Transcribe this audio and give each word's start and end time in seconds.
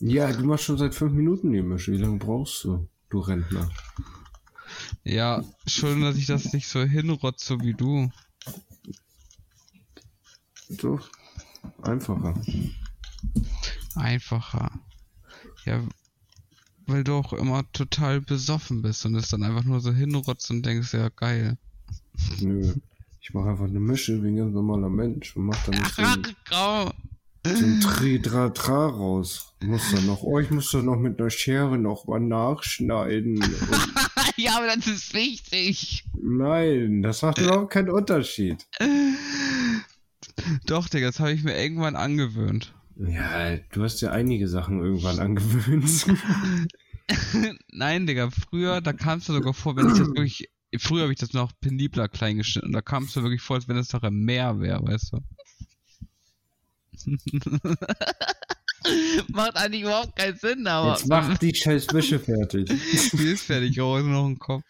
Ja, 0.00 0.30
du 0.30 0.44
machst 0.44 0.64
schon 0.64 0.78
seit 0.78 0.94
fünf 0.94 1.12
Minuten 1.12 1.52
die 1.52 1.62
Mische. 1.62 1.92
Wie 1.92 1.98
lange 1.98 2.18
brauchst 2.18 2.64
du, 2.64 2.88
du 3.08 3.20
Rentner? 3.20 3.70
Ja, 5.04 5.42
schön, 5.66 6.02
dass 6.02 6.16
ich 6.16 6.26
das 6.26 6.52
nicht 6.52 6.68
so 6.68 6.82
hinrotze 6.82 7.60
wie 7.60 7.74
du. 7.74 8.10
So, 10.68 11.00
einfacher. 11.82 12.34
Einfacher. 13.94 14.70
Ja, 15.64 15.82
weil 16.86 17.04
du 17.04 17.14
auch 17.14 17.32
immer 17.32 17.64
total 17.72 18.20
besoffen 18.20 18.82
bist 18.82 19.06
und 19.06 19.14
es 19.14 19.28
dann 19.28 19.42
einfach 19.42 19.64
nur 19.64 19.80
so 19.80 19.92
hinrotzt 19.92 20.50
und 20.50 20.64
denkst, 20.64 20.92
ja 20.92 21.08
geil. 21.08 21.56
Nö. 22.40 22.74
Ich 23.20 23.34
mache 23.34 23.50
einfach 23.50 23.64
eine 23.64 23.80
Mische 23.80 24.22
wie 24.22 24.28
ein 24.28 24.36
ganz 24.36 24.54
normaler 24.54 24.88
Mensch 24.88 25.36
und 25.36 25.46
mach 25.46 25.64
dann 25.64 25.80
nicht 25.80 25.94
so 25.94 26.92
ein, 27.46 27.54
Grau. 27.54 27.60
so 27.60 27.66
ein 27.66 27.80
Tri 27.80 28.20
Tra 28.20 28.48
Tra 28.50 28.86
raus. 28.88 29.54
Muss 29.60 29.90
dann 29.92 30.06
noch, 30.06 30.22
oh, 30.22 30.38
ich 30.38 30.50
muss 30.50 30.70
das 30.70 30.82
noch 30.82 30.96
mit 30.96 31.18
einer 31.18 31.30
Schere 31.30 31.78
noch 31.78 32.06
mal 32.06 32.20
nachschneiden. 32.20 33.42
Ja, 34.38 34.58
aber 34.58 34.66
das 34.66 34.86
ist 34.86 35.14
wichtig. 35.14 36.04
nein, 36.20 37.00
das 37.00 37.22
macht 37.22 37.38
überhaupt 37.38 37.72
keinen 37.72 37.88
Unterschied. 37.88 38.66
Doch, 40.66 40.88
Digga, 40.88 41.06
das 41.06 41.20
habe 41.20 41.32
ich 41.32 41.42
mir 41.42 41.56
irgendwann 41.56 41.96
angewöhnt. 41.96 42.74
Ja, 42.96 43.56
du 43.72 43.82
hast 43.82 44.00
ja 44.00 44.10
einige 44.10 44.48
Sachen 44.48 44.80
irgendwann 44.80 45.20
angewöhnt. 45.20 46.06
Nein, 47.72 48.06
Digga, 48.06 48.30
früher, 48.30 48.80
da 48.80 48.92
kamst 48.92 49.28
du 49.28 49.32
sogar 49.32 49.54
vor, 49.54 49.76
wenn 49.76 49.88
ich 49.88 49.98
das 49.98 50.08
wirklich. 50.08 50.48
Früher 50.78 51.02
habe 51.02 51.12
ich 51.12 51.18
das 51.18 51.32
noch 51.32 51.52
penibler 51.60 52.08
klein 52.08 52.36
geschnitten 52.36 52.66
und 52.66 52.72
da 52.72 52.82
kamst 52.82 53.16
du 53.16 53.22
wirklich 53.22 53.40
vor, 53.40 53.56
als 53.56 53.68
wenn 53.68 53.76
es 53.76 53.88
doch 53.88 54.02
ein 54.02 54.24
Meer 54.24 54.60
wäre, 54.60 54.82
weißt 54.82 55.12
du. 55.12 55.18
Macht 59.28 59.56
eigentlich 59.56 59.82
überhaupt 59.82 60.16
keinen 60.16 60.36
Sinn, 60.36 60.66
aber. 60.66 60.92
Jetzt 60.92 61.08
mach 61.08 61.36
die 61.38 61.54
scheiß 61.54 61.92
Mische 61.92 62.18
fertig. 62.18 62.68
Die 62.68 63.28
ist 63.28 63.44
fertig, 63.44 63.80
oh, 63.80 63.98
ist 63.98 64.06
noch 64.06 64.26
ein 64.26 64.38
Kopf. 64.38 64.64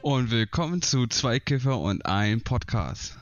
Und 0.00 0.30
willkommen 0.32 0.82
zu 0.82 1.06
Zwei 1.06 1.38
Kiffer 1.38 1.78
und 1.78 2.04
ein 2.04 2.40
Podcast. 2.40 3.16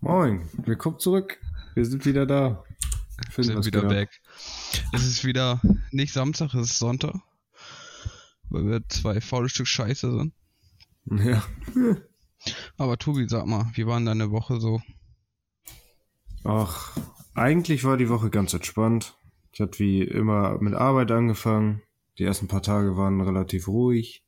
Moin, 0.00 0.48
willkommen 0.64 0.98
zurück. 0.98 1.38
Wir 1.74 1.84
sind 1.84 2.04
wieder 2.04 2.26
da. 2.26 2.64
Wir 3.36 3.44
sind 3.44 3.64
wieder 3.64 3.82
back. 3.82 4.20
Es 4.92 5.06
ist 5.06 5.24
wieder 5.24 5.60
nicht 5.92 6.12
Samstag, 6.12 6.52
es 6.54 6.70
ist 6.70 6.78
Sonntag. 6.78 7.14
Weil 8.50 8.66
wir 8.66 8.88
zwei 8.88 9.20
faule 9.20 9.48
Stück 9.48 9.66
Scheiße 9.66 10.10
sind. 10.16 10.34
Ja. 11.06 11.42
Aber 12.76 12.98
Tobi, 12.98 13.26
sag 13.28 13.46
mal, 13.46 13.70
wie 13.74 13.86
war 13.86 13.98
denn 13.98 14.06
deine 14.06 14.30
Woche 14.30 14.60
so? 14.60 14.80
Ach, 16.44 16.96
eigentlich 17.34 17.84
war 17.84 17.96
die 17.96 18.08
Woche 18.08 18.30
ganz 18.30 18.52
entspannt. 18.54 19.16
Ich 19.52 19.60
hatte 19.60 19.78
wie 19.78 20.02
immer 20.02 20.58
mit 20.60 20.74
Arbeit 20.74 21.10
angefangen. 21.10 21.82
Die 22.18 22.24
ersten 22.24 22.48
paar 22.48 22.62
Tage 22.62 22.96
waren 22.96 23.20
relativ 23.20 23.68
ruhig. 23.68 24.24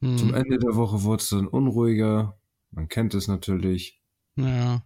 Hm, 0.00 0.16
Zum 0.18 0.34
Ende 0.34 0.58
der 0.58 0.74
Woche 0.74 1.02
wurde 1.02 1.22
es 1.22 1.28
dann 1.28 1.46
unruhiger. 1.46 2.38
Man 2.70 2.88
kennt 2.88 3.14
es 3.14 3.28
natürlich. 3.28 4.00
Naja, 4.36 4.82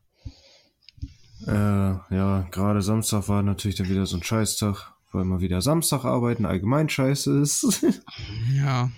Äh, 1.46 2.14
ja, 2.14 2.48
gerade 2.50 2.80
Samstag 2.80 3.28
war 3.28 3.42
natürlich 3.42 3.76
dann 3.76 3.88
wieder 3.88 4.06
so 4.06 4.16
ein 4.16 4.22
Scheißtag, 4.22 4.93
weil 5.14 5.24
mal 5.24 5.40
wieder 5.40 5.62
Samstag 5.62 6.04
arbeiten 6.04 6.46
allgemein 6.46 6.88
scheiße 6.88 7.40
ist. 7.40 7.86
ja. 8.54 8.90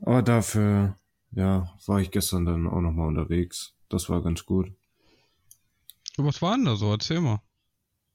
Aber 0.00 0.22
dafür, 0.22 0.96
ja, 1.32 1.72
war 1.86 2.00
ich 2.00 2.10
gestern 2.10 2.44
dann 2.44 2.66
auch 2.66 2.80
nochmal 2.80 3.08
unterwegs. 3.08 3.74
Das 3.88 4.08
war 4.08 4.22
ganz 4.22 4.44
gut. 4.44 4.72
Was 6.16 6.42
war 6.42 6.56
denn 6.56 6.66
da 6.66 6.76
so? 6.76 6.90
Erzähl 6.90 7.20
mal. 7.20 7.40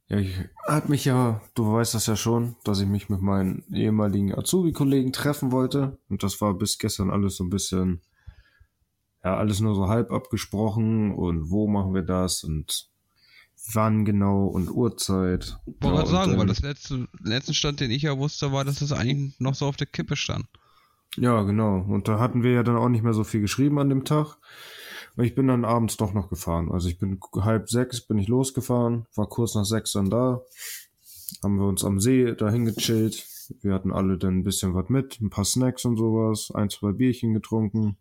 Ja, 0.08 0.18
ich 0.18 0.36
hat 0.68 0.90
mich 0.90 1.06
ja, 1.06 1.42
du 1.54 1.74
weißt 1.74 1.94
das 1.94 2.08
ja 2.08 2.16
schon, 2.16 2.56
dass 2.64 2.80
ich 2.80 2.88
mich 2.88 3.10
mit 3.10 3.22
meinen 3.22 3.64
ehemaligen 3.72 4.34
Azubi-Kollegen 4.34 5.14
treffen 5.14 5.52
wollte. 5.52 6.00
Und 6.10 6.24
das 6.24 6.42
war 6.42 6.56
bis 6.56 6.80
gestern 6.80 7.12
alles 7.12 7.36
so 7.36 7.44
ein 7.44 7.50
bisschen, 7.50 8.02
ja, 9.24 9.38
alles 9.38 9.60
nur 9.60 9.76
so 9.76 9.88
halb 9.88 10.12
abgesprochen 10.12 11.14
und 11.14 11.52
wo 11.52 11.68
machen 11.68 11.94
wir 11.94 12.02
das 12.02 12.44
und 12.44 12.89
wann 13.74 14.06
genau 14.06 14.48
und 14.48 14.70
Uhrzeit. 14.70 15.60
Wollte 15.80 16.00
ja, 16.00 16.06
sagen, 16.06 16.38
weil 16.38 16.48
das 16.48 16.62
letzte, 16.62 17.08
letzten 17.24 17.54
Stand, 17.54 17.80
den 17.80 17.92
ich 17.92 18.04
ja 18.04 18.18
wusste, 18.18 18.52
war, 18.52 18.66
dass 18.66 18.80
das 18.80 18.92
eigentlich 18.92 19.40
noch 19.40 19.56
so 19.56 19.66
auf 19.66 19.78
der 19.78 19.88
Kippe 19.88 20.16
stand. 20.16 20.46
Ja, 21.16 21.42
genau. 21.44 21.80
Und 21.80 22.08
da 22.08 22.20
hatten 22.20 22.44
wir 22.44 22.52
ja 22.52 22.64
dann 22.64 22.78
auch 22.78 22.90
nicht 22.90 23.04
mehr 23.04 23.14
so 23.14 23.24
viel 23.24 23.42
geschrieben 23.42 23.80
an 23.80 23.90
dem 23.90 24.06
Tag. 24.06 24.38
Und 25.16 25.26
ich 25.26 25.36
bin 25.36 25.48
dann 25.48 25.66
abends 25.66 25.98
doch 25.98 26.14
noch 26.14 26.30
gefahren. 26.30 26.72
Also 26.72 26.88
ich 26.88 27.00
bin 27.00 27.20
halb 27.36 27.70
sechs 27.70 28.02
bin 28.02 28.18
ich 28.18 28.28
losgefahren, 28.28 29.06
war 29.16 29.28
kurz 29.28 29.56
nach 29.56 29.66
sechs 29.66 29.92
dann 29.94 30.10
da. 30.10 30.42
Haben 31.44 31.58
wir 31.58 31.68
uns 31.68 31.84
am 31.84 32.00
See 32.00 32.34
dahin 32.36 32.66
gechillt. 32.66 33.28
Wir 33.62 33.74
hatten 33.74 33.92
alle 33.92 34.18
dann 34.18 34.40
ein 34.40 34.44
bisschen 34.44 34.76
was 34.76 34.90
mit, 34.90 35.20
ein 35.20 35.30
paar 35.30 35.46
Snacks 35.46 35.84
und 35.86 35.98
sowas, 35.98 36.52
ein, 36.54 36.70
zwei 36.70 36.92
Bierchen 36.92 37.34
getrunken. 37.34 37.98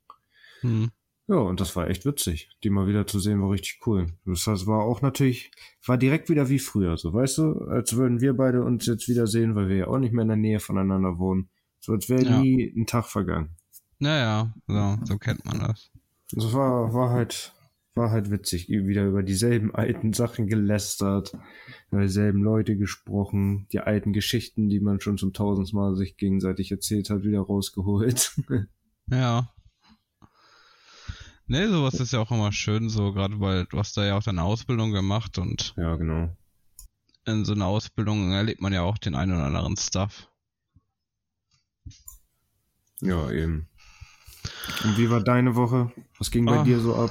Hm. 0.60 0.90
Ja, 1.28 1.36
und 1.36 1.60
das 1.60 1.76
war 1.76 1.88
echt 1.88 2.06
witzig. 2.06 2.48
Die 2.64 2.70
mal 2.70 2.86
wieder 2.86 3.06
zu 3.06 3.20
sehen, 3.20 3.42
war 3.42 3.50
richtig 3.50 3.80
cool. 3.86 4.06
Das 4.24 4.46
heißt, 4.46 4.66
war 4.66 4.80
auch 4.82 5.02
natürlich, 5.02 5.50
war 5.86 5.98
direkt 5.98 6.30
wieder 6.30 6.48
wie 6.48 6.58
früher, 6.58 6.96
so 6.96 7.12
weißt 7.12 7.38
du, 7.38 7.52
als 7.66 7.94
würden 7.96 8.20
wir 8.22 8.34
beide 8.34 8.62
uns 8.64 8.86
jetzt 8.86 9.08
wieder 9.08 9.26
sehen, 9.26 9.54
weil 9.54 9.68
wir 9.68 9.76
ja 9.76 9.86
auch 9.88 9.98
nicht 9.98 10.14
mehr 10.14 10.22
in 10.22 10.28
der 10.28 10.36
Nähe 10.38 10.58
voneinander 10.58 11.18
wohnen. 11.18 11.50
So 11.80 11.92
als 11.92 12.08
wäre 12.08 12.24
Ja. 12.24 12.40
nie 12.40 12.72
ein 12.74 12.86
Tag 12.86 13.06
vergangen. 13.06 13.56
Naja, 13.98 14.54
so, 14.66 14.96
so 15.04 15.18
kennt 15.18 15.44
man 15.44 15.58
das. 15.60 15.90
Das 16.32 16.52
war, 16.54 16.94
war 16.94 17.10
halt, 17.10 17.52
war 17.94 18.10
halt 18.10 18.30
witzig. 18.30 18.68
Wieder 18.68 19.04
über 19.06 19.22
dieselben 19.22 19.74
alten 19.74 20.12
Sachen 20.14 20.46
gelästert, 20.46 21.36
über 21.90 22.00
dieselben 22.02 22.42
Leute 22.42 22.76
gesprochen, 22.76 23.66
die 23.72 23.80
alten 23.80 24.12
Geschichten, 24.14 24.68
die 24.70 24.80
man 24.80 25.00
schon 25.00 25.18
zum 25.18 25.32
tausendmal 25.34 25.94
sich 25.96 26.16
gegenseitig 26.16 26.70
erzählt 26.70 27.10
hat, 27.10 27.22
wieder 27.22 27.40
rausgeholt. 27.40 28.34
Ja. 29.10 29.48
Nee, 31.48 31.66
sowas 31.66 31.94
ist 31.94 32.12
ja 32.12 32.20
auch 32.20 32.30
immer 32.30 32.52
schön, 32.52 32.90
so 32.90 33.12
gerade 33.12 33.40
weil 33.40 33.64
du 33.66 33.78
hast 33.78 33.96
da 33.96 34.04
ja 34.04 34.16
auch 34.18 34.22
deine 34.22 34.42
Ausbildung 34.42 34.92
gemacht 34.92 35.38
und 35.38 35.74
ja, 35.78 35.96
genau. 35.96 36.36
in 37.24 37.44
so 37.46 37.54
einer 37.54 37.66
Ausbildung 37.66 38.32
erlebt 38.32 38.60
man 38.60 38.72
ja 38.74 38.82
auch 38.82 38.98
den 38.98 39.14
einen 39.14 39.32
oder 39.32 39.46
anderen 39.46 39.76
Stuff. 39.78 40.28
Ja, 43.00 43.30
eben. 43.30 43.68
Und 44.84 44.98
wie 44.98 45.10
war 45.10 45.20
deine 45.20 45.54
Woche? 45.54 45.90
Was 46.18 46.30
ging 46.30 46.44
bei 46.44 46.58
Ah. 46.58 46.64
dir 46.64 46.80
so 46.80 46.94
ab? 46.94 47.10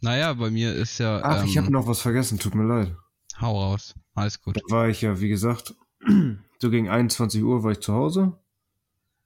Naja, 0.00 0.32
bei 0.34 0.50
mir 0.50 0.74
ist 0.74 0.98
ja. 0.98 1.20
Ach, 1.22 1.44
ich 1.44 1.56
ähm, 1.56 1.64
habe 1.64 1.72
noch 1.72 1.86
was 1.86 2.00
vergessen, 2.00 2.38
tut 2.38 2.54
mir 2.54 2.64
leid. 2.66 2.94
Hau 3.40 3.58
raus. 3.58 3.94
Alles 4.14 4.40
gut. 4.40 4.56
Da 4.56 4.74
war 4.74 4.88
ich 4.88 5.00
ja, 5.00 5.20
wie 5.20 5.28
gesagt, 5.28 5.74
so 6.58 6.70
gegen 6.70 6.88
21 6.88 7.42
Uhr 7.42 7.62
war 7.62 7.72
ich 7.72 7.80
zu 7.80 7.94
Hause. 7.94 8.38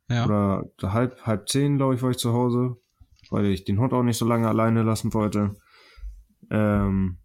Ja. 0.09 0.25
Oder 0.25 0.71
halb, 0.83 1.21
halb 1.27 1.49
zehn, 1.49 1.79
glaube 1.79 1.95
ich, 1.95 2.03
war 2.03 2.11
ich 2.11 2.19
zu 2.19 2.33
Hause, 2.33 2.77
weil 3.33 3.47
ich 3.47 3.65
den 3.65 3.79
Hund 3.81 3.93
auch 3.93 4.03
nicht 4.03 4.19
so 4.19 4.27
lange 4.27 4.49
alleine 4.49 4.83
lassen 4.83 5.13
wollte. 5.15 5.57
Ähm, 6.51 7.19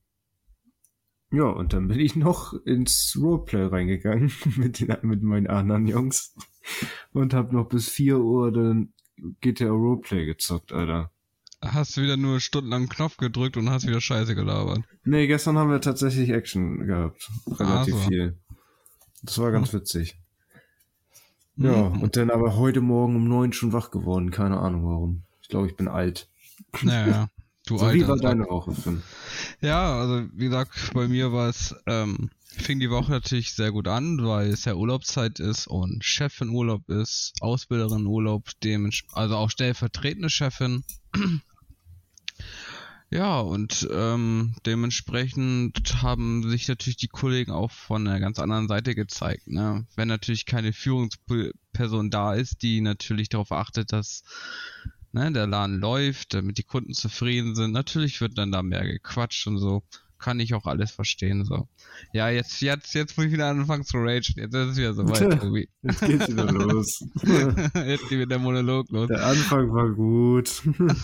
ja, 1.31 1.43
und 1.43 1.73
dann 1.73 1.87
bin 1.89 1.99
ich 1.99 2.15
noch 2.15 2.53
ins 2.65 3.17
Roleplay 3.21 3.65
reingegangen 3.65 4.31
mit, 4.57 4.79
den, 4.79 4.95
mit 5.01 5.21
meinen 5.23 5.47
anderen 5.47 5.85
Jungs 5.87 6.33
und 7.11 7.33
hab 7.33 7.51
noch 7.51 7.67
bis 7.67 7.89
4 7.89 8.19
Uhr 8.19 8.51
dann 8.51 8.93
GTA 9.41 9.69
Roleplay 9.69 10.25
gezockt, 10.25 10.71
Alter. 10.71 11.11
Hast 11.61 11.97
du 11.97 12.01
wieder 12.01 12.17
nur 12.17 12.39
stundenlang 12.39 12.81
einen 12.83 12.89
Knopf 12.89 13.17
gedrückt 13.17 13.57
und 13.57 13.69
hast 13.69 13.87
wieder 13.87 13.99
Scheiße 13.99 14.35
gelabert. 14.35 14.83
Nee, 15.03 15.25
gestern 15.27 15.57
haben 15.57 15.71
wir 15.71 15.81
tatsächlich 15.81 16.29
Action 16.29 16.85
gehabt. 16.85 17.29
Relativ 17.47 17.95
Ah, 17.95 17.97
so. 17.97 18.07
viel. 18.09 18.37
Das 19.23 19.39
war 19.39 19.51
ganz 19.51 19.73
witzig. 19.73 20.19
Ja, 21.55 21.89
Mhm. 21.89 22.01
und 22.03 22.15
dann 22.15 22.29
aber 22.29 22.55
heute 22.57 22.81
Morgen 22.81 23.15
um 23.15 23.27
neun 23.27 23.51
schon 23.53 23.73
wach 23.73 23.89
geworden. 23.89 24.29
Keine 24.29 24.59
Ahnung 24.59 24.83
warum. 24.85 25.23
Ich 25.47 25.49
glaube, 25.49 25.67
ich 25.67 25.77
bin 25.77 25.87
alt. 25.87 26.27
Naja. 26.81 27.29
Du 27.67 27.77
So, 27.77 27.85
wie 27.85 28.01
Alter. 28.01 28.07
war 28.07 28.17
deine 28.17 28.45
Woche, 28.45 28.73
Finn? 28.73 29.01
Ja, 29.59 29.99
also 29.99 30.25
wie 30.33 30.45
gesagt, 30.45 30.91
bei 30.93 31.09
mir 31.09 31.33
war 31.33 31.49
es, 31.49 31.75
ähm, 31.85 32.29
fing 32.45 32.79
die 32.79 32.89
Woche 32.89 33.11
natürlich 33.11 33.53
sehr 33.53 33.73
gut 33.73 33.89
an, 33.89 34.25
weil 34.25 34.47
es 34.47 34.63
ja 34.63 34.73
Urlaubszeit 34.73 35.41
ist 35.41 35.67
und 35.67 36.01
Chefin 36.05 36.47
Urlaub 36.47 36.87
ist, 36.89 37.33
Ausbilderin 37.41 38.05
Urlaub, 38.05 38.49
also 39.11 39.35
auch 39.35 39.49
stellvertretende 39.49 40.29
Chefin. 40.29 40.83
Ja, 43.09 43.39
und 43.39 43.87
ähm, 43.89 44.53
dementsprechend 44.65 46.03
haben 46.03 46.49
sich 46.49 46.67
natürlich 46.67 46.97
die 46.97 47.07
Kollegen 47.07 47.53
auch 47.53 47.71
von 47.71 48.05
einer 48.05 48.19
ganz 48.19 48.37
anderen 48.37 48.67
Seite 48.67 48.95
gezeigt. 48.95 49.47
Ne? 49.47 49.87
Wenn 49.95 50.09
natürlich 50.09 50.45
keine 50.45 50.73
Führungsperson 50.73 52.09
da 52.09 52.33
ist, 52.33 52.63
die 52.63 52.81
natürlich 52.81 53.29
darauf 53.29 53.53
achtet, 53.53 53.93
dass 53.93 54.23
ne, 55.11 55.31
der 55.31 55.47
Laden 55.47 55.79
läuft, 55.79 56.33
damit 56.33 56.57
die 56.57 56.63
Kunden 56.63 56.93
zufrieden 56.93 57.55
sind, 57.55 57.71
natürlich 57.71 58.21
wird 58.21 58.37
dann 58.37 58.51
da 58.51 58.63
mehr 58.63 58.83
gequatscht 58.85 59.47
und 59.47 59.57
so. 59.57 59.83
kann 60.19 60.39
ich 60.39 60.53
auch 60.55 60.65
alles 60.65 60.91
verstehen, 60.91 61.45
so. 61.45 61.67
Ja, 62.11 62.29
jetzt, 62.29 62.61
jetzt, 62.61 62.93
jetzt 62.95 63.17
muss 63.17 63.27
ich 63.27 63.33
wieder 63.33 63.49
anfangen 63.49 63.83
zu 63.83 63.97
ragen. 63.97 64.33
Jetzt 64.35 64.53
ist 64.53 64.53
es 64.53 64.77
wieder 64.77 64.93
so 64.93 65.07
weit, 65.07 65.39
Tobi. 65.41 65.69
Jetzt 65.83 66.01
geht's 66.01 66.27
wieder 66.27 66.51
los. 66.51 67.03
jetzt 67.75 68.09
geht 68.09 68.11
wieder 68.11 68.25
der 68.25 68.39
Monolog 68.39 68.89
los. 68.89 69.07
Der 69.07 69.25
Anfang 69.25 69.71
war 69.71 69.89
gut. 69.89 70.63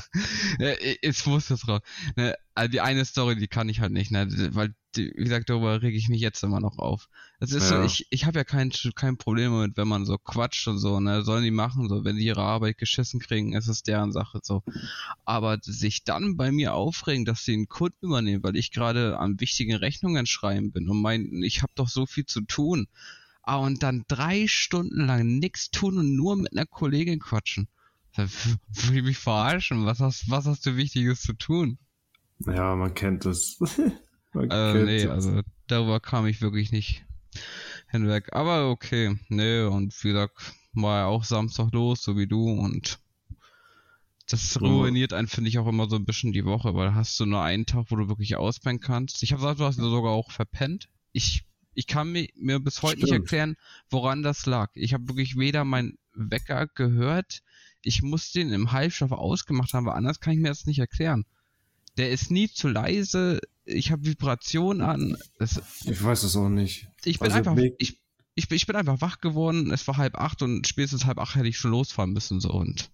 ja, 0.60 0.74
jetzt 1.02 1.28
muss 1.28 1.48
das 1.48 1.68
raus. 1.68 1.82
Ne, 2.16 2.36
also 2.56 2.72
die 2.72 2.82
eine 2.82 3.06
Story, 3.06 3.36
die 3.36 3.48
kann 3.48 3.70
ich 3.70 3.82
halt 3.82 3.92
nicht, 3.92 4.12
ne, 4.12 4.28
weil 4.54 4.74
wie 4.98 5.12
gesagt, 5.12 5.50
darüber 5.50 5.82
rege 5.82 5.98
ich 5.98 6.10
mich 6.10 6.22
jetzt 6.22 6.44
immer 6.44 6.60
noch 6.60 6.78
auf. 6.78 7.10
Das 7.40 7.52
ist 7.52 7.70
ja. 7.70 7.78
so, 7.78 7.84
ich, 7.84 8.08
ich 8.10 8.26
habe 8.26 8.40
ja 8.40 8.44
kein, 8.44 8.72
kein 8.96 9.18
Problem 9.18 9.52
damit, 9.52 9.78
wenn 9.78 9.88
man 9.88 10.06
so 10.06 10.18
quatscht 10.18 10.68
und 10.68 10.78
so, 10.78 11.00
ne, 11.00 11.24
sollen 11.24 11.44
die 11.44 11.52
machen, 11.52 11.90
so, 11.90 12.04
wenn 12.04 12.16
die 12.16 12.26
ihre 12.26 12.44
Arbeit 12.44 12.78
geschissen 12.78 13.20
kriegen, 13.20 13.54
ist 13.54 13.68
es 13.68 13.84
deren 13.84 14.12
Sache, 14.12 14.40
so. 14.44 14.64
Aber 15.26 15.58
sich 15.62 16.04
dann 16.04 16.38
bei 16.38 16.52
mir 16.52 16.74
aufregen, 16.74 17.26
dass 17.26 17.44
sie 17.44 17.54
einen 17.54 17.68
Kunden 17.68 18.06
übernehmen, 18.08 18.44
weil 18.44 18.56
ich 18.56 18.72
gerade 18.72 19.20
an 19.20 19.40
wichtigen 19.40 19.76
Rechnungen 19.76 20.26
schreiben 20.26 20.72
bin 20.72 20.90
und 20.90 21.02
mein, 21.02 21.44
ich 21.44 21.62
habe 21.62 21.74
doch 21.76 21.90
so 21.90 22.06
viel 22.06 22.26
zu 22.26 22.42
tun. 22.42 22.88
Ah, 23.42 23.58
und 23.58 23.84
dann 23.84 24.06
drei 24.08 24.48
Stunden 24.48 25.06
lang 25.06 25.40
nichts 25.40 25.70
tun 25.70 25.98
und 25.98 26.16
nur 26.16 26.38
mit 26.38 26.54
einer 26.54 26.66
Kollegin 26.66 27.20
quatschen. 27.20 27.68
Will 28.16 28.98
ich 28.98 29.04
mich 29.04 29.18
verarschen? 29.18 29.86
Was 29.86 30.00
hast, 30.00 30.30
was 30.30 30.46
hast 30.46 30.66
du 30.66 30.78
Wichtiges 30.78 31.22
zu 31.22 31.34
tun? 31.34 31.78
Ja, 32.40 32.76
man 32.76 32.94
kennt 32.94 33.26
es. 33.26 33.60
äh, 34.34 34.84
nee, 34.84 35.08
also 35.08 35.42
darüber 35.68 36.00
kam 36.00 36.28
ich 36.28 36.42
wirklich 36.42 36.72
nicht 36.72 37.06
hinweg. 37.90 38.34
Aber 38.34 38.70
okay, 38.70 39.18
nee, 39.30 39.62
und 39.62 39.94
wie 40.04 40.10
gesagt, 40.10 40.54
war 40.74 41.00
ja 41.00 41.06
auch 41.06 41.24
Samstag 41.24 41.72
los, 41.72 42.04
so 42.04 42.18
wie 42.18 42.28
du, 42.28 42.50
und 42.50 43.00
das 44.28 44.60
ruiniert 44.62 45.14
einen, 45.14 45.28
finde 45.28 45.50
ich, 45.50 45.60
auch 45.60 45.68
immer 45.68 45.90
so 45.90 45.96
ein 45.96 46.06
bisschen 46.06 46.32
die 46.32 46.46
Woche, 46.46 46.74
weil 46.76 46.96
hast 46.96 47.20
du 47.20 47.26
nur 47.26 47.44
einen 47.44 47.66
Tag, 47.66 47.86
wo 47.90 47.96
du 47.96 48.08
wirklich 48.08 48.36
auspennen 48.36 48.80
kannst. 48.80 49.22
Ich 49.22 49.32
habe 49.32 49.42
gesagt, 49.42 49.60
du 49.60 49.66
hast 49.66 49.76
sogar 49.76 50.12
auch 50.12 50.32
verpennt. 50.32 50.88
Ich, 51.12 51.44
ich 51.74 51.88
kann 51.88 52.12
mir, 52.12 52.28
mir 52.36 52.60
bis 52.60 52.82
heute 52.82 52.98
Stimmt. 52.98 53.12
nicht 53.12 53.20
erklären, 53.20 53.58
woran 53.90 54.24
das 54.24 54.46
lag. 54.46 54.72
Ich 54.76 54.94
habe 54.94 55.08
wirklich 55.10 55.38
weder 55.38 55.66
mein 55.66 55.98
Wecker 56.16 56.68
gehört, 56.68 57.42
ich 57.84 58.02
muss 58.02 58.32
den 58.32 58.52
im 58.52 58.72
Halbschlaf 58.72 59.12
ausgemacht 59.12 59.74
haben, 59.74 59.86
weil 59.86 59.96
anders 59.96 60.20
kann 60.20 60.34
ich 60.34 60.40
mir 60.40 60.48
das 60.48 60.66
nicht 60.66 60.80
erklären. 60.80 61.26
Der 61.98 62.12
ist 62.12 62.32
nie 62.32 62.50
zu 62.50 62.68
leise, 62.68 63.40
ich 63.66 63.92
habe 63.92 64.06
Vibration 64.06 64.82
an. 64.82 65.18
Das, 65.38 65.62
ich 65.86 66.04
weiß 66.04 66.24
es 66.24 66.36
auch 66.36 66.50
nicht. 66.50 66.88
Ich 67.04 67.20
bin 67.20 67.32
also 67.32 67.50
einfach, 67.50 67.64
ich, 67.78 68.02
ich, 68.36 68.52
ich 68.52 68.68
bin 68.68 68.76
einfach 68.76 69.02
wach 69.02 69.22
geworden, 69.22 69.72
es 69.72 69.88
war 69.88 69.98
halb 69.98 70.16
acht 70.16 70.42
und 70.42 70.68
spätestens 70.68 71.06
halb 71.06 71.20
acht 71.20 71.36
hätte 71.36 71.48
ich 71.48 71.58
schon 71.58 71.72
losfahren 71.72 72.14
müssen, 72.14 72.40
so 72.40 72.52
und. 72.52 72.90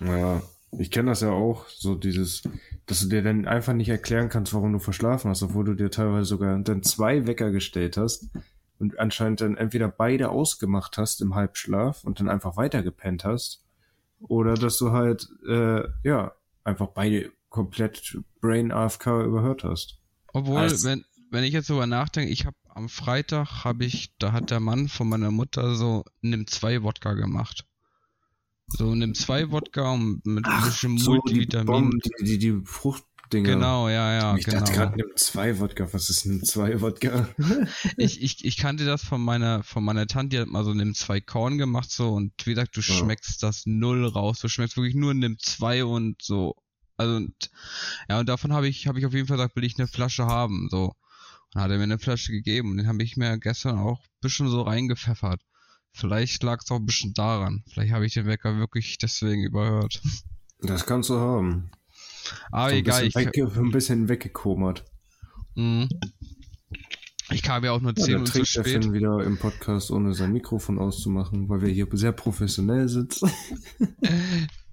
Ja, 0.00 0.42
ich 0.78 0.90
kenne 0.90 1.10
das 1.10 1.22
ja 1.22 1.30
auch, 1.30 1.66
so 1.68 1.94
dieses, 1.94 2.42
dass 2.84 3.00
du 3.00 3.08
dir 3.08 3.22
dann 3.22 3.46
einfach 3.46 3.72
nicht 3.72 3.88
erklären 3.88 4.28
kannst, 4.28 4.52
warum 4.52 4.72
du 4.72 4.78
verschlafen 4.78 5.30
hast, 5.30 5.42
obwohl 5.42 5.64
du 5.64 5.74
dir 5.74 5.90
teilweise 5.90 6.26
sogar 6.26 6.58
dann 6.58 6.82
zwei 6.82 7.26
Wecker 7.26 7.50
gestellt 7.50 7.96
hast 7.96 8.28
und 8.78 8.98
anscheinend 8.98 9.40
dann 9.40 9.56
entweder 9.56 9.88
beide 9.88 10.28
ausgemacht 10.28 10.98
hast 10.98 11.22
im 11.22 11.34
Halbschlaf 11.34 12.04
und 12.04 12.20
dann 12.20 12.28
einfach 12.28 12.56
weitergepennt 12.56 13.24
hast, 13.24 13.64
oder 14.20 14.54
dass 14.54 14.76
du 14.78 14.92
halt, 14.92 15.28
äh, 15.48 15.82
ja, 16.02 16.32
einfach 16.64 16.88
beide 16.88 17.32
komplett 17.56 18.18
Brain 18.42 18.70
AFK 18.70 19.06
überhört 19.24 19.64
hast. 19.64 19.98
Obwohl, 20.34 20.58
also, 20.58 20.86
wenn, 20.86 21.06
wenn 21.30 21.42
ich 21.42 21.54
jetzt 21.54 21.70
darüber 21.70 21.86
nachdenke, 21.86 22.30
ich 22.30 22.44
habe 22.44 22.54
am 22.68 22.90
Freitag 22.90 23.64
habe 23.64 23.86
ich, 23.86 24.14
da 24.18 24.32
hat 24.32 24.50
der 24.50 24.60
Mann 24.60 24.88
von 24.88 25.08
meiner 25.08 25.30
Mutter 25.30 25.74
so 25.74 26.04
nimm 26.20 26.46
zwei 26.46 26.82
Wodka 26.82 27.14
gemacht. 27.14 27.64
So 28.66 28.94
nimm 28.94 29.14
zwei 29.14 29.50
Wodka 29.50 29.90
und 29.90 30.26
mit 30.26 30.44
ein 30.44 30.64
bisschen 30.64 30.98
so 30.98 31.12
Multivitamin. 31.12 31.92
Die, 32.04 32.10
die, 32.18 32.24
die, 32.24 32.38
die 32.38 32.66
Fruchtdinger. 32.66 33.54
Genau, 33.54 33.88
ja, 33.88 34.12
ja. 34.12 34.36
Ich 34.36 34.44
genau. 34.44 34.58
dachte 34.58 34.72
gerade 34.74 34.96
nimm 34.96 35.16
zwei 35.16 35.58
Wodka. 35.58 35.90
Was 35.94 36.10
ist 36.10 36.26
nimm 36.26 36.44
zwei 36.44 36.78
Wodka? 36.82 37.26
ich, 37.96 38.20
ich, 38.20 38.44
ich 38.44 38.58
kannte 38.58 38.84
das 38.84 39.02
von 39.02 39.22
meiner, 39.22 39.62
von 39.62 39.82
meiner 39.82 40.06
Tante, 40.06 40.36
die 40.36 40.42
hat 40.42 40.48
mal 40.48 40.64
so 40.64 40.74
nimm 40.74 40.94
zwei 40.94 41.22
Korn 41.22 41.56
gemacht 41.56 41.90
so 41.90 42.12
und 42.12 42.34
wie 42.44 42.50
gesagt, 42.50 42.76
du 42.76 42.82
ja. 42.82 42.94
schmeckst 42.94 43.42
das 43.42 43.62
null 43.64 44.04
raus. 44.04 44.40
Du 44.40 44.48
schmeckst 44.48 44.76
wirklich 44.76 44.94
nur 44.94 45.14
nimm 45.14 45.38
zwei 45.38 45.86
und 45.86 46.20
so 46.20 46.54
also 46.96 47.16
und, 47.16 47.50
ja, 48.08 48.20
und 48.20 48.28
davon 48.28 48.52
habe 48.52 48.68
ich, 48.68 48.86
habe 48.86 48.98
ich 48.98 49.06
auf 49.06 49.12
jeden 49.12 49.26
Fall 49.26 49.36
gesagt, 49.36 49.56
will 49.56 49.64
ich 49.64 49.78
eine 49.78 49.88
Flasche 49.88 50.26
haben. 50.26 50.68
So. 50.70 50.92
Und 51.54 51.60
hat 51.60 51.70
er 51.70 51.76
mir 51.76 51.84
eine 51.84 51.98
Flasche 51.98 52.32
gegeben 52.32 52.70
und 52.70 52.76
den 52.78 52.86
habe 52.86 53.02
ich 53.02 53.16
mir 53.16 53.38
gestern 53.38 53.78
auch 53.78 54.00
ein 54.00 54.20
bisschen 54.20 54.48
so 54.48 54.62
reingepfeffert. 54.62 55.40
Vielleicht 55.92 56.42
lag 56.42 56.60
es 56.62 56.70
auch 56.70 56.76
ein 56.76 56.86
bisschen 56.86 57.14
daran. 57.14 57.64
Vielleicht 57.70 57.92
habe 57.92 58.04
ich 58.04 58.12
den 58.12 58.26
Wecker 58.26 58.58
wirklich 58.58 58.98
deswegen 58.98 59.44
überhört. 59.44 60.02
Das 60.60 60.84
kannst 60.84 61.08
du 61.10 61.18
haben. 61.18 61.70
Aber 62.50 62.70
so 62.70 62.76
egal. 62.76 63.06
ich 63.06 63.14
weg, 63.14 63.36
ein 63.36 63.70
bisschen 63.70 64.08
weggekomert. 64.08 64.84
Mhm. 65.54 65.88
Ich 67.30 67.42
kam 67.42 67.64
ja 67.64 67.72
auch 67.72 67.80
nur 67.80 67.94
10 67.94 68.04
ja, 68.04 68.18
Minuten 68.18 68.32
zu 68.32 68.44
spät. 68.44 68.84
Der 68.84 68.92
wieder 68.92 69.24
im 69.24 69.38
Podcast, 69.38 69.90
ohne 69.90 70.14
sein 70.14 70.32
Mikrofon 70.32 70.78
auszumachen, 70.78 71.48
weil 71.48 71.62
wir 71.62 71.68
hier 71.68 71.88
sehr 71.92 72.12
professionell 72.12 72.88
sitzen. 72.88 73.30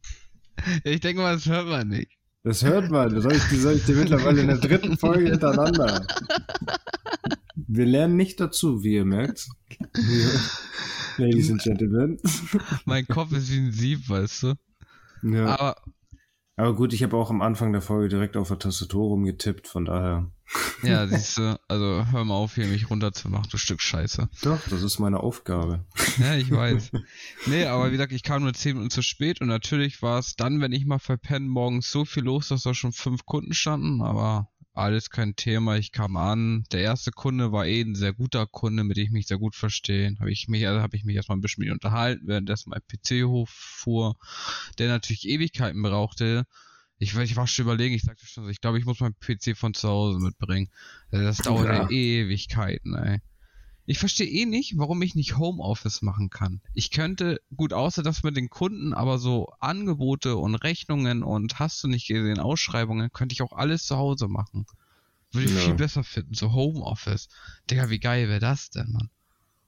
Ich 0.83 0.99
denke 1.01 1.21
mal, 1.21 1.35
das 1.35 1.45
hört 1.45 1.67
man 1.67 1.87
nicht. 1.87 2.11
Das 2.43 2.63
hört 2.63 2.91
man. 2.91 3.13
Das 3.13 3.23
soll 3.23 3.33
ich, 3.33 3.61
soll 3.61 3.73
ich 3.75 3.85
dir 3.85 3.95
mittlerweile 3.95 4.41
in 4.41 4.47
der 4.47 4.57
dritten 4.57 4.97
Folge 4.97 5.31
hintereinander. 5.31 6.05
Wir 7.55 7.85
lernen 7.85 8.17
nicht 8.17 8.39
dazu, 8.39 8.83
wie 8.83 8.95
ihr 8.95 9.05
merkt. 9.05 9.47
Ladies 11.17 11.51
and 11.51 11.61
Gentlemen. 11.61 12.19
Mein 12.85 13.07
Kopf 13.07 13.31
ist 13.31 13.51
wie 13.51 13.59
ein 13.59 13.71
Sieb, 13.71 14.09
weißt 14.09 14.43
du? 14.43 14.53
Ja. 15.23 15.45
Aber 15.45 15.75
aber 16.55 16.75
gut, 16.75 16.93
ich 16.93 17.01
habe 17.01 17.17
auch 17.17 17.29
am 17.29 17.41
Anfang 17.41 17.71
der 17.71 17.81
Folge 17.81 18.09
direkt 18.09 18.37
auf 18.37 18.49
der 18.49 18.59
Tastatur 18.59 19.07
rumgetippt, 19.07 19.67
von 19.67 19.85
daher. 19.85 20.31
Ja, 20.83 21.07
siehst 21.07 21.37
du, 21.37 21.59
also 21.67 22.05
hör 22.11 22.25
mal 22.25 22.35
auf, 22.35 22.55
hier 22.55 22.67
mich 22.67 22.89
runterzumachen, 22.89 23.49
du 23.49 23.57
Stück 23.57 23.81
Scheiße. 23.81 24.29
Doch, 24.43 24.59
das 24.69 24.83
ist 24.83 24.99
meine 24.99 25.19
Aufgabe. 25.19 25.85
Ja, 26.17 26.35
ich 26.35 26.51
weiß. 26.51 26.91
Nee, 27.45 27.65
aber 27.65 27.87
wie 27.87 27.91
gesagt, 27.91 28.13
ich 28.13 28.23
kam 28.23 28.43
nur 28.43 28.53
zehn 28.53 28.73
Minuten 28.73 28.89
zu 28.89 29.01
spät 29.01 29.41
und 29.41 29.47
natürlich 29.47 30.01
war 30.01 30.19
es 30.19 30.35
dann, 30.35 30.61
wenn 30.61 30.71
ich 30.71 30.85
mal 30.85 30.99
verpenne, 30.99 31.45
morgens 31.45 31.91
so 31.91 32.05
viel 32.05 32.23
los, 32.23 32.47
dass 32.47 32.63
da 32.63 32.73
schon 32.73 32.93
fünf 32.93 33.25
Kunden 33.25 33.53
standen, 33.53 34.01
aber 34.01 34.49
alles 34.73 35.09
kein 35.09 35.35
Thema. 35.35 35.77
Ich 35.77 35.91
kam 35.91 36.17
an. 36.17 36.65
Der 36.71 36.81
erste 36.81 37.11
Kunde 37.11 37.51
war 37.51 37.65
eh 37.65 37.81
ein 37.81 37.95
sehr 37.95 38.13
guter 38.13 38.47
Kunde, 38.47 38.83
mit 38.83 38.97
dem 38.97 39.05
ich 39.05 39.11
mich 39.11 39.27
sehr 39.27 39.37
gut 39.37 39.55
verstehe. 39.55 40.15
Habe 40.19 40.31
ich 40.31 40.47
mich, 40.47 40.67
also 40.67 40.81
habe 40.81 40.97
ich 40.97 41.05
mich 41.05 41.15
erstmal 41.15 41.37
ein 41.37 41.41
bisschen 41.41 41.61
mit 41.61 41.69
ihm 41.69 41.73
unterhalten, 41.73 42.27
währenddessen 42.27 42.71
mein 42.71 42.81
PC 42.81 43.25
hochfuhr, 43.27 44.17
der 44.79 44.87
natürlich 44.89 45.27
Ewigkeiten 45.27 45.81
brauchte. 45.81 46.45
Ich, 46.97 47.15
ich 47.15 47.35
war 47.35 47.47
schon 47.47 47.65
überlegen, 47.65 47.95
ich 47.95 48.03
sagte 48.03 48.25
schon, 48.25 48.49
ich 48.49 48.61
glaube, 48.61 48.79
ich 48.79 48.85
muss 48.85 48.99
meinen 48.99 49.15
PC 49.19 49.57
von 49.57 49.73
zu 49.73 49.89
Hause 49.89 50.19
mitbringen. 50.19 50.69
Also 51.11 51.25
das 51.25 51.37
dauert 51.37 51.67
ja. 51.67 51.89
Ewigkeiten, 51.89 52.95
ey. 52.95 53.21
Ich 53.85 53.99
verstehe 53.99 54.27
eh 54.27 54.45
nicht, 54.45 54.77
warum 54.77 55.01
ich 55.01 55.13
nicht 55.13 55.37
Homeoffice 55.37 56.01
machen 56.01 56.29
kann. 56.29 56.61
Ich 56.73 56.89
könnte, 56.91 57.41
gut, 57.55 57.73
außer 57.73 58.01
das 58.01 58.23
mit 58.23 58.37
den 58.37 58.49
Kunden, 58.49 58.93
aber 58.93 59.19
so 59.19 59.49
Angebote 59.59 60.37
und 60.37 60.55
Rechnungen 60.55 61.21
und 61.21 61.59
hast 61.59 61.83
du 61.83 61.89
nicht 61.89 62.07
gesehen, 62.07 62.39
Ausschreibungen, 62.39 63.11
könnte 63.11 63.33
ich 63.33 63.41
auch 63.41 63.51
alles 63.51 63.85
zu 63.85 63.97
Hause 63.97 64.27
machen. 64.27 64.65
Würde 65.31 65.49
ich 65.49 65.55
ja. 65.55 65.61
viel 65.61 65.73
besser 65.73 66.03
finden, 66.03 66.33
so 66.33 66.53
Homeoffice. 66.53 67.27
Digga, 67.69 67.89
wie 67.89 67.99
geil 67.99 68.29
wäre 68.29 68.39
das 68.39 68.69
denn, 68.69 68.91
Mann? 68.91 69.09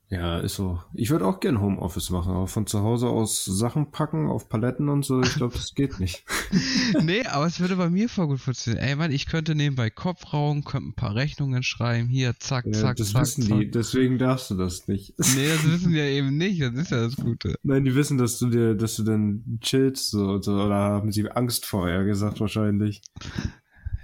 Ja, 0.09 0.37
ist 0.37 0.55
so. 0.55 0.81
Ich 0.93 1.09
würde 1.09 1.25
auch 1.25 1.39
gern 1.39 1.59
Homeoffice 1.59 2.11
machen, 2.11 2.31
aber 2.31 2.47
von 2.47 2.67
zu 2.67 2.81
Hause 2.81 3.07
aus 3.07 3.43
Sachen 3.43 3.89
packen 3.89 4.27
auf 4.27 4.49
Paletten 4.49 4.87
und 4.87 5.03
so, 5.03 5.19
ich 5.21 5.33
glaube, 5.33 5.55
das 5.55 5.73
geht 5.73 5.99
nicht. 5.99 6.23
nee, 7.01 7.25
aber 7.25 7.47
es 7.47 7.59
würde 7.59 7.75
bei 7.75 7.89
mir 7.89 8.07
voll 8.07 8.27
gut 8.27 8.39
funktionieren. 8.39 8.85
Ey, 8.85 8.95
Mann, 8.95 9.11
ich 9.11 9.25
könnte 9.25 9.55
nebenbei 9.55 9.89
Kopf 9.89 10.31
rauchen, 10.31 10.63
könnte 10.63 10.89
ein 10.89 10.93
paar 10.93 11.15
Rechnungen 11.15 11.63
schreiben, 11.63 12.07
hier, 12.07 12.35
zack, 12.37 12.67
ja, 12.67 12.73
zack, 12.73 12.97
das 12.97 13.13
zack. 13.13 13.21
Das 13.23 13.37
wissen 13.37 13.49
zack. 13.49 13.59
die, 13.59 13.71
deswegen 13.71 14.19
darfst 14.19 14.51
du 14.51 14.55
das 14.55 14.87
nicht. 14.87 15.15
Nee, 15.17 15.47
das 15.47 15.71
wissen 15.71 15.91
die 15.91 15.97
ja 15.97 16.05
eben 16.05 16.37
nicht, 16.37 16.61
das 16.61 16.73
ist 16.73 16.91
ja 16.91 17.01
das 17.01 17.15
Gute. 17.15 17.55
Nein, 17.63 17.83
die 17.83 17.95
wissen, 17.95 18.19
dass 18.19 18.37
du 18.37 18.49
dir, 18.49 18.75
dass 18.75 18.97
du 18.97 19.03
dann 19.03 19.59
chillst, 19.61 20.11
so, 20.11 20.39
so 20.39 20.53
oder 20.53 20.75
haben 20.75 21.11
sie 21.11 21.27
Angst 21.31 21.65
vor, 21.65 21.89
ja 21.89 22.03
gesagt, 22.03 22.39
wahrscheinlich. 22.39 23.01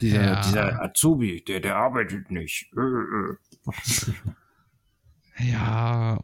Dieser, 0.01 0.23
ja. 0.23 0.41
dieser 0.41 0.81
Azubi, 0.81 1.43
der, 1.47 1.59
der 1.59 1.75
arbeitet 1.75 2.31
nicht. 2.31 2.71
Ja, 5.39 6.19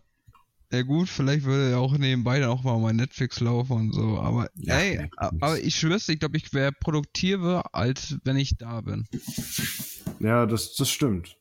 ja 0.72 0.82
gut, 0.82 1.08
vielleicht 1.08 1.46
würde 1.46 1.72
ja 1.72 1.78
auch 1.78 1.98
nebenbei 1.98 2.40
dann 2.40 2.50
auch 2.50 2.64
mal 2.64 2.78
mein 2.78 2.98
Netflix 2.98 3.40
laufen 3.40 3.74
und 3.74 3.94
so, 3.94 4.20
aber 4.20 4.50
ja, 4.56 4.78
ey, 4.78 5.10
aber 5.16 5.60
ich 5.60 5.76
schwör's, 5.76 6.10
ich 6.10 6.20
glaube, 6.20 6.36
ich 6.36 6.54
wäre 6.54 6.74
produktiver, 6.74 7.74
als 7.74 8.18
wenn 8.26 8.36
ich 8.36 8.58
da 8.58 8.82
bin. 8.82 9.08
Ja, 10.20 10.46
das, 10.46 10.76
das 10.76 10.90
stimmt. 10.90 11.38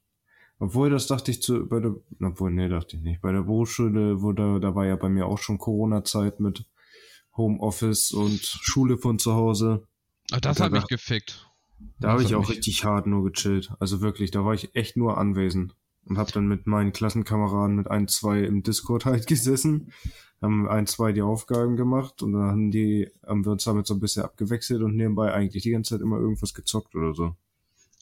Obwohl, 0.58 0.90
das 0.90 1.08
dachte 1.08 1.32
ich 1.32 1.42
zu, 1.42 1.66
bei 1.66 1.80
der, 1.80 1.96
obwohl, 2.23 2.52
nee, 2.52 2.68
dachte 2.68 2.96
ich 2.96 3.02
nicht. 3.02 3.20
Bei 3.20 3.32
der 3.32 3.42
Berufsschule, 3.42 4.23
wo 4.23 4.32
da, 4.32 4.58
da 4.58 4.75
war 4.75 4.87
ja 4.87 4.96
bei 4.96 5.08
mir 5.08 5.26
auch 5.26 5.38
schon 5.38 5.58
Corona-Zeit 5.58 6.40
mit 6.40 6.64
Homeoffice 7.37 8.12
und 8.12 8.40
Schule 8.40 8.96
von 8.96 9.18
zu 9.18 9.35
Hause. 9.35 9.87
Ach, 10.30 10.40
das 10.40 10.61
hat 10.61 10.73
mich 10.73 10.87
gefickt. 10.87 11.50
Da 11.99 12.12
habe 12.12 12.23
ich 12.23 12.35
auch 12.35 12.49
richtig 12.49 12.85
hart 12.85 13.06
nur 13.06 13.30
gechillt. 13.30 13.70
Also 13.80 14.00
wirklich, 14.00 14.30
da 14.30 14.44
war 14.44 14.54
ich 14.54 14.75
echt 14.75 14.96
nur 14.96 15.18
anwesend 15.18 15.75
und 16.06 16.18
habe 16.18 16.32
dann 16.32 16.46
mit 16.46 16.66
meinen 16.66 16.92
Klassenkameraden 16.92 17.76
mit 17.76 17.90
ein, 17.90 18.08
zwei 18.08 18.40
im 18.40 18.62
Discord 18.62 19.04
halt 19.04 19.26
gesessen, 19.26 19.92
haben 20.40 20.68
ein, 20.68 20.86
zwei 20.86 21.12
die 21.12 21.22
Aufgaben 21.22 21.76
gemacht 21.76 22.22
und 22.22 22.32
dann 22.32 22.42
haben 22.42 22.70
die, 22.70 23.10
haben 23.26 23.44
wir 23.44 23.52
uns 23.52 23.64
damit 23.64 23.86
so 23.86 23.94
ein 23.94 24.00
bisschen 24.00 24.22
abgewechselt 24.22 24.82
und 24.82 24.96
nebenbei 24.96 25.32
eigentlich 25.32 25.62
die 25.62 25.70
ganze 25.70 25.94
Zeit 25.94 26.02
immer 26.02 26.18
irgendwas 26.18 26.54
gezockt 26.54 26.94
oder 26.94 27.14
so. 27.14 27.34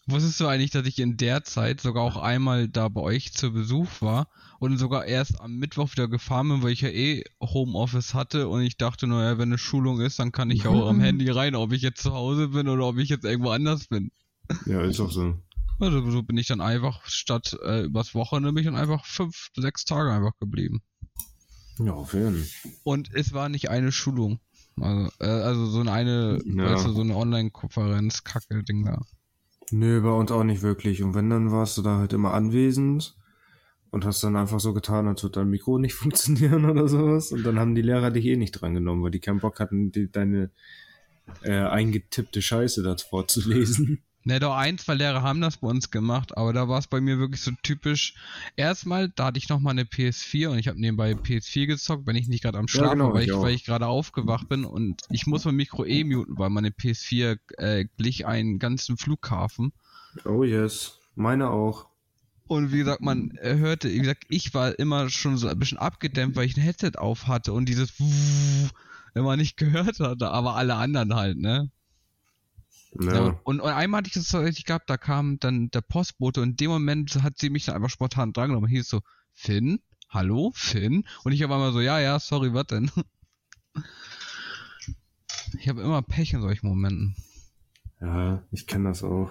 Wusstest 0.06 0.38
du 0.38 0.46
eigentlich, 0.46 0.70
dass 0.70 0.86
ich 0.86 0.98
in 0.98 1.16
der 1.16 1.44
Zeit 1.44 1.80
sogar 1.80 2.02
auch 2.02 2.18
einmal 2.18 2.68
da 2.68 2.88
bei 2.88 3.00
euch 3.00 3.32
zu 3.32 3.52
Besuch 3.52 3.88
war 4.00 4.28
und 4.58 4.76
sogar 4.76 5.06
erst 5.06 5.40
am 5.40 5.56
Mittwoch 5.56 5.92
wieder 5.92 6.08
gefahren 6.08 6.48
bin, 6.48 6.62
weil 6.62 6.72
ich 6.72 6.82
ja 6.82 6.90
eh 6.90 7.24
Homeoffice 7.40 8.12
hatte 8.12 8.48
und 8.48 8.60
ich 8.62 8.76
dachte, 8.76 9.06
naja, 9.06 9.38
wenn 9.38 9.48
eine 9.48 9.56
Schulung 9.56 10.00
ist, 10.02 10.18
dann 10.18 10.30
kann 10.30 10.50
ich 10.50 10.66
auch 10.66 10.88
am 10.88 11.00
Handy 11.00 11.30
rein, 11.30 11.54
ob 11.54 11.72
ich 11.72 11.80
jetzt 11.80 12.02
zu 12.02 12.12
Hause 12.12 12.48
bin 12.48 12.68
oder 12.68 12.86
ob 12.86 12.98
ich 12.98 13.08
jetzt 13.08 13.24
irgendwo 13.24 13.50
anders 13.50 13.86
bin. 13.86 14.10
Ja, 14.66 14.82
ist 14.82 15.00
auch 15.00 15.10
so. 15.10 15.38
Also 15.80 16.08
so 16.10 16.22
bin 16.22 16.36
ich 16.36 16.46
dann 16.46 16.60
einfach 16.60 17.04
statt 17.06 17.56
äh, 17.64 17.82
übers 17.84 18.14
Wochenende 18.14 18.52
bin 18.52 18.60
ich 18.62 18.66
dann 18.66 18.76
einfach 18.80 19.04
fünf, 19.04 19.48
sechs 19.56 19.84
Tage 19.84 20.12
einfach 20.12 20.38
geblieben. 20.38 20.82
Ja, 21.78 21.92
auf 21.92 22.12
jeden 22.14 22.44
Fall. 22.44 22.72
Und 22.84 23.12
es 23.14 23.32
war 23.32 23.48
nicht 23.48 23.68
eine 23.70 23.90
Schulung. 23.90 24.38
Also, 24.80 25.10
äh, 25.20 25.26
also 25.26 25.66
so 25.66 25.80
eine, 25.80 26.40
Ja. 26.44 26.72
weißt 26.72 26.86
du, 26.86 26.92
so 26.92 27.00
eine 27.00 27.16
Online-Konferenz-Kacke-Ding 27.16 28.84
da. 28.84 29.00
Nö, 29.70 30.00
bei 30.00 30.10
uns 30.10 30.30
auch 30.30 30.44
nicht 30.44 30.62
wirklich. 30.62 31.02
Und 31.02 31.14
wenn, 31.14 31.30
dann 31.30 31.50
warst 31.50 31.76
du 31.78 31.82
da 31.82 31.98
halt 31.98 32.12
immer 32.12 32.34
anwesend 32.34 33.16
und 33.90 34.04
hast 34.04 34.22
dann 34.22 34.36
einfach 34.36 34.60
so 34.60 34.72
getan, 34.72 35.08
als 35.08 35.22
würde 35.22 35.40
dein 35.40 35.50
Mikro 35.50 35.78
nicht 35.80 35.94
funktionieren 35.94 36.64
oder 36.64 36.88
sowas. 36.88 37.32
Und 37.32 37.44
dann 37.44 37.58
haben 37.58 37.74
die 37.74 37.82
Lehrer 37.82 38.10
dich 38.10 38.24
eh 38.26 38.36
nicht 38.36 38.52
drangenommen, 38.52 39.02
weil 39.02 39.10
die 39.10 39.20
keinen 39.20 39.40
Bock 39.40 39.58
hatten, 39.58 39.90
die, 39.90 40.10
deine 40.10 40.50
äh, 41.42 41.52
eingetippte 41.52 42.42
Scheiße 42.42 42.82
da 42.82 42.96
vorzulesen. 42.96 44.02
Ne, 44.26 44.40
doch 44.40 44.56
ein, 44.56 44.78
zwei 44.78 44.94
Lehrer 44.94 45.20
haben 45.20 45.42
das 45.42 45.58
bei 45.58 45.68
uns 45.68 45.90
gemacht, 45.90 46.36
aber 46.38 46.54
da 46.54 46.66
war 46.66 46.78
es 46.78 46.86
bei 46.86 47.02
mir 47.02 47.18
wirklich 47.18 47.42
so 47.42 47.50
typisch. 47.62 48.14
Erstmal, 48.56 49.10
da 49.10 49.26
hatte 49.26 49.38
ich 49.38 49.50
noch 49.50 49.60
mal 49.60 49.72
eine 49.72 49.82
PS4 49.82 50.48
und 50.48 50.58
ich 50.58 50.66
habe 50.66 50.80
nebenbei 50.80 51.12
PS4 51.12 51.66
gezockt, 51.66 52.06
wenn 52.06 52.16
ich 52.16 52.26
nicht 52.26 52.42
gerade 52.42 52.56
am 52.56 52.66
Schlafen 52.66 52.92
genau, 52.92 53.08
war, 53.08 53.14
weil 53.14 53.24
ich 53.24 53.32
weil 53.32 53.54
ich 53.54 53.66
gerade 53.66 53.86
aufgewacht 53.86 54.48
bin 54.48 54.64
und 54.64 55.02
ich 55.10 55.26
muss 55.26 55.44
mein 55.44 55.56
Mikro 55.56 55.84
eh 55.84 56.04
muten, 56.04 56.38
weil 56.38 56.48
meine 56.48 56.70
PS4 56.70 57.38
äh, 57.58 57.84
glich 57.98 58.24
einen 58.24 58.58
ganzen 58.58 58.96
Flughafen. 58.96 59.74
Oh 60.24 60.42
yes. 60.42 61.00
Meine 61.16 61.50
auch. 61.50 61.88
Und 62.46 62.72
wie 62.72 62.78
gesagt, 62.78 63.02
man 63.02 63.38
hörte, 63.40 63.90
wie 63.92 63.98
gesagt, 63.98 64.24
ich 64.28 64.54
war 64.54 64.78
immer 64.78 65.10
schon 65.10 65.36
so 65.36 65.48
ein 65.48 65.58
bisschen 65.58 65.78
abgedämmt, 65.78 66.34
weil 66.34 66.46
ich 66.46 66.56
ein 66.56 66.62
Headset 66.62 66.92
auf 66.96 67.26
hatte 67.26 67.52
und 67.52 67.68
dieses 67.68 67.92
immer 69.14 69.36
nicht 69.36 69.58
gehört 69.58 70.00
hatte, 70.00 70.30
aber 70.30 70.56
alle 70.56 70.76
anderen 70.76 71.14
halt, 71.14 71.38
ne? 71.38 71.70
Ja. 73.00 73.14
Ja, 73.14 73.40
und, 73.44 73.60
und 73.60 73.70
einmal 73.70 73.98
hatte 73.98 74.08
ich 74.08 74.14
das 74.14 74.28
tatsächlich 74.28 74.64
gehabt, 74.64 74.88
da 74.88 74.96
kam 74.96 75.38
dann 75.40 75.70
der 75.70 75.80
Postbote 75.80 76.40
und 76.40 76.50
in 76.50 76.56
dem 76.56 76.70
Moment 76.70 77.22
hat 77.22 77.38
sie 77.38 77.50
mich 77.50 77.64
dann 77.64 77.76
einfach 77.76 77.90
spontan 77.90 78.32
drangenommen 78.32 78.70
hieß 78.70 78.88
so, 78.88 79.00
Finn, 79.32 79.80
hallo, 80.08 80.52
Finn? 80.54 81.04
Und 81.24 81.32
ich 81.32 81.42
habe 81.42 81.54
einmal 81.54 81.72
so, 81.72 81.80
ja, 81.80 81.98
ja, 81.98 82.18
sorry, 82.18 82.54
was 82.54 82.66
denn? 82.66 82.90
Ich 85.58 85.68
habe 85.68 85.82
immer 85.82 86.02
Pech 86.02 86.32
in 86.32 86.40
solchen 86.40 86.66
Momenten. 86.66 87.14
Ja, 88.00 88.42
ich 88.50 88.66
kenne 88.66 88.88
das 88.88 89.02
auch. 89.02 89.30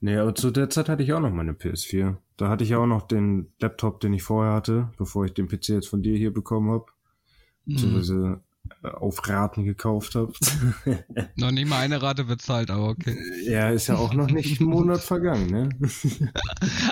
Nee, 0.00 0.16
aber 0.16 0.34
zu 0.34 0.50
der 0.50 0.70
Zeit 0.70 0.88
hatte 0.88 1.02
ich 1.02 1.12
auch 1.12 1.20
noch 1.20 1.32
meine 1.32 1.52
PS4. 1.52 2.16
Da 2.36 2.48
hatte 2.48 2.64
ich 2.64 2.74
auch 2.74 2.86
noch 2.86 3.02
den 3.02 3.52
Laptop, 3.58 4.00
den 4.00 4.12
ich 4.12 4.22
vorher 4.22 4.54
hatte, 4.54 4.90
bevor 4.96 5.24
ich 5.24 5.34
den 5.34 5.48
PC 5.48 5.70
jetzt 5.70 5.88
von 5.88 6.02
dir 6.02 6.16
hier 6.16 6.32
bekommen 6.32 6.70
habe. 6.70 6.86
Mhm. 7.64 7.74
Beziehungsweise 7.74 8.40
auf 8.82 9.26
Raten 9.28 9.64
gekauft 9.64 10.14
habe. 10.14 10.32
Noch 11.36 11.50
nicht 11.50 11.68
mal 11.68 11.78
eine 11.80 12.00
Rate 12.02 12.24
bezahlt, 12.24 12.70
aber 12.70 12.88
okay. 12.88 13.16
ja, 13.44 13.70
ist 13.70 13.86
ja 13.86 13.96
auch 13.96 14.14
noch 14.14 14.30
nicht 14.30 14.60
ein 14.60 14.66
Monat 14.66 15.00
vergangen, 15.00 15.46
ne? 15.50 15.68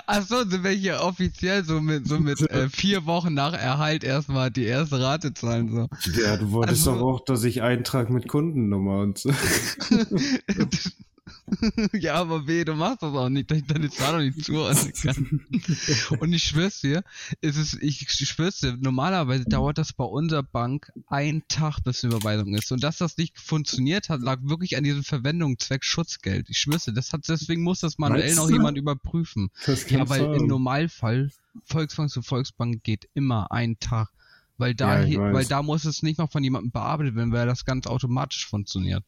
Achso, 0.07 0.43
sind 0.43 0.63
wir 0.63 0.71
hier 0.71 1.01
offiziell 1.01 1.63
so 1.63 1.81
mit, 1.81 2.07
so 2.07 2.19
mit 2.19 2.41
äh, 2.49 2.69
vier 2.69 3.05
Wochen 3.05 3.33
nach 3.33 3.53
Erhalt 3.53 4.03
erstmal 4.03 4.51
die 4.51 4.65
erste 4.65 4.99
Rate 4.99 5.33
zahlen, 5.33 5.69
so. 5.69 5.87
Ja, 6.21 6.37
du 6.37 6.51
wolltest 6.51 6.87
Also- 6.87 6.99
doch 6.99 7.05
auch, 7.05 7.25
dass 7.25 7.43
ich 7.43 7.61
eintrag 7.61 8.09
mit 8.09 8.27
Kundennummer 8.27 8.99
und 8.99 9.17
so. 9.17 9.31
ja, 11.93 12.15
aber 12.15 12.47
weh, 12.47 12.65
du 12.65 12.73
machst 12.73 13.03
das 13.03 13.13
auch 13.13 13.29
nicht, 13.29 13.51
dass 13.51 13.59
ich 13.59 13.67
deine 13.67 13.89
Zahlung 13.89 14.21
nicht 14.23 14.43
zuordnen 14.43 14.93
kann. 14.93 15.41
Und 16.19 16.33
ich 16.33 16.43
schwör's 16.43 16.81
dir, 16.81 17.03
ist 17.41 17.57
es, 17.57 17.73
ich 17.81 18.07
schwör's 18.09 18.59
dir, 18.59 18.77
normalerweise 18.79 19.45
dauert 19.45 19.77
das 19.77 19.93
bei 19.93 20.03
unserer 20.03 20.43
Bank 20.43 20.91
einen 21.07 21.47
Tag, 21.47 21.81
bis 21.83 22.03
eine 22.03 22.13
Überweisung 22.13 22.55
ist. 22.55 22.71
Und 22.71 22.83
dass 22.83 22.97
das 22.97 23.17
nicht 23.17 23.39
funktioniert 23.39 24.09
hat, 24.09 24.21
lag 24.21 24.39
wirklich 24.41 24.75
an 24.77 24.83
diesem 24.83 25.03
Verwendungszweck 25.03 25.83
Schutzgeld. 25.83 26.49
Ich 26.49 26.57
schwör's 26.57 26.85
dir, 26.85 26.93
das 26.93 27.13
hat, 27.13 27.27
deswegen 27.27 27.61
muss 27.61 27.79
das 27.79 27.97
manuell 27.97 28.33
noch 28.35 28.49
jemand 28.49 28.77
überprüfen. 28.77 29.51
Das 29.65 29.89
Ja, 29.89 30.09
weil 30.09 30.23
im 30.35 30.47
Normalfall 30.47 31.31
Volksbank 31.63 32.09
zu 32.09 32.21
Volksbank 32.21 32.83
geht 32.83 33.07
immer 33.13 33.51
ein 33.51 33.79
Tag. 33.79 34.09
Weil 34.57 34.73
da, 34.73 35.03
Ja, 35.03 35.33
weil 35.33 35.45
da 35.45 35.61
muss 35.61 35.83
es 35.83 36.01
nicht 36.01 36.17
mal 36.17 36.27
von 36.27 36.43
jemandem 36.43 36.71
bearbeitet 36.71 37.15
werden, 37.15 37.33
weil 37.33 37.45
das 37.45 37.65
ganz 37.65 37.87
automatisch 37.87 38.47
funktioniert. 38.47 39.03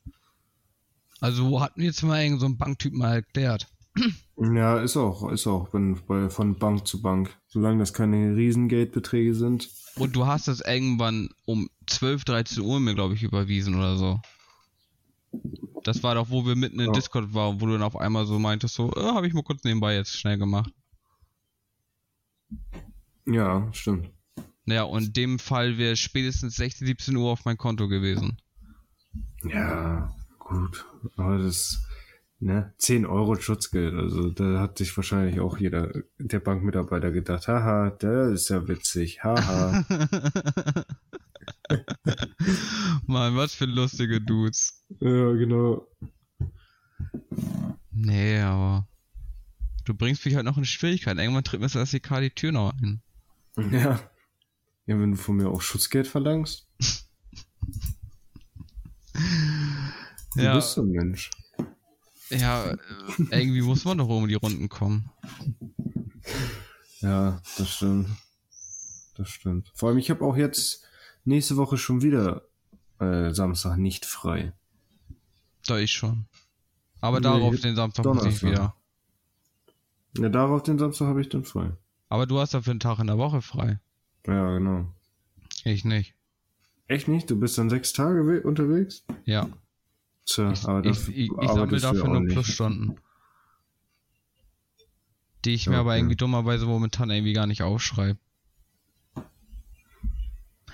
Also 1.19 1.59
hat 1.61 1.77
mir 1.77 1.85
jetzt 1.85 2.03
mal 2.03 2.21
irgend 2.21 2.39
so 2.39 2.45
ein 2.45 2.57
Banktyp 2.57 2.93
mal 2.93 3.15
erklärt. 3.15 3.67
Ja, 4.37 4.79
ist 4.79 4.95
auch, 4.95 5.31
ist 5.31 5.47
auch 5.47 5.69
bei, 5.69 5.95
bei, 6.07 6.29
von 6.29 6.59
Bank 6.59 6.85
zu 6.87 7.01
Bank. 7.01 7.35
Solange 7.47 7.79
das 7.79 7.93
keine 7.93 8.35
Riesengeldbeträge 8.35 9.33
sind. 9.33 9.69
Und 9.95 10.15
du 10.15 10.27
hast 10.27 10.47
das 10.47 10.61
irgendwann 10.61 11.29
um 11.45 11.69
12, 11.87 12.23
13 12.23 12.63
Uhr 12.63 12.79
mir, 12.79 12.93
glaube 12.93 13.15
ich, 13.15 13.23
überwiesen 13.23 13.75
oder 13.75 13.97
so. 13.97 14.21
Das 15.83 16.03
war 16.03 16.15
doch, 16.15 16.29
wo 16.29 16.45
wir 16.45 16.55
mitten 16.55 16.79
in 16.79 16.87
Ja. 16.87 16.91
Discord 16.91 17.33
waren, 17.33 17.59
wo 17.59 17.65
du 17.65 17.73
dann 17.73 17.81
auf 17.81 17.95
einmal 17.95 18.25
so 18.27 18.37
meintest, 18.37 18.75
so, 18.75 18.91
äh, 18.93 19.01
habe 19.01 19.27
ich 19.27 19.33
mal 19.33 19.43
kurz 19.43 19.63
nebenbei 19.63 19.95
jetzt 19.95 20.15
schnell 20.17 20.37
gemacht. 20.37 20.71
Ja, 23.25 23.67
stimmt. 23.73 24.09
Naja, 24.65 24.83
und 24.83 25.05
in 25.05 25.13
dem 25.13 25.39
Fall 25.39 25.77
wäre 25.77 25.95
spätestens 25.95 26.55
16, 26.55 26.87
17 26.87 27.15
Uhr 27.15 27.31
auf 27.31 27.45
mein 27.45 27.57
Konto 27.57 27.87
gewesen. 27.87 28.37
Ja, 29.43 30.13
gut. 30.47 30.85
Aber 31.15 31.37
das, 31.37 31.83
ne, 32.39 32.73
10 32.77 33.05
Euro 33.05 33.35
Schutzgeld. 33.35 33.93
Also 33.93 34.29
da 34.29 34.59
hat 34.59 34.77
sich 34.77 34.95
wahrscheinlich 34.97 35.39
auch 35.39 35.57
jeder 35.57 35.91
der 36.17 36.39
Bankmitarbeiter 36.39 37.11
gedacht, 37.11 37.47
haha, 37.47 37.91
der 37.91 38.29
ist 38.29 38.49
ja 38.49 38.67
witzig, 38.67 39.23
haha. 39.23 39.85
Mann, 43.05 43.35
was 43.35 43.53
für 43.53 43.65
lustige 43.65 44.21
Dudes. 44.21 44.83
ja, 44.99 45.33
genau. 45.33 45.87
Nee, 47.91 48.39
aber 48.39 48.87
du 49.85 49.93
bringst 49.93 50.25
mich 50.25 50.35
halt 50.35 50.45
noch 50.45 50.57
in 50.57 50.65
Schwierigkeiten. 50.65 51.19
Irgendwann 51.19 51.43
tritt 51.43 51.59
mir 51.59 51.67
das 51.67 51.91
SEK 51.91 52.19
die 52.21 52.29
Tür 52.29 52.51
noch 52.51 52.73
ein. 52.73 53.01
Ja. 53.71 53.99
Ja, 54.85 54.99
wenn 54.99 55.11
du 55.11 55.17
von 55.17 55.35
mir 55.35 55.49
auch 55.49 55.61
Schutzgeld 55.61 56.07
verlangst. 56.07 56.67
Du 60.37 60.43
Ja. 60.43 60.55
bist 60.55 60.73
so 60.73 60.81
ein 60.81 60.89
Mensch. 60.91 61.31
Ja, 62.29 62.65
äh, 62.71 62.77
irgendwie 63.31 63.61
muss 63.61 63.85
man 63.85 63.97
doch 63.97 64.07
um 64.09 64.27
die 64.27 64.35
Runden 64.35 64.69
kommen. 64.69 65.09
Ja, 66.99 67.41
das 67.57 67.69
stimmt. 67.69 68.09
Das 69.15 69.29
stimmt. 69.29 69.71
Vor 69.73 69.89
allem, 69.89 69.97
ich 69.97 70.09
habe 70.09 70.23
auch 70.23 70.35
jetzt 70.37 70.83
nächste 71.25 71.57
Woche 71.57 71.77
schon 71.77 72.01
wieder 72.01 72.43
äh, 72.99 73.31
Samstag 73.33 73.77
nicht 73.77 74.05
frei. 74.05 74.53
Da 75.65 75.77
ich 75.79 75.91
schon. 75.91 76.25
Aber 77.01 77.17
Nee, 77.19 77.23
darauf 77.23 77.59
den 77.59 77.75
Samstag 77.75 78.05
muss 78.05 78.17
ich 78.25 78.39
Donnerstag. 78.39 78.49
wieder. 78.51 78.75
Ja, 80.23 80.29
darauf 80.29 80.63
den 80.63 80.77
Samstag 80.79 81.07
habe 81.07 81.21
ich 81.21 81.29
dann 81.29 81.45
frei. 81.45 81.71
Aber 82.09 82.25
du 82.25 82.39
hast 82.39 82.53
dafür 82.53 82.71
einen 82.71 82.79
Tag 82.79 82.99
in 82.99 83.07
der 83.07 83.17
Woche 83.17 83.41
frei. 83.41 83.79
Ja, 84.25 84.51
genau. 84.57 84.85
Ich 85.63 85.85
nicht. 85.85 86.15
Echt 86.87 87.07
nicht? 87.07 87.29
Du 87.29 87.39
bist 87.39 87.57
dann 87.57 87.69
sechs 87.69 87.93
Tage 87.93 88.25
we- 88.25 88.41
unterwegs? 88.41 89.03
Ja. 89.25 89.47
Tja, 90.27 90.51
Ich, 90.51 90.65
aber 90.65 90.85
ich, 90.85 91.07
ich, 91.07 91.31
ich 91.31 91.49
sammle 91.49 91.79
dafür 91.79 92.09
nur 92.09 92.27
Plusstunden. 92.27 92.99
Die 95.45 95.53
ich 95.53 95.67
mir 95.67 95.77
aber 95.77 95.91
Okay. 95.91 95.99
irgendwie 95.99 96.17
dummerweise 96.17 96.65
momentan 96.65 97.09
irgendwie 97.09 97.33
gar 97.33 97.47
nicht 97.47 97.63
aufschreibe. 97.63 98.19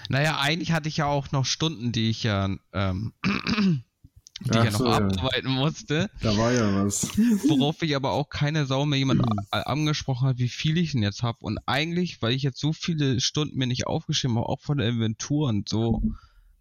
Naja, 0.10 0.40
eigentlich 0.40 0.72
hatte 0.72 0.90
ich 0.90 0.98
ja 0.98 1.06
auch 1.06 1.32
noch 1.32 1.46
Stunden, 1.46 1.92
die 1.92 2.10
ich 2.10 2.24
ja, 2.24 2.50
ähm, 2.74 3.14
die 3.24 3.84
ich 4.50 4.56
ja 4.56 4.72
noch 4.72 4.80
so, 4.80 4.86
ja. 4.88 4.98
abarbeiten 4.98 5.52
musste. 5.52 6.10
Da 6.22 6.36
war 6.36 6.52
ja 6.52 6.84
was. 6.84 7.08
Worauf 7.48 7.82
ich 7.84 7.96
aber 7.96 8.12
auch 8.12 8.30
keine 8.30 8.66
Sau 8.66 8.86
mehr 8.86 9.00
jemand 9.00 9.22
angesprochen 9.52 10.28
hat, 10.28 10.40
wie 10.40 10.50
viel 10.50 10.78
ich 10.78 10.94
denn 10.94 11.04
jetzt 11.04 11.22
habe. 11.22 11.38
Und 11.42 11.60
eigentlich, 11.68 12.22
weil 12.22 12.34
ich 12.34 12.42
jetzt 12.42 12.60
so 12.60 12.74
viele 12.74 13.22
Stunden 13.22 13.58
mir 13.58 13.68
nicht 13.68 13.86
aufgeschrieben 13.86 14.38
habe, 14.38 14.50
auch 14.50 14.60
von 14.60 14.80
der 14.80 14.90
Inventur 14.90 15.48
und 15.48 15.70
so, 15.70 16.02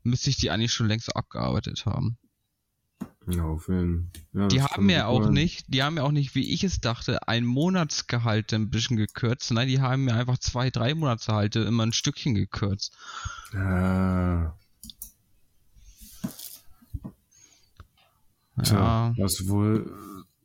müsste 0.03 0.29
ich 0.31 0.37
die 0.37 0.51
eigentlich 0.51 0.73
schon 0.73 0.89
längst 0.89 1.17
abgearbeitet 1.17 1.87
haben. 1.87 2.19
Ja, 3.29 3.45
auf 3.45 3.69
jeden 3.69 4.11
ja, 4.33 4.49
Die 4.49 4.62
haben 4.62 4.88
gut 4.88 4.97
auch 4.97 5.25
sein. 5.25 5.33
nicht, 5.33 5.67
die 5.69 5.83
haben 5.83 5.95
mir 5.95 6.05
auch 6.05 6.11
nicht, 6.11 6.35
wie 6.35 6.52
ich 6.52 6.64
es 6.64 6.81
dachte, 6.81 7.29
ein 7.29 7.45
Monatsgehalt 7.45 8.52
ein 8.52 8.71
bisschen 8.71 8.97
gekürzt. 8.97 9.52
Nein, 9.52 9.69
die 9.69 9.81
haben 9.81 10.05
mir 10.05 10.14
einfach 10.14 10.38
zwei, 10.38 10.71
drei 10.71 10.95
Monatsgehalte 10.95 11.61
immer 11.61 11.85
ein 11.87 11.93
Stückchen 11.93 12.35
gekürzt. 12.35 12.97
Ja, 13.52 14.57
Ja, 18.57 18.62
tja, 18.62 19.14
was 19.19 19.49
wohl, 19.49 19.91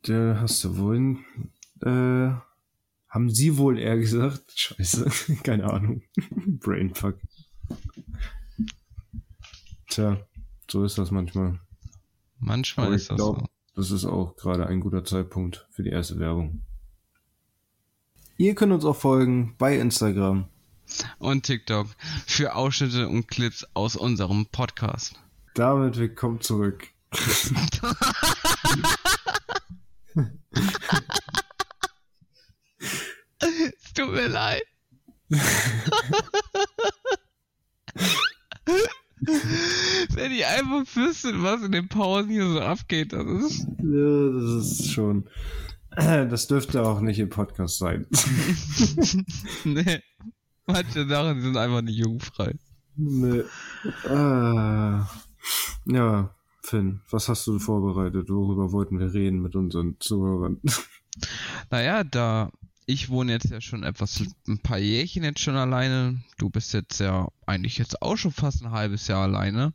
der 0.06 0.40
hast 0.40 0.64
du 0.64 0.78
wohl, 0.78 1.18
äh, 1.82 2.32
haben 3.08 3.30
sie 3.30 3.56
wohl 3.58 3.78
eher 3.78 3.98
gesagt? 3.98 4.44
Scheiße, 4.56 5.10
keine 5.42 5.70
Ahnung. 5.70 6.02
Brainfuck. 6.46 7.18
Tja, 9.88 10.26
so 10.70 10.84
ist 10.84 10.98
das 10.98 11.10
manchmal. 11.10 11.58
Manchmal 12.38 12.86
Aber 12.86 12.96
ist 12.96 13.10
das 13.10 13.16
glaub, 13.16 13.38
so. 13.38 13.46
das 13.74 13.90
ist 13.90 14.04
auch 14.04 14.36
gerade 14.36 14.66
ein 14.66 14.80
guter 14.80 15.04
Zeitpunkt 15.04 15.66
für 15.70 15.82
die 15.82 15.90
erste 15.90 16.18
Werbung. 16.18 16.62
Ihr 18.36 18.54
könnt 18.54 18.72
uns 18.72 18.84
auch 18.84 18.96
folgen 18.96 19.54
bei 19.58 19.76
Instagram. 19.76 20.48
Und 21.18 21.44
TikTok 21.44 21.88
für 22.26 22.54
Ausschnitte 22.54 23.08
und 23.08 23.28
Clips 23.28 23.66
aus 23.74 23.96
unserem 23.96 24.46
Podcast. 24.46 25.16
Damit 25.54 25.98
willkommen 25.98 26.40
zurück. 26.40 26.88
es 27.10 27.52
tut 33.94 34.12
mir 34.12 34.28
leid. 34.28 34.62
Wenn 39.20 40.32
ich 40.32 40.46
einfach 40.46 40.84
wüsste, 40.94 41.42
was 41.42 41.62
in 41.62 41.72
den 41.72 41.88
Pausen 41.88 42.30
hier 42.30 42.48
so 42.48 42.60
abgeht, 42.60 43.12
das 43.12 43.26
ist. 43.26 43.66
Ja, 43.82 44.30
das 44.30 44.70
ist 44.70 44.90
schon. 44.92 45.28
Das 45.90 46.46
dürfte 46.46 46.82
auch 46.82 47.00
nicht 47.00 47.18
im 47.18 47.28
Podcast 47.28 47.78
sein. 47.78 48.06
nee. 49.64 50.00
Manche 50.66 51.08
Sachen 51.08 51.40
sind 51.40 51.56
einfach 51.56 51.82
nicht 51.82 51.96
jugendfrei. 51.96 52.54
Nee. 52.96 53.42
Ah. 54.08 55.08
Ja, 55.86 56.34
Finn, 56.62 57.00
was 57.10 57.28
hast 57.28 57.46
du 57.46 57.58
vorbereitet? 57.58 58.28
Worüber 58.28 58.72
wollten 58.72 58.98
wir 58.98 59.14
reden 59.14 59.40
mit 59.40 59.56
unseren 59.56 59.96
Zuhörern? 60.00 60.60
Naja, 61.70 62.04
da 62.04 62.52
ich 62.88 63.10
wohne 63.10 63.32
jetzt 63.32 63.50
ja 63.50 63.60
schon 63.60 63.82
etwas, 63.82 64.24
ein 64.48 64.60
paar 64.60 64.78
Jährchen 64.78 65.22
jetzt 65.22 65.40
schon 65.40 65.56
alleine. 65.56 66.24
Du 66.38 66.48
bist 66.48 66.72
jetzt 66.72 67.00
ja 67.00 67.28
eigentlich 67.44 67.76
jetzt 67.76 68.00
auch 68.00 68.16
schon 68.16 68.32
fast 68.32 68.62
ein 68.62 68.70
halbes 68.70 69.08
Jahr 69.08 69.24
alleine. 69.24 69.74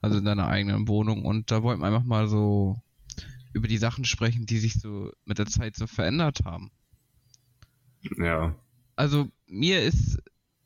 Also 0.00 0.16
in 0.16 0.24
deiner 0.24 0.48
eigenen 0.48 0.88
Wohnung. 0.88 1.26
Und 1.26 1.50
da 1.50 1.62
wollten 1.62 1.82
wir 1.82 1.88
einfach 1.88 2.04
mal 2.04 2.26
so 2.26 2.80
über 3.52 3.68
die 3.68 3.76
Sachen 3.76 4.06
sprechen, 4.06 4.46
die 4.46 4.56
sich 4.56 4.80
so 4.80 5.12
mit 5.26 5.38
der 5.38 5.44
Zeit 5.44 5.76
so 5.76 5.86
verändert 5.86 6.46
haben. 6.46 6.70
Ja. 8.16 8.54
Also 8.96 9.28
mir 9.46 9.82
ist 9.82 10.22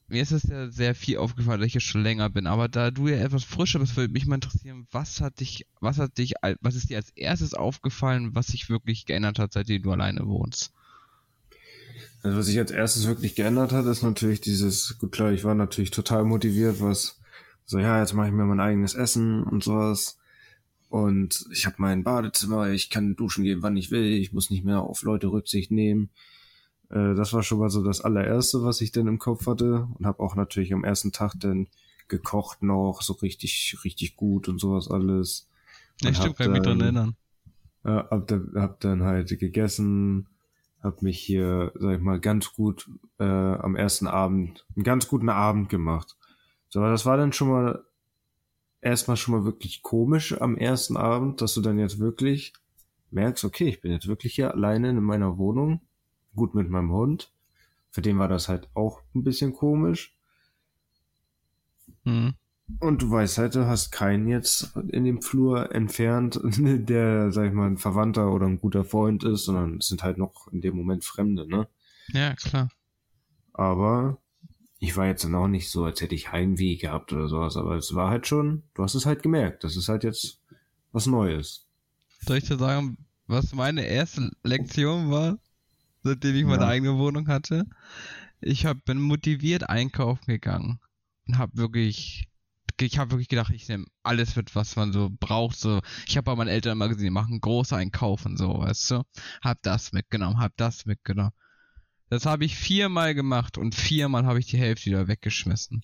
mir 0.07 0.23
ist 0.23 0.31
es 0.31 0.45
ja 0.45 0.71
sehr 0.71 0.95
viel 0.95 1.19
aufgefallen, 1.19 1.59
dass 1.59 1.67
ich 1.67 1.75
jetzt 1.75 1.87
schon 1.87 2.05
länger 2.05 2.31
bin, 2.31 2.47
aber 2.47 2.69
da 2.69 2.93
du 2.93 3.09
ja 3.09 3.17
etwas 3.17 3.43
frischer 3.43 3.81
bist, 3.81 3.97
würde 3.97 4.12
mich 4.12 4.25
mal 4.25 4.37
interessieren, 4.37 4.87
was 4.93 5.21
hat 5.21 5.40
dich, 5.40 5.67
was 5.81 5.99
hat 5.99 6.17
dich, 6.17 6.35
was 6.61 6.76
ist 6.76 6.90
dir 6.90 6.97
als 6.97 7.11
erstes 7.11 7.55
aufgefallen, 7.55 8.37
was 8.37 8.47
sich 8.47 8.71
wirklich 8.71 9.05
geändert 9.05 9.40
hat, 9.40 9.52
seitdem 9.52 9.83
du 9.83 9.90
alleine 9.90 10.26
wohnst? 10.26 10.73
Also 12.22 12.38
was 12.38 12.46
sich 12.46 12.58
als 12.58 12.70
erstes 12.70 13.06
wirklich 13.06 13.34
geändert 13.34 13.72
hat, 13.72 13.87
ist 13.87 14.02
natürlich 14.02 14.40
dieses, 14.40 14.98
gut 14.98 15.12
klar, 15.12 15.32
ich 15.32 15.44
war 15.44 15.54
natürlich 15.54 15.90
total 15.90 16.25
motiviert, 16.25 16.80
was, 16.80 17.20
so 17.64 17.78
ja, 17.78 18.00
jetzt 18.00 18.14
mache 18.14 18.28
ich 18.28 18.32
mir 18.32 18.44
mein 18.44 18.60
eigenes 18.60 18.94
Essen 18.94 19.44
und 19.44 19.62
sowas. 19.62 20.18
Und 20.88 21.46
ich 21.52 21.66
habe 21.66 21.76
mein 21.78 22.02
Badezimmer, 22.02 22.70
ich 22.70 22.90
kann 22.90 23.14
duschen 23.14 23.44
gehen, 23.44 23.62
wann 23.62 23.76
ich 23.76 23.90
will, 23.90 24.04
ich 24.04 24.32
muss 24.32 24.50
nicht 24.50 24.64
mehr 24.64 24.80
auf 24.80 25.02
Leute 25.02 25.28
Rücksicht 25.28 25.70
nehmen. 25.70 26.08
Äh, 26.90 27.14
das 27.14 27.32
war 27.32 27.42
schon 27.42 27.58
mal 27.58 27.70
so 27.70 27.84
das 27.84 28.00
allererste, 28.00 28.62
was 28.62 28.80
ich 28.80 28.90
denn 28.90 29.06
im 29.06 29.18
Kopf 29.18 29.46
hatte. 29.46 29.87
Und 29.98 30.06
habe 30.06 30.20
auch 30.20 30.34
natürlich 30.34 30.72
am 30.72 30.84
ersten 30.84 31.12
Tag 31.12 31.34
dann 31.38 31.68
gekocht 32.08 32.62
noch, 32.62 33.02
so 33.02 33.12
richtig, 33.12 33.76
richtig 33.84 34.16
gut 34.16 34.48
und 34.48 34.58
sowas 34.58 34.90
alles. 34.90 35.46
Ja, 36.00 36.14
stimmt, 36.14 36.37
kann 36.37 36.46
ich 36.46 36.52
mich 36.52 36.62
dran 36.62 36.80
erinnern. 36.80 37.16
Äh, 37.84 37.90
hab, 37.90 38.30
hab 38.54 38.80
dann 38.80 39.02
halt 39.02 39.38
gegessen, 39.38 40.26
hab 40.82 41.02
mich 41.02 41.18
hier, 41.18 41.73
sag 41.75 41.97
ich 41.97 42.02
mal, 42.02 42.20
ganz 42.20 42.52
gut 42.52 42.88
äh, 43.18 43.25
am 43.25 43.76
ersten 43.76 44.06
Abend, 44.06 44.66
einen 44.76 44.85
ganz 44.85 45.08
guten 45.08 45.28
Abend 45.28 45.68
gemacht. 45.68 46.16
So, 46.68 46.80
aber 46.80 46.90
das 46.90 47.06
war 47.06 47.16
dann 47.16 47.32
schon 47.32 47.49
mal 47.49 47.85
erstmal 48.80 49.16
schon 49.16 49.35
mal 49.35 49.44
wirklich 49.44 49.82
komisch 49.82 50.40
am 50.40 50.56
ersten 50.56 50.97
Abend, 50.97 51.40
dass 51.40 51.54
du 51.54 51.61
dann 51.61 51.78
jetzt 51.78 51.99
wirklich 51.99 52.52
merkst, 53.11 53.44
okay, 53.44 53.68
ich 53.68 53.80
bin 53.80 53.92
jetzt 53.92 54.06
wirklich 54.06 54.35
hier 54.35 54.52
alleine 54.52 54.90
in 54.90 55.02
meiner 55.02 55.38
Wohnung, 55.38 55.80
gut 56.35 56.54
mit 56.54 56.68
meinem 56.68 56.92
Hund. 56.92 57.32
Für 57.90 58.02
den 58.02 58.18
war 58.18 58.28
das 58.28 58.49
halt 58.49 58.68
auch 58.75 59.00
ein 59.14 59.25
bisschen 59.25 59.54
komisch. 59.54 60.16
Mhm. 62.04 62.35
Und 62.80 63.02
du 63.02 63.10
weißt 63.10 63.38
halt, 63.38 63.54
du 63.54 63.66
hast 63.66 63.90
keinen 63.90 64.28
jetzt 64.28 64.76
in 64.88 65.04
dem 65.04 65.22
Flur 65.22 65.75
entfernt, 65.75 66.38
der, 66.44 67.32
sag 67.32 67.46
ich 67.46 67.52
mal, 67.52 67.66
ein 67.66 67.78
Verwandter 67.78 68.32
oder 68.32 68.46
ein 68.46 68.60
guter 68.60 68.84
Freund 68.84 69.25
ist, 69.25 69.44
sondern 69.44 69.78
es 69.78 69.88
sind 69.88 70.02
halt 70.02 70.18
noch 70.18 70.48
in 70.52 70.61
dem 70.61 70.76
Moment 70.76 71.04
Fremde, 71.04 71.48
ne? 71.48 71.66
Ja, 72.12 72.35
klar. 72.35 72.70
Aber 73.52 74.18
ich 74.78 74.96
war 74.96 75.07
jetzt 75.07 75.24
dann 75.24 75.35
auch 75.35 75.48
nicht 75.48 75.70
so, 75.70 75.85
als 75.85 76.00
hätte 76.00 76.14
ich 76.14 76.31
Heimweh 76.31 76.76
gehabt 76.76 77.12
oder 77.12 77.28
sowas, 77.28 77.57
aber 77.57 77.76
es 77.76 77.94
war 77.94 78.11
halt 78.11 78.26
schon, 78.26 78.62
du 78.74 78.83
hast 78.83 78.94
es 78.94 79.07
halt 79.07 79.22
gemerkt, 79.22 79.64
das 79.64 79.76
ist 79.76 79.88
halt 79.88 80.04
jetzt 80.04 80.40
was 80.92 81.07
Neues. 81.07 81.66
Soll 82.20 82.38
ich 82.38 82.44
dir 82.44 82.59
sagen, 82.59 82.98
was 83.26 83.54
meine 83.54 83.85
erste 83.87 84.31
Lektion 84.42 85.11
war, 85.11 85.38
seitdem 86.02 86.37
ich 86.37 86.44
meine 86.44 86.62
ja. 86.62 86.68
eigene 86.68 86.96
Wohnung 86.98 87.28
hatte? 87.28 87.66
Ich 88.40 88.66
hab, 88.66 88.85
bin 88.85 89.00
motiviert 89.00 89.68
einkaufen 89.68 90.26
gegangen 90.26 90.78
und 91.26 91.38
habe 91.38 91.57
wirklich 91.57 92.28
ich 92.83 92.99
habe 92.99 93.12
wirklich 93.12 93.29
gedacht, 93.29 93.53
ich 93.53 93.69
nehme 93.69 93.87
alles 94.03 94.37
mit, 94.37 94.55
was 94.55 94.77
man 94.77 94.93
so 94.93 95.11
braucht. 95.11 95.59
So, 95.59 95.81
ich 96.07 96.17
habe 96.17 96.25
bei 96.25 96.37
meinen 96.37 96.49
Eltern 96.49 96.73
immer 96.73 96.88
gesehen, 96.88 97.05
die 97.05 97.11
machen 97.11 97.41
große 97.41 97.77
Einkauf 97.77 98.25
und 98.27 98.37
so, 98.37 98.59
weißt 98.59 98.91
du. 98.93 99.03
Hab 99.43 99.62
das 99.62 99.93
mitgenommen, 99.93 100.38
hab 100.38 100.57
das 100.57 100.87
mitgenommen. 100.87 101.33
Das 102.11 102.25
habe 102.25 102.45
ich 102.45 102.57
viermal 102.57 103.14
gemacht 103.14 103.59
und 103.59 103.75
viermal 103.75 104.25
habe 104.25 104.38
ich 104.38 104.47
die 104.47 104.59
Hälfte 104.59 104.87
wieder 104.87 105.09
weggeschmissen. 105.09 105.83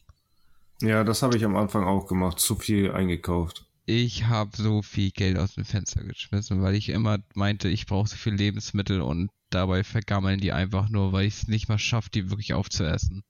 Ja, 0.81 1.05
das 1.05 1.23
habe 1.23 1.37
ich 1.37 1.45
am 1.45 1.57
Anfang 1.57 1.85
auch 1.85 2.07
gemacht, 2.07 2.41
zu 2.41 2.57
viel 2.57 2.91
eingekauft. 2.91 3.67
Ich 3.87 4.25
habe 4.25 4.57
so 4.57 4.81
viel 4.81 5.11
Geld 5.11 5.39
aus 5.39 5.55
dem 5.55 5.67
Fenster 5.67 6.03
geschmissen, 6.05 6.63
weil 6.63 6.75
ich 6.75 6.89
immer 6.89 7.19
meinte, 7.35 7.69
ich 7.69 7.87
brauche 7.87 8.09
so 8.09 8.17
viel 8.17 8.33
Lebensmittel 8.33 9.03
und 9.03 9.31
dabei 9.51 9.85
vergammeln 9.85 10.41
die 10.41 10.53
einfach 10.53 10.89
nur, 10.89 11.13
weil 11.13 11.27
ich 11.27 11.35
es 11.35 11.49
nicht 11.49 11.69
mal 11.69 11.79
schaffe, 11.79 12.09
die 12.11 12.31
wirklich 12.31 12.55
aufzuessen. 12.55 13.25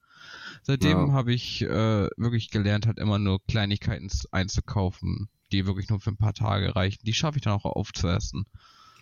Seitdem 0.66 1.08
ja. 1.08 1.12
habe 1.12 1.32
ich 1.32 1.62
äh, 1.62 2.08
wirklich 2.16 2.50
gelernt, 2.50 2.86
halt 2.86 2.98
immer 2.98 3.18
nur 3.18 3.38
Kleinigkeiten 3.46 4.08
einzukaufen, 4.32 5.28
die 5.52 5.66
wirklich 5.66 5.90
nur 5.90 6.00
für 6.00 6.10
ein 6.10 6.16
paar 6.16 6.32
Tage 6.32 6.74
reichen. 6.74 7.04
Die 7.04 7.12
schaffe 7.12 7.36
ich 7.36 7.44
dann 7.44 7.52
auch 7.52 7.66
aufzuessen. 7.66 8.46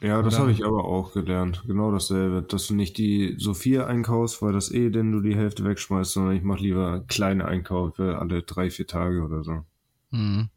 Ja, 0.00 0.20
das 0.20 0.36
habe 0.40 0.50
ich 0.50 0.66
aber 0.66 0.84
auch 0.84 1.12
gelernt. 1.12 1.62
Genau 1.64 1.92
dasselbe. 1.92 2.42
Dass 2.42 2.66
du 2.66 2.74
nicht 2.74 2.98
die 2.98 3.36
so 3.38 3.54
viel 3.54 3.82
einkaufst, 3.82 4.42
weil 4.42 4.52
das 4.52 4.72
eh 4.72 4.90
denn 4.90 5.12
du 5.12 5.20
die 5.20 5.36
Hälfte 5.36 5.64
wegschmeißt, 5.64 6.12
sondern 6.12 6.34
ich 6.34 6.42
mache 6.42 6.62
lieber 6.62 7.04
kleine 7.06 7.44
Einkäufe 7.44 8.18
alle 8.18 8.42
drei, 8.42 8.68
vier 8.68 8.88
Tage 8.88 9.22
oder 9.22 9.44
so. 9.44 9.64
Hm. 10.10 10.48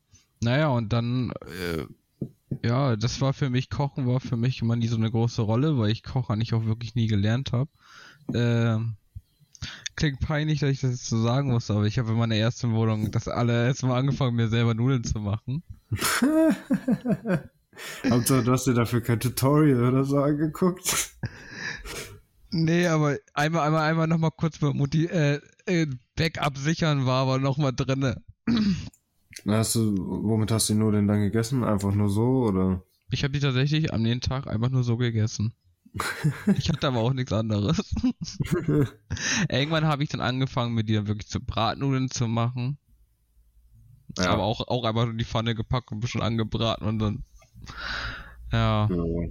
Naja, 0.42 0.70
und 0.70 0.92
dann, 0.92 1.32
äh, 1.62 1.86
ja, 2.64 2.96
das 2.96 3.22
war 3.22 3.34
für 3.34 3.52
mich, 3.52 3.70
Kochen 3.70 4.08
war 4.08 4.20
für 4.20 4.38
mich 4.38 4.64
immer 4.64 4.76
nie 4.76 4.88
so 4.88 4.98
eine 4.98 5.12
große 5.12 5.44
Rolle, 5.44 5.78
weil 5.78 5.92
ich 5.92 6.02
Kochen 6.02 6.34
eigentlich 6.34 6.56
auch 6.56 6.66
wirklich 6.66 6.96
nie 6.96 7.06
gelernt 7.06 7.52
habe. 7.54 7.70
Äh, 8.34 8.80
klingt 9.96 10.20
peinlich, 10.20 10.60
dass 10.60 10.70
ich 10.70 10.82
das 10.82 10.92
jetzt 10.92 11.08
so 11.08 11.22
sagen 11.22 11.52
muss, 11.52 11.72
aber 11.72 11.86
ich 11.86 11.98
habe 12.00 12.12
in 12.12 12.18
meiner 12.18 12.36
ersten 12.36 12.74
Wohnung 12.74 13.12
das 13.12 13.28
allererste 13.28 13.86
Mal 13.88 14.00
angefangen, 14.00 14.36
mir 14.36 14.48
selber 14.48 14.74
Nudeln 14.74 15.04
zu 15.04 15.20
machen. 15.20 15.64
Hauptsache, 18.10 18.44
du 18.44 18.52
hast 18.52 18.68
dir 18.68 18.74
dafür 18.74 19.02
kein 19.02 19.20
Tutorial 19.20 19.84
oder 19.84 20.04
so 20.06 20.18
angeguckt. 20.20 21.12
Nee, 22.52 22.88
aber 22.88 23.18
einmal, 23.34 23.66
einmal, 23.68 23.82
einmal 23.82 24.08
nochmal 24.08 24.32
kurz 24.32 24.62
mit 24.62 24.74
Mutti, 24.76 25.06
äh, 25.06 25.42
äh, 25.66 25.88
Backup 26.16 26.58
sichern 26.58 27.06
war 27.06 27.24
aber 27.24 27.38
nochmal 27.38 27.74
drinne. 27.74 28.24
Hast 29.46 29.76
du, 29.76 29.96
womit 29.98 30.52
hast 30.52 30.70
du 30.70 30.74
die 30.74 30.80
Nudeln 30.80 31.08
dann 31.08 31.20
gegessen? 31.20 31.64
Einfach 31.64 31.94
nur 31.94 32.10
so, 32.10 32.46
oder? 32.46 32.82
Ich 33.12 33.24
habe 33.24 33.34
die 33.34 33.40
tatsächlich 33.40 33.94
am 33.94 34.02
nächsten 34.02 34.30
Tag 34.30 34.48
einfach 34.48 34.70
nur 34.70 34.84
so 34.84 34.98
gegessen. 34.98 35.54
ich 36.58 36.70
hatte 36.70 36.88
aber 36.88 37.00
auch 37.00 37.14
nichts 37.14 37.32
anderes. 37.32 37.94
Irgendwann 39.50 39.86
habe 39.86 40.04
ich 40.04 40.10
dann 40.10 40.22
angefangen, 40.22 40.74
mit 40.74 40.90
dir 40.90 41.08
wirklich 41.08 41.28
zu 41.28 41.40
Bratnudeln 41.40 42.10
zu 42.10 42.28
machen. 42.28 42.78
Ja. 44.18 44.32
Aber 44.32 44.44
auch, 44.44 44.68
auch 44.68 44.84
einfach 44.84 45.08
in 45.08 45.18
die 45.18 45.26
Pfanne 45.26 45.56
gepackt 45.56 45.92
und 45.92 45.98
ein 45.98 46.02
bisschen 46.02 46.22
angebraten 46.22 46.86
und 46.86 47.00
dann. 47.00 47.24
Ja. 48.52 48.88
ja. 48.90 49.28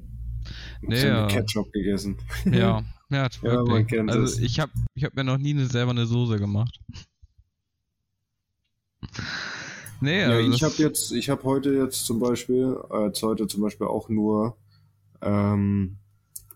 Nee, 0.83 1.07
ja. 1.07 1.27
Ketchup 1.27 1.73
gegessen. 1.73 2.19
Ja, 2.45 2.85
ja, 3.11 3.29
ja 3.43 3.65
man 3.65 3.87
kennt 3.87 4.11
Also 4.11 4.41
ich 4.41 4.61
habe 4.61 4.73
ich 4.95 5.05
hab 5.05 5.15
mir 5.15 5.25
noch 5.25 5.39
nie 5.39 5.55
eine, 5.55 5.67
selber 5.67 5.93
eine 5.93 6.07
Soße 6.07 6.39
gemacht. 6.39 6.79
Nee, 10.01 10.21
ja, 10.21 10.29
also 10.29 10.53
ich 10.53 10.63
habe 10.63 10.75
jetzt, 10.79 11.13
ich 11.13 11.31
habe 11.31 11.43
heute 11.45 11.73
jetzt 11.73 12.05
zum 12.05 12.21
Beispiel, 12.21 12.77
als 12.91 13.23
heute 13.23 13.47
zum 13.47 13.63
Beispiel 13.63 13.87
auch 13.87 14.09
nur 14.09 14.57
ähm, 15.23 15.99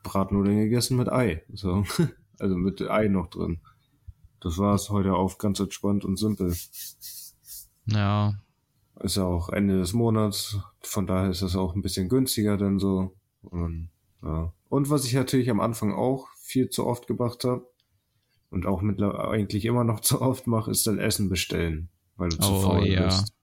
Bratnudeln 0.08 0.58
gegessen 0.58 0.96
mit 0.96 1.10
Ei. 1.10 1.42
So. 1.52 1.84
Also 2.40 2.54
mit 2.54 2.80
Ei 2.82 3.08
noch 3.08 3.26
drin. 3.30 3.58
Das 4.38 4.58
war 4.58 4.76
es 4.76 4.90
heute 4.90 5.14
auf 5.14 5.38
ganz 5.38 5.58
entspannt 5.58 6.04
und 6.04 6.20
simpel. 6.20 6.54
Ja. 7.86 8.34
Ist 9.00 9.16
ja 9.16 9.24
auch 9.24 9.48
Ende 9.48 9.76
des 9.76 9.92
Monats, 9.92 10.56
von 10.80 11.08
daher 11.08 11.30
ist 11.30 11.42
das 11.42 11.56
auch 11.56 11.74
ein 11.74 11.82
bisschen 11.82 12.08
günstiger 12.08 12.56
dann 12.56 12.78
so. 12.78 13.16
Und, 13.42 13.90
ja. 14.22 14.52
und 14.68 14.88
was 14.88 15.04
ich 15.04 15.14
natürlich 15.14 15.50
am 15.50 15.58
Anfang 15.58 15.92
auch 15.92 16.28
viel 16.36 16.68
zu 16.70 16.86
oft 16.86 17.08
gemacht 17.08 17.42
habe 17.42 17.66
und 18.50 18.66
auch 18.66 18.82
mittlerweile 18.82 19.28
eigentlich 19.30 19.64
immer 19.64 19.82
noch 19.82 19.98
zu 20.02 20.22
oft 20.22 20.46
mache, 20.46 20.70
ist 20.70 20.86
dann 20.86 21.00
Essen 21.00 21.28
bestellen, 21.28 21.88
weil 22.14 22.28
du 22.28 22.36
oh, 22.36 22.42
zu 22.42 22.60
faul 22.60 22.86
ja. 22.86 23.06
bist. 23.06 23.34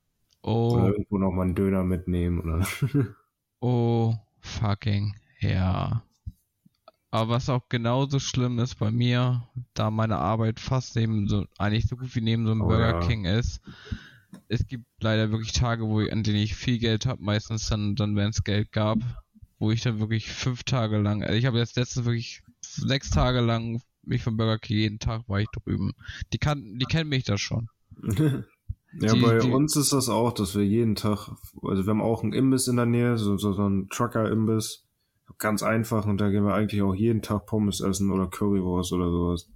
Oh. 0.41 0.75
Oder 0.75 0.87
irgendwo 0.87 1.17
noch 1.17 1.31
mal 1.31 1.41
einen 1.41 1.55
Döner 1.55 1.83
mitnehmen 1.83 2.39
oder. 2.39 2.65
oh, 3.59 4.13
fucking 4.39 5.15
ja. 5.39 6.03
Aber 7.11 7.29
was 7.29 7.49
auch 7.49 7.69
genauso 7.69 8.19
schlimm 8.19 8.59
ist 8.59 8.75
bei 8.75 8.91
mir, 8.91 9.47
da 9.73 9.89
meine 9.89 10.17
Arbeit 10.17 10.59
fast 10.59 10.95
neben 10.95 11.27
so, 11.29 11.45
eigentlich 11.57 11.87
so 11.87 11.95
gut 11.95 12.13
wie 12.15 12.21
neben 12.21 12.45
so 12.45 12.51
einem 12.51 12.61
Oh, 12.63 12.67
Burger 12.67 12.99
ja. 12.99 13.07
King 13.07 13.25
ist, 13.25 13.61
es 14.49 14.67
gibt 14.67 14.85
leider 14.99 15.31
wirklich 15.31 15.53
Tage, 15.53 15.85
wo 15.87 16.01
ich, 16.01 16.11
an 16.11 16.23
denen 16.23 16.37
ich 16.37 16.55
viel 16.55 16.77
Geld 16.77 17.05
habe, 17.05 17.23
meistens 17.23 17.67
dann, 17.69 17.95
dann 17.95 18.15
wenn 18.17 18.29
es 18.31 18.43
Geld 18.43 18.71
gab, 18.73 18.97
wo 19.59 19.71
ich 19.71 19.81
dann 19.81 19.99
wirklich 19.99 20.29
fünf 20.31 20.63
Tage 20.63 20.97
lang, 20.97 21.23
also 21.23 21.35
ich 21.35 21.45
habe 21.45 21.57
jetzt 21.57 21.77
letztens 21.77 22.05
wirklich 22.05 22.43
sechs 22.61 23.09
Tage 23.11 23.39
lang 23.39 23.81
mich 24.03 24.21
vom 24.21 24.35
Burger 24.35 24.59
King 24.59 24.77
jeden 24.77 24.99
Tag 24.99 25.21
war 25.27 25.39
ich 25.39 25.47
drüben. 25.49 25.93
Die 26.33 26.37
kann, 26.37 26.77
die 26.77 26.85
kennen 26.85 27.09
mich 27.09 27.23
da 27.23 27.37
schon. 27.37 27.69
ja, 28.99 29.13
Die- 29.13 29.21
bei 29.21 29.39
die- 29.39 29.51
uns 29.51 29.75
ist 29.77 29.93
das 29.93 30.09
auch, 30.09 30.33
dass 30.33 30.53
wir 30.55 30.65
jeden 30.65 30.95
Tag, 30.95 31.29
also 31.63 31.85
wir 31.85 31.89
haben 31.91 32.01
auch 32.01 32.23
einen 32.23 32.33
Imbiss 32.33 32.67
in 32.67 32.75
der 32.75 32.85
Nähe, 32.85 33.17
so, 33.17 33.37
so, 33.37 33.53
so 33.53 33.63
einen 33.63 33.87
Trucker-Imbiss. 33.89 34.81
Ganz 35.37 35.63
einfach 35.63 36.05
und 36.05 36.19
da 36.19 36.29
gehen 36.29 36.45
wir 36.45 36.53
eigentlich 36.53 36.81
auch 36.81 36.95
jeden 36.95 37.21
Tag 37.21 37.45
Pommes 37.45 37.81
essen 37.81 38.11
oder 38.11 38.27
Currywurst 38.27 38.93
oder 38.93 39.09
sowas. 39.09 39.49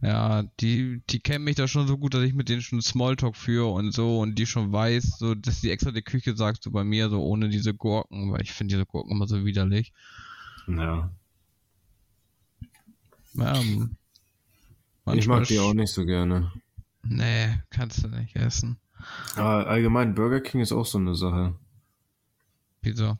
Ja, 0.00 0.42
die, 0.60 1.02
die 1.10 1.20
kennen 1.20 1.44
mich 1.44 1.56
da 1.56 1.68
schon 1.68 1.86
so 1.86 1.98
gut, 1.98 2.14
dass 2.14 2.22
ich 2.22 2.34
mit 2.34 2.48
denen 2.48 2.62
schon 2.62 2.80
Smalltalk 2.80 3.36
führe 3.36 3.66
und 3.66 3.92
so 3.92 4.20
und 4.20 4.36
die 4.36 4.46
schon 4.46 4.72
weiß, 4.72 5.18
so, 5.18 5.34
dass 5.34 5.60
die 5.60 5.70
extra 5.70 5.90
die 5.90 6.02
Küche 6.02 6.34
sagt, 6.36 6.62
so 6.62 6.70
bei 6.70 6.84
mir, 6.84 7.10
so 7.10 7.22
ohne 7.22 7.48
diese 7.48 7.74
Gurken, 7.74 8.32
weil 8.32 8.42
ich 8.42 8.52
finde 8.52 8.74
diese 8.74 8.86
Gurken 8.86 9.12
immer 9.12 9.26
so 9.26 9.44
widerlich. 9.44 9.92
Ja. 10.66 11.10
Ähm, 13.38 13.96
ich 15.12 15.26
mag 15.26 15.44
die 15.44 15.58
auch 15.58 15.74
nicht 15.74 15.92
so 15.92 16.04
gerne. 16.06 16.50
Nee, 17.02 17.60
kannst 17.70 18.02
du 18.02 18.08
nicht 18.08 18.36
essen. 18.36 18.78
Aber 19.36 19.66
allgemein, 19.66 20.14
Burger 20.14 20.40
King 20.40 20.60
ist 20.60 20.72
auch 20.72 20.86
so 20.86 20.98
eine 20.98 21.14
Sache. 21.14 21.54
Wieso? 22.82 23.18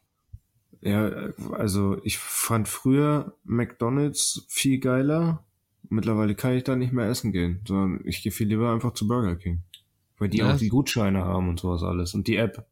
Ja, 0.84 1.10
also 1.52 1.98
ich 2.04 2.18
fand 2.18 2.68
früher 2.68 3.34
McDonalds 3.44 4.44
viel 4.48 4.78
geiler. 4.78 5.42
Mittlerweile 5.88 6.34
kann 6.34 6.52
ich 6.52 6.64
da 6.64 6.76
nicht 6.76 6.92
mehr 6.92 7.08
essen 7.08 7.32
gehen, 7.32 7.60
sondern 7.66 8.00
ich 8.04 8.22
gehe 8.22 8.32
viel 8.32 8.48
lieber 8.48 8.70
einfach 8.70 8.92
zu 8.92 9.08
Burger 9.08 9.36
King. 9.36 9.62
Weil 10.18 10.28
die 10.28 10.38
Ja, 10.38 10.52
auch 10.52 10.58
die 10.58 10.68
Gutscheine 10.68 11.24
haben 11.24 11.48
und 11.48 11.58
sowas 11.58 11.82
alles. 11.82 12.12
Und 12.14 12.28
die 12.28 12.36
App. 12.36 12.66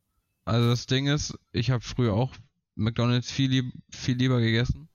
Also 0.45 0.69
das 0.69 0.87
Ding 0.87 1.07
ist, 1.07 1.39
ich 1.53 1.71
habe 1.71 1.83
früher 1.83 2.13
auch 2.13 2.35
McDonalds 2.75 3.31
viel, 3.31 3.51
lieb, 3.51 3.73
viel 3.91 4.17
lieber 4.17 4.41
gegessen. 4.41 4.89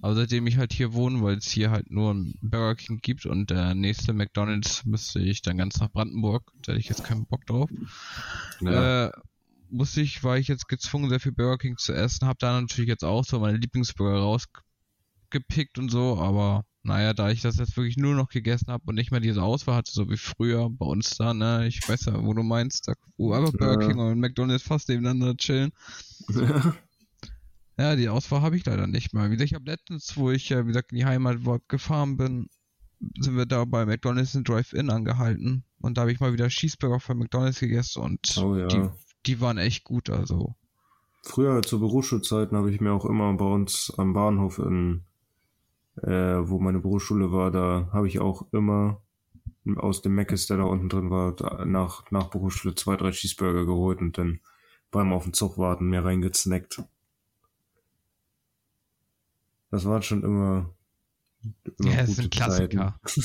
Aber 0.00 0.14
seitdem 0.14 0.46
ich 0.46 0.56
halt 0.56 0.72
hier 0.72 0.94
wohne, 0.94 1.22
weil 1.22 1.36
es 1.36 1.46
hier 1.46 1.70
halt 1.70 1.90
nur 1.90 2.12
ein 2.12 2.34
Burger 2.40 2.76
King 2.76 3.00
gibt 3.00 3.26
und 3.26 3.50
der 3.50 3.74
nächste 3.74 4.12
McDonalds 4.12 4.84
müsste 4.86 5.20
ich 5.20 5.42
dann 5.42 5.58
ganz 5.58 5.80
nach 5.80 5.90
Brandenburg, 5.90 6.50
da 6.62 6.72
hätte 6.72 6.80
ich 6.80 6.88
jetzt 6.88 7.04
keinen 7.04 7.26
Bock 7.26 7.46
drauf. 7.46 7.70
Ja. 8.60 9.06
Äh, 9.06 9.12
musste 9.74 10.00
ich, 10.00 10.22
war 10.22 10.38
ich 10.38 10.48
jetzt 10.48 10.68
gezwungen, 10.68 11.08
sehr 11.08 11.20
viel 11.20 11.32
Burger 11.32 11.58
King 11.58 11.76
zu 11.76 11.92
essen, 11.92 12.26
habe 12.26 12.38
da 12.40 12.60
natürlich 12.60 12.88
jetzt 12.88 13.04
auch 13.04 13.24
so 13.24 13.40
meine 13.40 13.58
Lieblingsburger 13.58 14.18
rausgepickt 14.18 15.78
und 15.78 15.90
so, 15.90 16.18
aber 16.18 16.64
naja, 16.82 17.14
da 17.14 17.30
ich 17.30 17.40
das 17.40 17.56
jetzt 17.56 17.76
wirklich 17.76 17.96
nur 17.96 18.14
noch 18.14 18.28
gegessen 18.28 18.68
habe 18.68 18.84
und 18.86 18.94
nicht 18.94 19.10
mehr 19.10 19.20
diese 19.20 19.42
Auswahl 19.42 19.76
hatte, 19.76 19.90
so 19.90 20.10
wie 20.10 20.16
früher 20.16 20.70
bei 20.70 20.86
uns 20.86 21.16
da, 21.16 21.34
ne, 21.34 21.66
ich 21.66 21.86
weiß 21.88 22.06
ja, 22.06 22.22
wo 22.22 22.34
du 22.34 22.42
meinst, 22.42 22.88
da, 22.88 22.94
wo 23.16 23.32
einfach 23.32 23.52
Burger 23.52 23.82
Ja. 23.82 23.88
King 23.88 23.98
und 23.98 24.20
McDonalds 24.20 24.64
fast 24.64 24.88
nebeneinander 24.88 25.36
chillen. 25.36 25.72
Ja, 27.76 27.96
die 27.96 28.08
Auswahl 28.08 28.42
habe 28.42 28.56
ich 28.56 28.64
leider 28.64 28.86
nicht 28.86 29.12
mehr. 29.12 29.24
Wie 29.24 29.30
gesagt, 29.30 29.50
ich 29.50 29.54
habe 29.54 29.68
letztens, 29.68 30.16
wo 30.16 30.30
ich, 30.30 30.50
äh, 30.52 30.62
wie 30.62 30.68
gesagt, 30.68 30.92
in 30.92 30.98
die 30.98 31.06
Heimat 31.06 31.38
gefahren 31.66 32.16
bin, 32.16 32.48
sind 33.18 33.36
wir 33.36 33.46
da 33.46 33.64
bei 33.64 33.84
McDonalds 33.84 34.34
in 34.34 34.44
Drive-In 34.44 34.90
angehalten. 34.90 35.64
Und 35.80 35.98
da 35.98 36.02
habe 36.02 36.12
ich 36.12 36.20
mal 36.20 36.32
wieder 36.32 36.48
Cheeseburger 36.48 37.00
von 37.00 37.18
McDonalds 37.18 37.60
gegessen 37.60 38.00
und 38.00 38.38
oh 38.38 38.56
ja. 38.56 38.68
die, 38.68 38.88
die 39.26 39.40
waren 39.40 39.58
echt 39.58 39.84
gut, 39.84 40.10
also. 40.10 40.54
Früher 41.22 41.62
zu 41.62 41.80
Berufsschulzeiten 41.80 42.56
habe 42.56 42.70
ich 42.70 42.80
mir 42.80 42.92
auch 42.92 43.06
immer 43.06 43.32
bei 43.34 43.46
uns 43.46 43.92
am 43.96 44.12
Bahnhof 44.12 44.58
in, 44.58 45.04
äh, 46.02 46.08
wo 46.10 46.58
meine 46.58 46.80
Berufsschule 46.80 47.32
war, 47.32 47.50
da 47.50 47.88
habe 47.92 48.08
ich 48.08 48.20
auch 48.20 48.46
immer 48.52 49.00
aus 49.76 50.02
dem 50.02 50.14
Meckes, 50.14 50.46
der 50.46 50.58
da 50.58 50.64
unten 50.64 50.88
drin 50.88 51.10
war, 51.10 51.34
nach, 51.64 52.10
nach 52.10 52.28
Berufsschule 52.28 52.74
zwei, 52.74 52.96
drei 52.96 53.10
Cheeseburger 53.12 53.64
geholt 53.64 54.00
und 54.00 54.18
dann 54.18 54.40
beim 54.90 55.12
auf 55.12 55.24
den 55.24 55.32
Zug 55.32 55.56
warten 55.58 55.86
mir 55.86 56.04
reingesnackt. 56.04 56.82
Das 59.70 59.86
waren 59.86 60.02
schon 60.02 60.22
immer, 60.22 60.70
immer 61.78 61.90
Ja, 61.90 61.96
das 61.96 62.10
ist 62.10 62.20
ein 62.20 62.30
Klassiker. 62.30 63.00
Das 63.04 63.18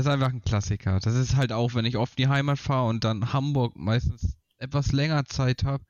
ist 0.00 0.06
einfach 0.06 0.28
ein 0.28 0.42
Klassiker. 0.42 1.00
Das 1.00 1.14
ist 1.14 1.36
halt 1.36 1.52
auch, 1.52 1.74
wenn 1.74 1.86
ich 1.86 1.96
oft 1.96 2.18
in 2.18 2.24
die 2.24 2.28
Heimat 2.28 2.58
fahre 2.58 2.88
und 2.88 3.04
dann 3.04 3.32
Hamburg 3.32 3.74
meistens 3.74 4.36
etwas 4.62 4.92
länger 4.92 5.24
Zeit 5.24 5.64
habe 5.64 5.84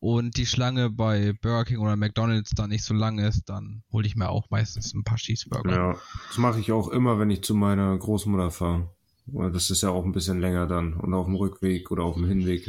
und 0.00 0.36
die 0.36 0.46
Schlange 0.46 0.90
bei 0.90 1.32
Burger 1.40 1.64
King 1.64 1.78
oder 1.78 1.96
McDonalds 1.96 2.50
dann 2.50 2.70
nicht 2.70 2.84
so 2.84 2.92
lang 2.92 3.18
ist, 3.18 3.48
dann 3.48 3.82
hole 3.92 4.06
ich 4.06 4.16
mir 4.16 4.28
auch 4.28 4.50
meistens 4.50 4.92
ein 4.92 5.04
paar 5.04 5.16
Cheeseburger. 5.16 5.74
Ja, 5.74 5.96
das 6.28 6.38
mache 6.38 6.60
ich 6.60 6.72
auch 6.72 6.88
immer, 6.88 7.18
wenn 7.18 7.30
ich 7.30 7.42
zu 7.42 7.54
meiner 7.54 7.96
Großmutter 7.96 8.50
fahre. 8.50 8.90
Das 9.26 9.70
ist 9.70 9.82
ja 9.82 9.88
auch 9.88 10.04
ein 10.04 10.12
bisschen 10.12 10.40
länger 10.40 10.66
dann. 10.66 10.92
Und 10.92 11.14
auf 11.14 11.24
dem 11.24 11.34
Rückweg 11.34 11.90
oder 11.90 12.04
auf 12.04 12.16
dem 12.16 12.26
Hinweg 12.26 12.68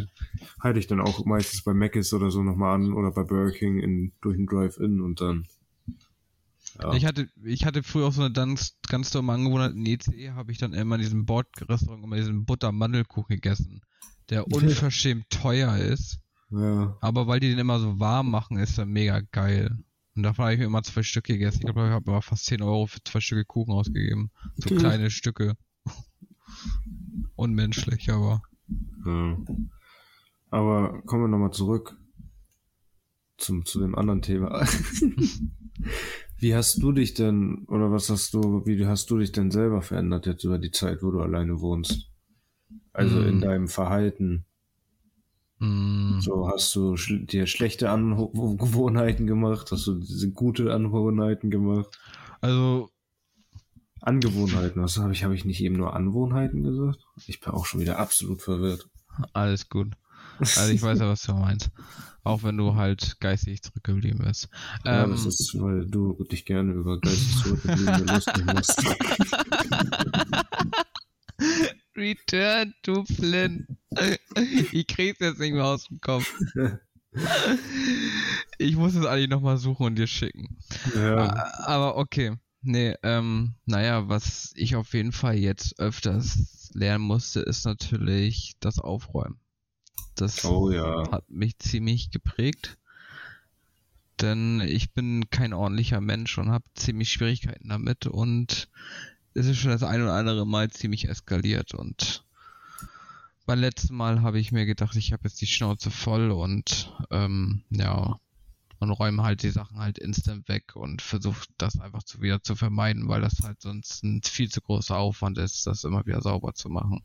halte 0.62 0.80
ich 0.80 0.88
dann 0.88 1.02
auch 1.02 1.26
meistens 1.26 1.64
bei 1.64 1.74
Mc's 1.74 2.14
oder 2.14 2.32
so 2.32 2.42
nochmal 2.42 2.76
an 2.76 2.94
oder 2.94 3.12
bei 3.12 3.24
Burger 3.24 3.52
King 3.52 3.80
in, 3.80 4.14
durch 4.22 4.38
den 4.38 4.46
Drive-In 4.46 5.02
und 5.02 5.20
dann. 5.20 5.46
Ja. 6.82 6.94
Ich 6.94 7.06
hatte, 7.06 7.28
ich 7.44 7.66
hatte 7.66 7.84
früher 7.84 8.08
auch 8.08 8.14
so 8.14 8.22
eine 8.22 8.32
ganz, 8.32 8.78
ganz 8.88 9.12
dumme 9.12 9.34
Angewohnheit. 9.34 9.74
In 9.74 9.86
EC 9.86 10.32
habe 10.32 10.54
ich 10.54 10.58
dann 10.58 10.74
immer 10.74 10.96
in 10.96 11.02
diesem 11.02 11.26
Bordrestaurant 11.26 12.04
immer 12.04 12.16
diesen 12.16 12.46
Butter-Mandelkuchen 12.46 13.36
gegessen, 13.36 13.82
der 14.30 14.48
unverschämt 14.52 15.30
teuer 15.30 15.78
ist. 15.78 16.20
ja. 16.52 16.98
Aber 17.02 17.28
weil 17.28 17.40
die 17.40 17.50
den 17.50 17.60
immer 17.60 17.80
so 17.80 18.00
warm 18.00 18.30
machen, 18.32 18.58
ist 18.58 18.78
er 18.78 18.86
mega 18.86 19.22
geil. 19.32 19.78
Und 20.16 20.24
davon 20.24 20.46
habe 20.46 20.54
ich 20.54 20.60
mir 20.60 20.66
immer 20.66 20.84
zwei 20.84 21.04
Stück 21.04 21.26
gegessen. 21.26 21.58
Ich 21.60 21.66
glaube, 21.66 21.88
ich 21.88 21.92
habe 21.94 22.10
aber 22.12 22.22
fast 22.22 22.46
10 22.46 22.62
Euro 22.62 22.88
für 22.88 23.04
zwei 23.04 23.20
Stücke 23.20 23.44
Kuchen 23.44 23.74
ausgegeben. 23.74 24.32
So 24.56 24.74
Mhm. 24.74 24.80
kleine 24.80 25.10
Stücke. 25.10 25.58
Unmenschlich, 27.36 28.10
aber. 28.10 28.42
ja. 29.06 29.38
Aber 30.52 31.02
kommen 31.06 31.24
wir 31.24 31.28
nochmal 31.28 31.52
zurück 31.52 31.98
zum, 33.38 33.66
zu 33.66 33.80
dem 33.82 33.96
anderen 33.96 34.22
Thema. 34.22 34.66
wie 36.38 36.56
hast 36.56 36.82
du 36.82 36.94
dich 36.94 37.14
denn, 37.14 37.66
oder 37.68 37.92
was 37.92 38.10
hast 38.10 38.34
du, 38.34 38.66
wie 38.66 38.86
hast 38.86 39.10
du 39.10 39.18
dich 39.18 39.34
denn 39.34 39.52
selber 39.52 39.82
verändert 39.82 40.26
jetzt 40.28 40.46
über 40.46 40.58
die 40.58 40.72
Zeit, 40.72 41.04
wo 41.04 41.12
du 41.12 41.20
alleine 41.20 41.60
wohnst? 41.60 42.10
Also 42.96 43.22
in 43.22 43.36
Hm. 43.36 43.42
deinem 43.42 43.68
Verhalten. 43.68 44.46
Mh, 45.60 46.22
So, 46.22 46.48
hast 46.50 46.74
du 46.76 46.96
schl 46.98 47.26
dir 47.26 47.46
schlechte 47.48 47.90
Angewohnheiten 47.90 49.28
gemacht? 49.28 49.72
Hast 49.72 49.88
du 49.88 50.00
diese 50.00 50.32
gute 50.32 50.74
Angewohnheiten 50.74 51.50
gemacht? 51.50 52.00
also, 52.42 52.90
Angewohnheiten, 54.02 54.82
was 54.84 54.98
habe 54.98 55.14
ich, 55.14 55.24
habe 55.24 55.36
ich 55.36 55.46
nicht 55.46 55.62
eben 55.62 55.78
nur 55.78 55.94
Anwohnheiten 55.96 56.64
gesagt? 56.64 57.00
Ich 57.28 57.40
bin 57.40 57.54
auch 57.54 57.66
schon 57.66 57.80
wieder 57.82 57.98
absolut 57.98 58.42
verwirrt. 58.42 58.88
alles 59.34 59.68
gut. 59.70 59.94
Also 60.40 60.68
ich 60.74 60.82
weiß 60.82 61.00
ja, 61.00 61.08
was 61.08 61.24
du 61.24 61.34
meinst. 61.34 61.72
Auch 62.24 62.44
wenn 62.44 62.58
du 62.58 62.76
halt 62.76 63.20
geistig 63.20 63.62
zurückgeblieben 63.62 64.20
bist. 64.26 64.50
Ja, 64.84 65.04
Ähm, 65.04 65.12
das 65.12 65.26
ist, 65.26 65.56
weil 65.60 65.86
du 65.86 66.14
dich 66.30 66.46
gerne 66.46 66.74
über 66.74 67.00
geistig 67.00 67.36
zurückgebliebene 67.38 68.04
lustig 68.14 68.46
machst. 68.46 68.84
Return 71.96 72.74
to 72.84 73.06
Flynn. 73.06 73.68
Ich 74.74 74.88
krieg's 74.88 75.20
jetzt 75.22 75.40
nicht 75.40 75.54
mehr 75.54 75.66
aus 75.66 75.88
dem 75.88 76.02
Kopf. 76.02 76.34
Ich 78.58 78.76
muss 78.76 78.94
es 78.94 79.06
eigentlich 79.06 79.30
nochmal 79.30 79.58
suchen 79.58 79.86
und 79.86 79.96
dir 79.96 80.08
schicken. 80.08 80.58
Ja, 80.96 81.34
Aber 81.66 81.96
okay. 81.96 82.36
Nee, 82.62 82.96
ähm, 83.04 83.54
naja, 83.66 84.10
was 84.10 84.52
ich 84.56 84.76
auf 84.76 84.94
jeden 84.94 85.12
Fall 85.12 85.36
jetzt 85.36 85.80
öfters 85.80 86.72
lernen 86.74 87.06
musste, 87.06 87.40
ist 87.42 87.66
natürlich 87.66 88.56
das 88.60 88.80
Aufräumen. 88.80 89.40
Das 90.16 90.44
oh 90.46 90.72
ja. 90.72 91.10
hat 91.12 91.30
mich 91.30 91.58
ziemlich 91.60 92.12
geprägt. 92.12 92.78
Denn 94.22 94.62
ich 94.62 94.94
bin 94.94 95.30
kein 95.30 95.54
ordentlicher 95.54 96.02
Mensch 96.02 96.38
und 96.38 96.50
habe 96.50 96.66
ziemlich 96.74 97.12
Schwierigkeiten 97.12 97.70
damit 97.70 98.08
und 98.08 98.70
es 99.36 99.46
ist 99.46 99.58
schon 99.58 99.72
das 99.72 99.84
ein 99.84 100.02
oder 100.02 100.14
andere 100.14 100.48
Mal 100.48 100.72
ziemlich 100.72 101.08
eskaliert 101.08 101.74
und 101.74 102.24
beim 103.46 103.60
letzten 103.60 103.96
Mal 103.96 104.22
habe 104.22 104.40
ich 104.40 104.52
mir 104.52 104.66
gedacht, 104.66 104.96
ich 104.96 105.14
habe 105.14 105.24
jetzt 105.26 105.40
die 105.40 105.48
Schnauze 105.48 105.92
voll 105.92 106.32
und 106.32 106.92
ähm, 107.12 107.64
ja 107.70 108.20
und 108.80 108.92
räume 108.92 109.24
halt 109.24 109.44
die 109.44 109.50
Sachen 109.52 109.78
halt 109.80 109.98
instant 110.00 110.48
weg 110.48 110.76
und 110.76 111.02
versuche 111.02 111.46
das 111.58 111.80
einfach 111.80 112.04
zu 112.04 112.22
wieder 112.22 112.42
zu 112.44 112.56
vermeiden, 112.56 113.08
weil 113.08 113.22
das 113.22 113.40
halt 113.44 113.62
sonst 113.62 114.04
ein 114.04 114.22
viel 114.24 114.50
zu 114.50 114.62
großer 114.62 114.98
Aufwand 114.98 115.38
ist, 115.38 115.66
das 115.68 115.84
immer 115.84 116.06
wieder 116.06 116.22
sauber 116.22 116.54
zu 116.54 116.70
machen. 116.70 117.04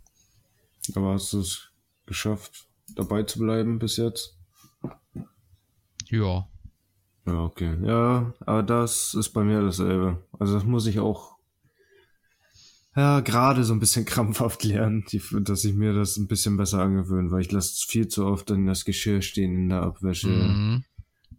Aber 0.94 1.14
hast 1.14 1.32
du 1.32 1.40
es 1.40 1.70
geschafft, 2.06 2.66
dabei 2.94 3.22
zu 3.22 3.38
bleiben 3.38 3.78
bis 3.78 3.96
jetzt? 3.96 4.36
Ja, 6.08 6.48
Ja, 7.26 7.44
okay. 7.44 7.76
Ja, 7.84 8.32
aber 8.40 8.62
das 8.62 9.14
ist 9.14 9.30
bei 9.30 9.44
mir 9.44 9.60
dasselbe. 9.62 10.22
Also 10.38 10.54
das 10.54 10.64
muss 10.64 10.86
ich 10.86 10.98
auch 10.98 11.29
ja 12.96 13.20
gerade 13.20 13.64
so 13.64 13.72
ein 13.72 13.80
bisschen 13.80 14.04
krampfhaft 14.06 14.64
lernen, 14.64 15.04
die, 15.10 15.22
dass 15.40 15.64
ich 15.64 15.74
mir 15.74 15.92
das 15.92 16.16
ein 16.16 16.28
bisschen 16.28 16.56
besser 16.56 16.80
angewöhne, 16.80 17.30
weil 17.30 17.42
ich 17.42 17.52
lasse 17.52 17.86
viel 17.86 18.08
zu 18.08 18.26
oft 18.26 18.50
dann 18.50 18.66
das 18.66 18.84
Geschirr 18.84 19.22
stehen 19.22 19.54
in 19.54 19.68
der 19.68 19.82
Abwäsche. 19.82 20.28
mhm. 20.28 20.84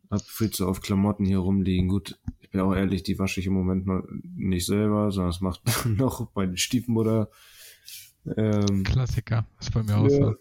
hab 0.09 0.21
viel 0.21 0.51
zu 0.51 0.67
oft 0.67 0.83
Klamotten 0.83 1.25
hier 1.25 1.39
rumliegen. 1.39 1.87
Gut, 1.89 2.19
ich 2.39 2.49
bin 2.49 2.61
auch 2.61 2.73
ehrlich, 2.73 3.03
die 3.03 3.19
wasche 3.19 3.39
ich 3.39 3.47
im 3.47 3.53
Moment 3.53 3.85
noch 3.85 4.03
nicht 4.35 4.65
selber, 4.65 5.11
sondern 5.11 5.31
das 5.31 5.41
macht 5.41 5.61
noch 5.85 6.31
meine 6.35 6.57
Stiefmutter. 6.57 7.29
Ähm, 8.37 8.83
Klassiker, 8.83 9.47
ist 9.59 9.73
bei 9.73 9.83
mir 9.83 9.97
auch 9.97 10.09
so. 10.09 10.35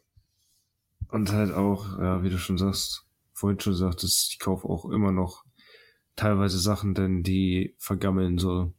Und 1.09 1.33
halt 1.33 1.53
auch, 1.53 1.99
ja, 1.99 2.23
wie 2.23 2.31
du 2.31 2.39
schon 2.39 2.59
sagst, 2.59 3.07
vorhin 3.33 3.59
schon 3.59 3.75
sagtest, 3.75 4.33
ich 4.33 4.39
kaufe 4.39 4.69
auch 4.69 4.85
immer 4.91 5.13
noch 5.13 5.45
teilweise 6.15 6.59
Sachen, 6.59 6.95
denn 6.95 7.23
die 7.23 7.75
vergammeln 7.79 8.39
so. 8.39 8.73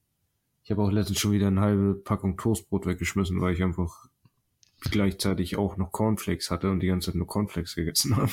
Ich 0.64 0.72
habe 0.72 0.82
auch 0.84 0.92
letztens 0.92 1.20
schon 1.20 1.32
wieder 1.32 1.48
eine 1.48 1.62
halbe 1.62 1.96
Packung 1.96 2.38
Toastbrot 2.38 2.86
weggeschmissen, 2.86 3.42
weil 3.42 3.54
ich 3.54 3.64
einfach 3.64 4.08
gleichzeitig 4.82 5.58
auch 5.58 5.78
noch 5.78 5.92
Cornflakes 5.92 6.52
hatte 6.52 6.70
und 6.72 6.80
die 6.82 6.88
ganze 6.88 7.08
Zeit 7.08 7.16
nur 7.16 7.28
Cornflakes 7.28 7.76
gegessen 7.76 8.16
habe. 8.16 8.32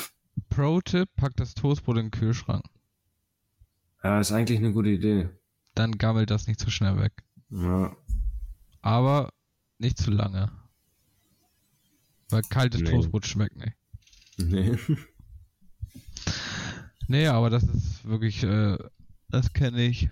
Pro-Tipp, 0.51 1.09
pack 1.17 1.37
das 1.37 1.55
Toastbrot 1.55 1.97
in 1.97 2.07
den 2.07 2.11
Kühlschrank. 2.11 2.65
Ja, 4.05 4.21
ist 4.21 4.31
eigentlich 4.33 4.59
eine 4.59 4.73
gute 4.73 4.91
Idee. 4.91 5.29
Dann 5.75 5.93
gammelt 5.99 6.31
das 6.31 6.47
nicht 6.47 6.61
so 6.61 6.71
schnell 6.71 6.99
weg. 6.99 7.13
Ja, 7.51 7.97
Aber 8.83 9.33
nicht 9.79 9.99
zu 9.99 10.11
lange. 10.11 10.51
Weil 12.31 12.43
kaltes 12.43 12.83
Nee. 12.83 12.91
Toastbrot 12.91 13.27
schmeckt 13.27 13.57
nicht. 13.57 13.77
nee. 14.39 14.77
Nee, 17.09 17.27
aber 17.27 17.49
das 17.49 17.63
ist 17.65 18.05
wirklich, 18.05 18.43
äh, 18.45 18.77
das 19.31 19.53
kenne 19.55 19.83
ich. 19.83 20.11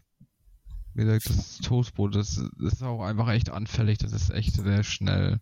Wie 0.96 1.04
gesagt, 1.04 1.28
das 1.28 1.58
Toastbrot, 1.58 2.14
das, 2.14 2.40
das 2.58 2.72
ist 2.72 2.82
auch 2.82 3.02
einfach 3.02 3.28
echt 3.28 3.50
anfällig. 3.50 3.98
Das 3.98 4.12
ist 4.12 4.30
echt 4.30 4.54
sehr 4.54 4.82
schnell 4.82 5.40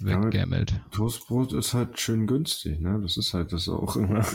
Ja, 0.00 0.22
weggammelt. 0.22 0.82
Toastbrot 0.90 1.54
ist 1.54 1.72
halt 1.72 1.98
schön 1.98 2.26
günstig, 2.26 2.78
ne? 2.80 3.00
Das 3.00 3.16
ist 3.16 3.32
halt 3.32 3.52
das 3.52 3.68
auch 3.68 3.96
immer. 3.96 4.24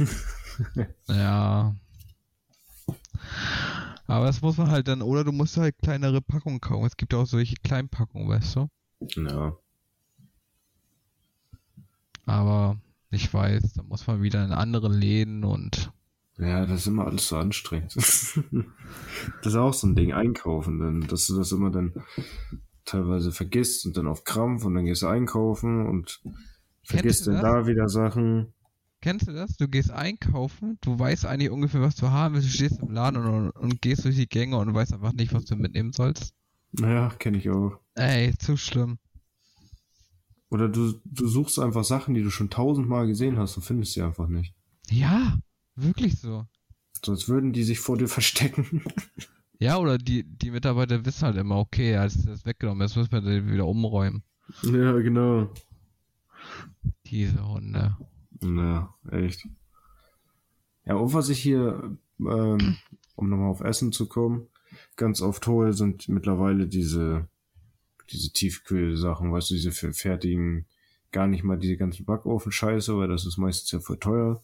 Ja. 1.07 1.73
Aber 4.07 4.25
das 4.25 4.41
muss 4.41 4.57
man 4.57 4.71
halt 4.71 4.87
dann, 4.89 5.01
oder 5.01 5.23
du 5.23 5.31
musst 5.31 5.55
halt 5.55 5.77
kleinere 5.77 6.21
Packungen 6.21 6.59
kaufen. 6.59 6.85
Es 6.87 6.97
gibt 6.97 7.13
ja 7.13 7.19
auch 7.19 7.27
solche 7.27 7.55
Kleinpackungen, 7.63 8.27
weißt 8.27 8.55
du? 8.57 8.67
ja. 9.15 9.55
Aber 12.25 12.77
ich 13.11 13.31
weiß, 13.33 13.73
da 13.73 13.83
muss 13.83 14.05
man 14.07 14.21
wieder 14.21 14.43
in 14.43 14.51
andere 14.51 14.89
Läden 14.89 15.43
und 15.45 15.91
Ja, 16.39 16.65
das 16.65 16.81
ist 16.81 16.87
immer 16.87 17.05
alles 17.05 17.27
so 17.27 17.37
anstrengend. 17.37 17.95
das 17.95 18.37
ist 19.45 19.55
auch 19.55 19.73
so 19.73 19.87
ein 19.87 19.95
Ding, 19.95 20.13
einkaufen, 20.13 20.79
denn 20.79 21.01
dass 21.07 21.27
du 21.27 21.37
das 21.37 21.51
immer 21.51 21.69
dann 21.69 21.93
teilweise 22.85 23.31
vergisst 23.31 23.85
und 23.85 23.97
dann 23.97 24.07
auf 24.07 24.23
Krampf 24.23 24.63
und 24.63 24.73
dann 24.73 24.85
gehst 24.85 25.01
du 25.01 25.07
einkaufen 25.07 25.85
und 25.85 26.21
vergisst 26.83 27.27
dann 27.27 27.41
da 27.41 27.67
wieder 27.67 27.89
Sachen. 27.89 28.53
Kennst 29.01 29.27
du 29.27 29.33
das? 29.33 29.57
Du 29.57 29.67
gehst 29.67 29.91
einkaufen, 29.91 30.77
du 30.81 30.97
weißt 30.97 31.25
eigentlich 31.25 31.51
ungefähr, 31.51 31.81
was 31.81 31.95
du 31.95 32.09
haben 32.09 32.35
willst, 32.35 32.47
du 32.47 32.53
stehst 32.53 32.79
im 32.79 32.91
Laden 32.91 33.17
und, 33.23 33.49
und 33.51 33.81
gehst 33.81 34.05
durch 34.05 34.15
die 34.15 34.27
Gänge 34.27 34.57
und 34.57 34.73
weißt 34.73 34.93
einfach 34.93 35.13
nicht, 35.13 35.33
was 35.33 35.45
du 35.45 35.55
mitnehmen 35.55 35.91
sollst. 35.91 36.33
Ja, 36.79 37.09
kenne 37.19 37.37
ich 37.37 37.49
auch. 37.49 37.79
Ey, 37.95 38.33
zu 38.37 38.55
schlimm. 38.55 38.97
Oder 40.49 40.69
du, 40.69 40.99
du 41.05 41.27
suchst 41.27 41.59
einfach 41.59 41.83
Sachen, 41.83 42.13
die 42.13 42.23
du 42.23 42.29
schon 42.29 42.49
tausendmal 42.49 43.07
gesehen 43.07 43.37
hast 43.37 43.57
und 43.57 43.63
findest 43.63 43.93
sie 43.93 44.01
einfach 44.01 44.27
nicht. 44.27 44.53
Ja, 44.89 45.37
wirklich 45.81 46.19
so. 46.19 46.45
So 47.03 47.11
als 47.13 47.27
würden 47.27 47.53
die 47.53 47.63
sich 47.63 47.79
vor 47.79 47.97
dir 47.97 48.07
verstecken. 48.07 48.83
Ja, 49.61 49.77
oder 49.77 49.97
die, 49.97 50.23
die 50.23 50.51
Mitarbeiter 50.51 51.03
wissen 51.05 51.25
halt 51.25 51.35
immer, 51.35 51.57
okay, 51.57 51.91
ja, 51.91 52.03
das 52.03 52.15
ist 52.15 52.45
weggenommen, 52.45 52.87
jetzt 52.87 52.95
müssen 52.95 53.11
wir 53.11 53.19
den 53.19 53.51
wieder 53.51 53.67
umräumen. 53.67 54.23
ja, 54.61 54.93
genau. 54.99 55.53
Diese 57.05 57.45
Hunde. 57.45 57.97
Ja, 58.41 58.95
echt. 59.11 59.45
Ja, 60.85 60.95
und 60.95 61.13
was 61.13 61.27
ich 61.27 61.41
hier, 61.41 61.97
ähm, 62.19 62.77
um 63.15 63.29
nochmal 63.29 63.49
auf 63.49 63.59
Essen 63.59 63.91
zu 63.91 64.07
kommen, 64.07 64.47
ganz 64.95 65.21
oft 65.21 65.45
hole, 65.45 65.73
sind 65.73 66.07
mittlerweile 66.07 66.65
diese, 66.65 67.27
diese 68.09 68.31
Tiefkühlsachen, 68.31 69.31
weißt 69.31 69.49
du, 69.49 69.55
diese 69.55 69.71
fertigen, 69.71 70.67
gar 71.11 71.27
nicht 71.27 71.43
mal 71.43 71.57
diese 71.57 71.75
ganzen 71.75 72.05
Backofen-Scheiße, 72.05 72.97
weil 72.97 73.09
das 73.09 73.25
ist 73.25 73.37
meistens 73.37 73.71
ja 73.71 73.81
voll 73.81 73.99
teuer, 73.99 74.41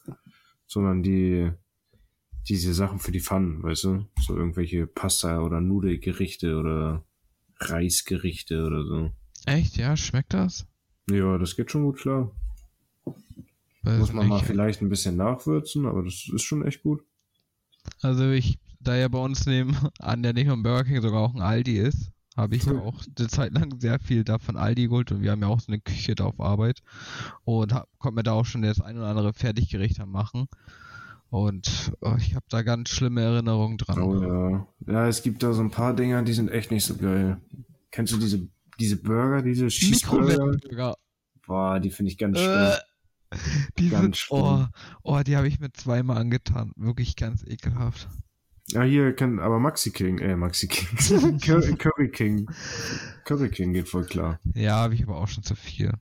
sondern 0.68 1.04
die, 1.04 1.52
diese 2.48 2.74
Sachen 2.74 3.00
für 3.00 3.12
die 3.12 3.22
Pfannen, 3.22 3.64
weißt 3.64 3.84
du, 3.86 4.06
so 4.26 4.36
irgendwelche 4.36 4.88
Pasta- 4.88 5.42
oder 5.42 5.62
Nudelgerichte 5.62 6.58
oder 6.58 7.04
Reisgerichte 7.60 8.66
oder 8.66 8.86
so. 8.86 9.12
Echt, 9.46 9.78
ja, 9.78 9.96
schmeckt 9.96 10.34
das? 10.34 10.68
Ja, 11.10 11.38
das 11.38 11.56
geht 11.56 11.72
schon 11.72 11.84
gut 11.84 11.98
klar. 11.98 12.32
Weiß 13.84 14.00
Muss 14.00 14.14
man 14.14 14.28
mal 14.28 14.44
vielleicht 14.44 14.82
ein 14.82 14.90
bisschen 14.90 15.16
nachwürzen, 15.16 15.86
aber 15.86 16.04
das 16.04 16.28
ist 16.34 16.42
schon 16.42 16.66
echt 16.66 16.82
gut. 16.82 17.04
Also 18.02 18.32
ich, 18.32 18.58
da 18.80 18.96
ja 18.96 19.08
bei 19.08 19.20
uns 19.20 19.46
nebenan 19.46 19.92
ja 20.02 20.34
nicht 20.34 20.48
nur 20.48 20.58
ein 20.58 20.64
Burger 20.64 20.84
King, 20.84 21.02
sogar 21.02 21.22
auch 21.22 21.36
ein 21.36 21.42
Aldi 21.42 21.78
ist, 21.78 22.12
habe 22.36 22.56
ich 22.56 22.70
auch 22.70 23.02
eine 23.18 23.28
Zeit 23.28 23.54
lang 23.54 23.80
sehr 23.80 24.00
viel 24.00 24.24
da 24.24 24.40
von 24.40 24.58
Aldi 24.58 24.88
geholt 24.88 25.12
und 25.12 25.22
wir 25.22 25.32
haben 25.32 25.42
ja 25.42 25.48
auch 25.48 25.60
so 25.60 25.72
eine 25.72 25.80
Küche 25.80 26.16
da 26.16 26.26
auf 26.26 26.40
Arbeit 26.40 26.82
und 27.44 27.74
hab, 27.74 27.88
konnte 27.98 28.16
mir 28.16 28.24
da 28.24 28.34
auch 28.34 28.46
schon 28.46 28.62
das 28.62 28.82
ein 28.82 28.98
oder 28.98 29.08
andere 29.08 29.34
Fertiggericht 29.34 30.06
machen 30.06 30.48
und 31.30 31.92
oh, 32.02 32.16
ich 32.18 32.36
habe 32.36 32.46
da 32.50 32.62
ganz 32.62 32.90
schlimme 32.90 33.22
Erinnerungen 33.22 33.78
dran. 33.78 34.02
Oh 34.02 34.22
ja. 34.22 34.68
Ja, 34.88 35.08
es 35.08 35.24
gibt 35.24 35.44
da 35.44 35.54
so 35.54 35.62
ein 35.62 35.72
paar 35.72 35.96
Dinger, 35.96 36.24
die 36.24 36.34
sind 36.34 36.50
echt 36.50 36.72
nicht 36.72 36.86
so 36.86 36.96
geil. 36.96 37.42
Kennst 37.92 38.14
du 38.14 38.18
diese, 38.18 38.48
diese 38.80 38.98
Burger, 38.98 39.42
diese 39.42 39.68
Cheeseburger? 39.68 40.26
Mikrowellenburger. 40.26 40.96
Boah, 41.46 41.80
die 41.80 41.90
finde 41.90 42.12
ich 42.12 42.18
ganz 42.18 42.40
schlimm. 42.40 42.52
Äh, 42.52 42.78
die 43.78 43.90
Ganz 43.90 44.04
sind, 44.04 44.18
schlimm. 44.18 44.42
oh, 44.42 44.66
oh, 45.04 45.22
die 45.26 45.36
habe 45.36 45.48
ich 45.48 45.60
mir 45.60 45.72
zweimal 45.72 46.18
angetan. 46.18 46.72
Wirklich 46.76 47.16
ganz 47.16 47.44
ekelhaft. 47.46 48.08
Ja, 48.70 48.82
hier 48.84 49.16
kann, 49.16 49.40
aber 49.40 49.60
Maxi 49.60 49.92
King, 49.92 50.18
äh, 50.20 50.36
Maxi 50.36 50.68
King. 50.68 51.40
Curry, 51.40 51.76
Curry 51.76 52.10
King. 52.10 52.50
Curry 53.24 53.50
King 53.50 53.74
geht 53.74 53.88
voll 53.88 54.06
klar. 54.06 54.40
Ja, 54.56 54.78
habe 54.78 54.96
ich 54.96 55.04
aber 55.04 55.18
auch 55.18 55.28
schon 55.28 55.44
zu 55.44 55.56
viel. 55.56 55.94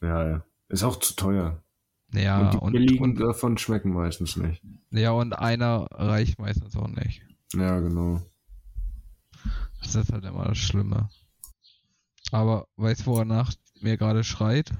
Ja, 0.00 0.26
ja. 0.28 0.44
Ist 0.68 0.82
auch 0.82 0.98
zu 0.98 1.14
teuer. 1.14 1.62
Ja, 2.12 2.40
und 2.40 2.54
die 2.54 2.58
und, 2.58 2.72
billigen 2.72 3.04
und, 3.04 3.20
davon 3.20 3.58
schmecken 3.58 3.92
meistens 3.92 4.36
nicht. 4.36 4.62
ja, 4.90 5.10
und 5.10 5.32
einer 5.34 5.86
reicht 5.90 6.38
meistens 6.38 6.74
auch 6.76 6.88
nicht. 6.88 7.22
Ja, 7.52 7.78
genau. 7.80 8.22
Das 9.82 9.94
ist 9.94 10.12
halt 10.12 10.24
immer 10.24 10.44
das 10.46 10.58
Schlimme. 10.58 11.10
Aber 12.32 12.66
weißt 12.76 13.06
du, 13.06 13.10
wonach 13.12 13.52
mir 13.80 13.96
gerade 13.96 14.24
schreit? 14.24 14.72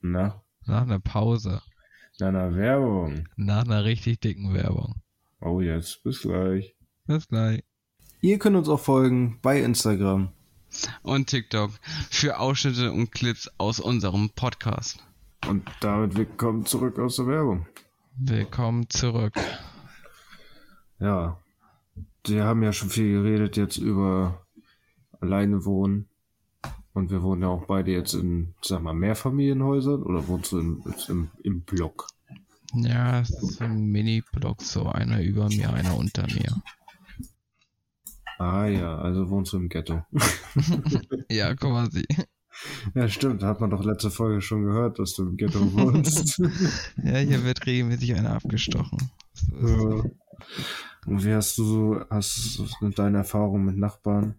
Na, 0.00 0.42
Nach 0.66 0.82
einer 0.82 0.98
Pause. 1.00 1.62
na, 2.18 2.32
na, 2.32 2.54
Werbung. 2.54 3.28
Nach 3.36 3.64
einer 3.64 3.84
richtig 3.84 4.20
dicken 4.20 4.52
Werbung. 4.54 5.00
Oh, 5.40 5.60
jetzt. 5.60 6.02
Bis 6.02 6.22
gleich. 6.22 6.74
Bis 7.06 7.28
gleich. 7.28 7.62
Ihr 8.20 8.38
könnt 8.38 8.56
uns 8.56 8.68
auch 8.68 8.80
folgen 8.80 9.38
bei 9.40 9.60
Instagram. 9.62 10.32
Und 11.02 11.28
TikTok 11.28 11.70
für 12.10 12.40
Ausschnitte 12.40 12.92
und 12.92 13.12
Clips 13.12 13.48
aus 13.56 13.78
unserem 13.78 14.30
Podcast. 14.30 14.98
Und 15.46 15.64
damit 15.80 16.16
willkommen 16.16 16.66
zurück 16.66 16.98
aus 16.98 17.16
der 17.16 17.28
Werbung. 17.28 17.66
Willkommen 18.16 18.90
zurück. 18.90 19.34
Ja. 20.98 21.40
Wir 22.26 22.44
haben 22.44 22.64
ja 22.64 22.72
schon 22.72 22.90
viel 22.90 23.22
geredet 23.22 23.56
jetzt 23.56 23.76
über 23.76 24.44
alleine 25.20 25.64
wohnen. 25.64 26.08
Und 26.94 27.12
wir 27.12 27.22
wohnen 27.22 27.42
ja 27.42 27.48
auch 27.48 27.66
beide 27.66 27.92
jetzt 27.92 28.14
in, 28.14 28.54
sag 28.60 28.82
mal, 28.82 28.92
Mehrfamilienhäusern 28.92 30.02
oder 30.02 30.26
wohnst 30.26 30.50
du 30.50 30.58
in, 30.58 30.82
jetzt 30.84 31.08
im, 31.08 31.30
im 31.44 31.60
Block? 31.60 32.08
Ja, 32.74 33.20
es 33.20 33.30
ist 33.30 33.54
so 33.54 33.64
ein 33.64 33.86
Mini-Block, 33.86 34.62
so 34.62 34.86
einer 34.86 35.22
über 35.22 35.48
mir, 35.48 35.72
einer 35.72 35.96
unter 35.96 36.26
mir. 36.26 36.62
Ah 38.38 38.66
ja, 38.66 38.98
also 38.98 39.28
wohnst 39.30 39.52
du 39.52 39.56
im 39.56 39.68
Ghetto. 39.68 40.02
Ja, 41.30 41.54
quasi. 41.54 42.06
ja, 42.94 43.08
stimmt, 43.08 43.42
hat 43.42 43.60
man 43.60 43.70
doch 43.70 43.84
letzte 43.84 44.10
Folge 44.10 44.40
schon 44.40 44.64
gehört, 44.64 44.98
dass 44.98 45.14
du 45.14 45.22
im 45.22 45.36
Ghetto 45.36 45.60
wohnst. 45.72 46.38
Ja, 47.02 47.18
hier 47.18 47.44
wird 47.44 47.66
regelmäßig 47.66 48.14
einer 48.14 48.34
abgestochen. 48.34 49.10
So. 49.60 50.04
Ja. 50.04 50.10
Und 51.06 51.24
wie 51.24 51.32
hast 51.32 51.56
du 51.58 51.64
so, 51.64 52.00
hast 52.10 52.62
du 52.80 52.88
deine 52.90 53.18
Erfahrung 53.18 53.64
mit 53.64 53.76
Nachbarn? 53.76 54.34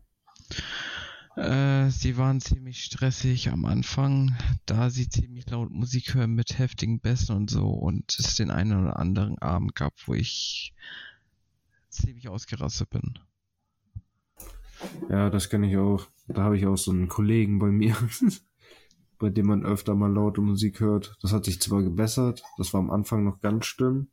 Äh, 1.40 1.90
sie 1.90 2.18
waren 2.18 2.42
ziemlich 2.42 2.84
stressig 2.84 3.50
am 3.50 3.64
Anfang, 3.64 4.36
da 4.66 4.90
sie 4.90 5.08
ziemlich 5.08 5.50
laut 5.50 5.72
Musik 5.72 6.14
hören 6.14 6.36
mit 6.36 6.60
heftigen 6.60 7.00
Bässen 7.00 7.34
und 7.34 7.50
so 7.50 7.70
und 7.70 8.20
es 8.20 8.36
den 8.36 8.52
einen 8.52 8.82
oder 8.82 9.00
anderen 9.00 9.38
Abend 9.40 9.74
gab, 9.74 9.94
wo 10.06 10.14
ich 10.16 10.74
ziemlich 11.88 12.28
ausgerastet 12.28 12.90
bin. 12.90 13.20
Ja, 15.10 15.30
das 15.30 15.50
kenne 15.50 15.70
ich 15.70 15.78
auch. 15.78 16.08
Da 16.28 16.44
habe 16.44 16.58
ich 16.58 16.68
auch 16.68 16.78
so 16.78 16.92
einen 16.92 17.08
Kollegen 17.08 17.58
bei 17.58 17.68
mir, 17.68 17.96
bei 19.18 19.30
dem 19.30 19.48
man 19.48 19.64
öfter 19.64 19.96
mal 19.96 20.12
laute 20.12 20.42
Musik 20.42 20.82
hört. 20.82 21.16
Das 21.22 21.32
hat 21.32 21.46
sich 21.46 21.62
zwar 21.62 21.84
gebessert, 21.84 22.44
das 22.58 22.74
war 22.74 22.82
am 22.82 22.92
Anfang 22.92 23.24
noch 23.24 23.40
ganz 23.40 23.66
schlimm. 23.66 24.10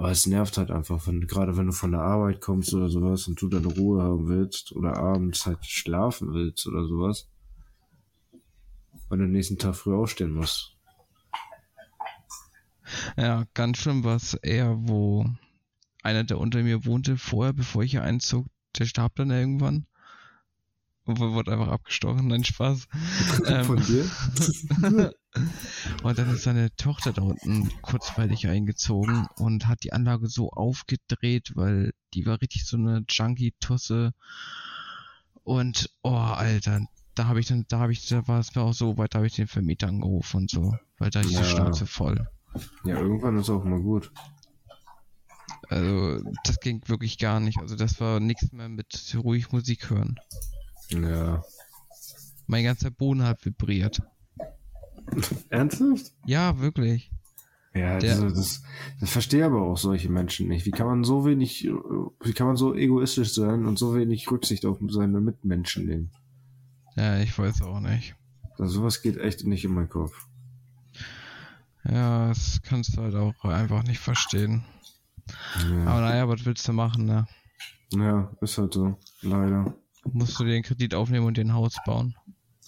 Aber 0.00 0.12
es 0.12 0.26
nervt 0.26 0.56
halt 0.56 0.70
einfach, 0.70 1.06
wenn, 1.06 1.26
gerade 1.26 1.58
wenn 1.58 1.66
du 1.66 1.72
von 1.72 1.92
der 1.92 2.00
Arbeit 2.00 2.40
kommst 2.40 2.72
oder 2.72 2.88
sowas 2.88 3.28
und 3.28 3.38
du 3.38 3.50
deine 3.50 3.66
Ruhe 3.66 4.02
haben 4.02 4.28
willst 4.28 4.72
oder 4.72 4.96
abends 4.96 5.44
halt 5.44 5.66
schlafen 5.66 6.32
willst 6.32 6.66
oder 6.66 6.86
sowas. 6.86 7.28
Weil 9.10 9.18
du 9.18 9.24
den 9.24 9.32
nächsten 9.32 9.58
Tag 9.58 9.76
früh 9.76 9.94
aufstehen 9.94 10.32
musst. 10.32 10.74
Ja, 13.18 13.44
ganz 13.52 13.76
schlimm 13.76 14.02
war 14.02 14.16
es 14.16 14.32
eher, 14.32 14.74
wo 14.88 15.26
einer, 16.02 16.24
der 16.24 16.38
unter 16.38 16.62
mir 16.62 16.86
wohnte, 16.86 17.18
vorher, 17.18 17.52
bevor 17.52 17.82
ich 17.82 17.90
hier 17.90 18.02
einzog, 18.02 18.46
der 18.78 18.86
starb 18.86 19.16
dann 19.16 19.30
irgendwann. 19.30 19.84
Wurde 21.18 21.52
einfach 21.52 21.68
abgestochen, 21.68 22.28
nein, 22.28 22.44
Spaß. 22.44 22.86
Ähm, 23.46 23.64
Von 23.64 23.82
dir? 23.84 24.10
und 26.02 26.18
dann 26.18 26.34
ist 26.34 26.42
seine 26.42 26.74
Tochter 26.76 27.12
da 27.12 27.22
unten 27.22 27.70
kurzweilig 27.82 28.48
eingezogen 28.48 29.26
und 29.36 29.66
hat 29.68 29.82
die 29.82 29.92
Anlage 29.92 30.28
so 30.28 30.50
aufgedreht, 30.50 31.52
weil 31.54 31.92
die 32.14 32.26
war 32.26 32.40
richtig 32.40 32.66
so 32.66 32.76
eine 32.76 33.04
Junkie-Tusse. 33.08 34.12
Und, 35.42 35.90
oh, 36.02 36.10
Alter, 36.10 36.80
da 37.14 37.26
habe 37.26 37.40
ich 37.40 37.46
dann, 37.46 37.64
da 37.68 37.78
habe 37.80 37.92
ich, 37.92 38.06
da 38.08 38.26
war 38.28 38.40
es 38.40 38.54
mir 38.54 38.62
auch 38.62 38.74
so 38.74 38.96
weit, 38.98 39.14
da 39.14 39.18
habe 39.18 39.26
ich 39.26 39.34
den 39.34 39.46
Vermieter 39.46 39.88
angerufen 39.88 40.38
und 40.42 40.50
so, 40.50 40.74
weil 40.98 41.10
da 41.10 41.20
ist 41.20 41.30
Ja. 41.32 41.40
die 41.40 41.46
Schnauze 41.46 41.86
voll. 41.86 42.26
Ja, 42.84 42.98
irgendwann 42.98 43.38
ist 43.38 43.48
auch 43.50 43.64
mal 43.64 43.80
gut. 43.80 44.12
Also, 45.68 46.22
das 46.44 46.58
ging 46.60 46.82
wirklich 46.86 47.18
gar 47.18 47.38
nicht. 47.40 47.58
Also, 47.58 47.76
das 47.76 48.00
war 48.00 48.18
nichts 48.20 48.50
mehr 48.52 48.68
mit 48.68 49.14
ruhig 49.16 49.52
Musik 49.52 49.90
hören. 49.90 50.18
Ja. 50.90 51.42
Mein 52.46 52.64
ganzer 52.64 52.90
Boden 52.90 53.22
hat 53.22 53.44
vibriert. 53.44 54.02
Ernsthaft? 55.50 56.12
Ja, 56.26 56.58
wirklich. 56.58 57.10
Ja, 57.74 57.98
Der- 57.98 58.20
das, 58.20 58.34
das, 58.34 58.62
das 59.00 59.10
verstehe 59.10 59.44
aber 59.46 59.62
auch 59.62 59.76
solche 59.78 60.08
Menschen 60.10 60.48
nicht. 60.48 60.66
Wie 60.66 60.72
kann 60.72 60.86
man 60.88 61.04
so 61.04 61.24
wenig, 61.24 61.64
wie 61.64 62.32
kann 62.32 62.48
man 62.48 62.56
so 62.56 62.74
egoistisch 62.74 63.32
sein 63.32 63.64
und 63.66 63.78
so 63.78 63.94
wenig 63.94 64.28
Rücksicht 64.30 64.66
auf 64.66 64.78
seine 64.88 65.20
Mitmenschen 65.20 65.86
nehmen? 65.86 66.10
Ja, 66.96 67.18
ich 67.20 67.38
weiß 67.38 67.62
auch 67.62 67.78
nicht. 67.80 68.16
Also 68.58 68.80
sowas 68.80 69.02
geht 69.02 69.16
echt 69.16 69.44
nicht 69.46 69.64
in 69.64 69.72
meinen 69.72 69.88
Kopf. 69.88 70.26
Ja, 71.84 72.28
das 72.28 72.60
kannst 72.62 72.96
du 72.96 73.02
halt 73.02 73.14
auch 73.14 73.44
einfach 73.44 73.84
nicht 73.84 74.00
verstehen. 74.00 74.64
Ja, 75.56 75.84
Aber 75.86 76.00
naja, 76.00 76.28
was 76.28 76.44
willst 76.44 76.66
du 76.68 76.72
machen, 76.72 77.04
ne? 77.06 77.26
ja 77.92 78.30
ist 78.40 78.58
halt 78.58 78.74
so. 78.74 78.98
Leider. 79.22 79.74
Musst 80.12 80.38
du 80.40 80.44
einen 80.44 80.62
Kredit 80.62 80.94
aufnehmen 80.94 81.26
und 81.26 81.36
dir 81.36 81.42
ein 81.44 81.54
Haus 81.54 81.76
bauen. 81.84 82.14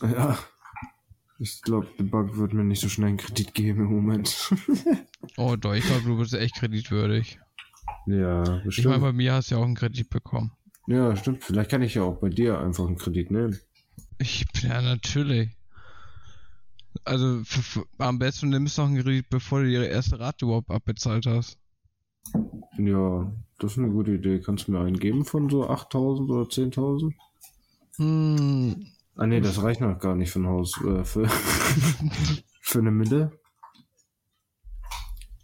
Ja. 0.03 0.39
Ich 1.39 1.61
glaube, 1.63 1.89
die 1.99 2.05
Bank 2.05 2.37
wird 2.37 2.53
mir 2.53 2.63
nicht 2.65 2.81
so 2.81 2.89
schnell 2.89 3.09
einen 3.09 3.17
Kredit 3.17 3.55
geben 3.55 3.81
im 3.87 3.93
Moment. 3.95 4.53
Oh 5.37 5.55
doch, 5.57 5.73
ich 5.73 5.85
glaube, 5.85 6.03
du 6.03 6.19
bist 6.19 6.35
echt 6.35 6.57
kreditwürdig. 6.57 7.39
ja, 8.07 8.59
Ich 8.59 8.65
bestimmt. 8.65 8.89
meine, 8.89 9.01
bei 9.03 9.13
mir 9.13 9.35
hast 9.35 9.51
du 9.51 9.55
ja 9.55 9.61
auch 9.61 9.65
einen 9.65 9.77
Kredit 9.77 10.11
bekommen. 10.11 10.51
ja, 10.89 11.15
stimmt. 11.17 11.45
Vielleicht 11.45 11.71
kann 11.71 11.81
ich 11.83 11.95
ja 11.95 12.03
auch 12.03 12.17
bei 12.19 12.29
dir 12.29 12.59
einfach 12.61 12.87
einen 12.87 12.97
Kredit 12.97 13.31
nehmen. 13.31 13.57
Ich, 14.19 14.45
ja, 14.63 14.83
natürlich. 14.83 15.51
Also, 17.05 17.41
f- 17.41 17.77
f- 17.77 17.87
am 17.99 18.19
besten 18.19 18.51
du 18.51 18.59
nimmst 18.59 18.77
noch 18.79 18.87
einen 18.87 19.01
Kredit, 19.01 19.31
bevor 19.31 19.63
du 19.63 19.69
ihre 19.71 19.87
erste 19.87 20.19
Rate 20.19 20.45
überhaupt 20.45 20.71
abbezahlt 20.71 21.25
hast. 21.27 21.57
Ja, 22.79 23.33
das 23.63 23.73
ist 23.73 23.79
eine 23.79 23.91
gute 23.91 24.13
Idee. 24.13 24.41
Kannst 24.41 24.67
du 24.69 24.73
mir 24.73 24.81
einen 24.81 24.99
geben 24.99 25.25
von 25.25 25.49
so 25.49 25.69
8000 25.69 26.31
oder 26.31 26.49
10.000? 26.49 27.13
Hm, 27.97 28.87
Ah 29.17 29.27
nee, 29.27 29.41
das 29.41 29.63
reicht 29.63 29.81
noch 29.81 29.99
gar 29.99 30.15
nicht 30.15 30.31
für 30.31 30.41
ein 30.41 30.47
Haus. 30.47 30.81
Äh, 30.83 31.05
für, 31.05 31.29
für 32.61 32.79
eine 32.79 32.91
Mille? 32.91 33.39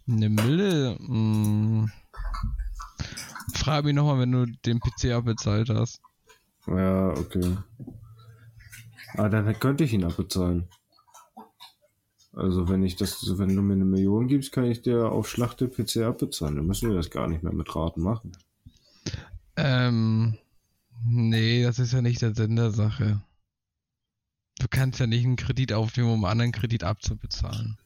eine 0.07 0.29
Mille. 0.29 0.97
Hm. 0.97 1.91
Frag 3.53 3.85
mich 3.85 3.93
nochmal, 3.93 4.19
wenn 4.19 4.31
du 4.31 4.45
den 4.65 4.79
PC 4.79 5.11
abbezahlt 5.11 5.69
hast. 5.69 6.01
Ja, 6.65 7.09
okay. 7.09 7.57
Ah, 9.15 9.29
dann 9.29 9.59
könnte 9.59 9.83
ich 9.83 9.93
ihn 9.93 10.03
abbezahlen. 10.03 10.67
Also 12.39 12.69
wenn 12.69 12.83
ich 12.83 12.95
das, 12.95 13.37
wenn 13.37 13.53
du 13.53 13.61
mir 13.61 13.73
eine 13.73 13.85
Million 13.85 14.27
gibst, 14.27 14.53
kann 14.53 14.63
ich 14.63 14.81
dir 14.81 15.11
auf 15.11 15.29
Schlacht 15.29 15.59
den 15.59 15.71
PC 15.71 15.97
abbezahlen. 15.97 16.55
Dann 16.55 16.65
müssen 16.65 16.89
wir 16.89 16.95
das 16.95 17.09
gar 17.09 17.27
nicht 17.27 17.43
mehr 17.43 17.53
mit 17.53 17.75
Raten 17.75 18.01
machen. 18.01 18.31
Ähm, 19.57 20.37
nee, 21.05 21.63
das 21.63 21.79
ist 21.79 21.91
ja 21.91 22.01
nicht 22.01 22.21
der 22.21 22.33
Sinn 22.33 22.55
der 22.55 22.71
Sache. 22.71 23.21
Du 24.59 24.67
kannst 24.69 24.99
ja 24.99 25.07
nicht 25.07 25.25
einen 25.25 25.35
Kredit 25.35 25.73
aufnehmen, 25.73 26.09
um 26.11 26.23
einen 26.23 26.31
anderen 26.31 26.51
Kredit 26.53 26.83
abzubezahlen. 26.83 27.77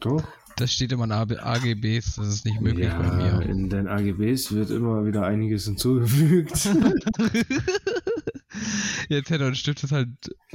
Doch? 0.00 0.24
Das 0.56 0.72
steht 0.72 0.90
immer 0.90 1.04
in 1.04 1.12
AGBs, 1.12 2.16
das 2.16 2.28
ist 2.28 2.44
nicht 2.44 2.60
möglich 2.60 2.88
bei 2.88 3.04
ja, 3.04 3.38
mir. 3.38 3.42
in 3.42 3.70
den 3.70 3.86
AGBs 3.86 4.52
wird 4.52 4.70
immer 4.70 5.06
wieder 5.06 5.24
einiges 5.24 5.64
hinzugefügt. 5.66 6.68
Jetzt 9.10 9.30
hätte 9.30 9.46
und 9.46 9.56
Stift 9.56 9.82
ist 9.82 9.90
halt 9.92 10.08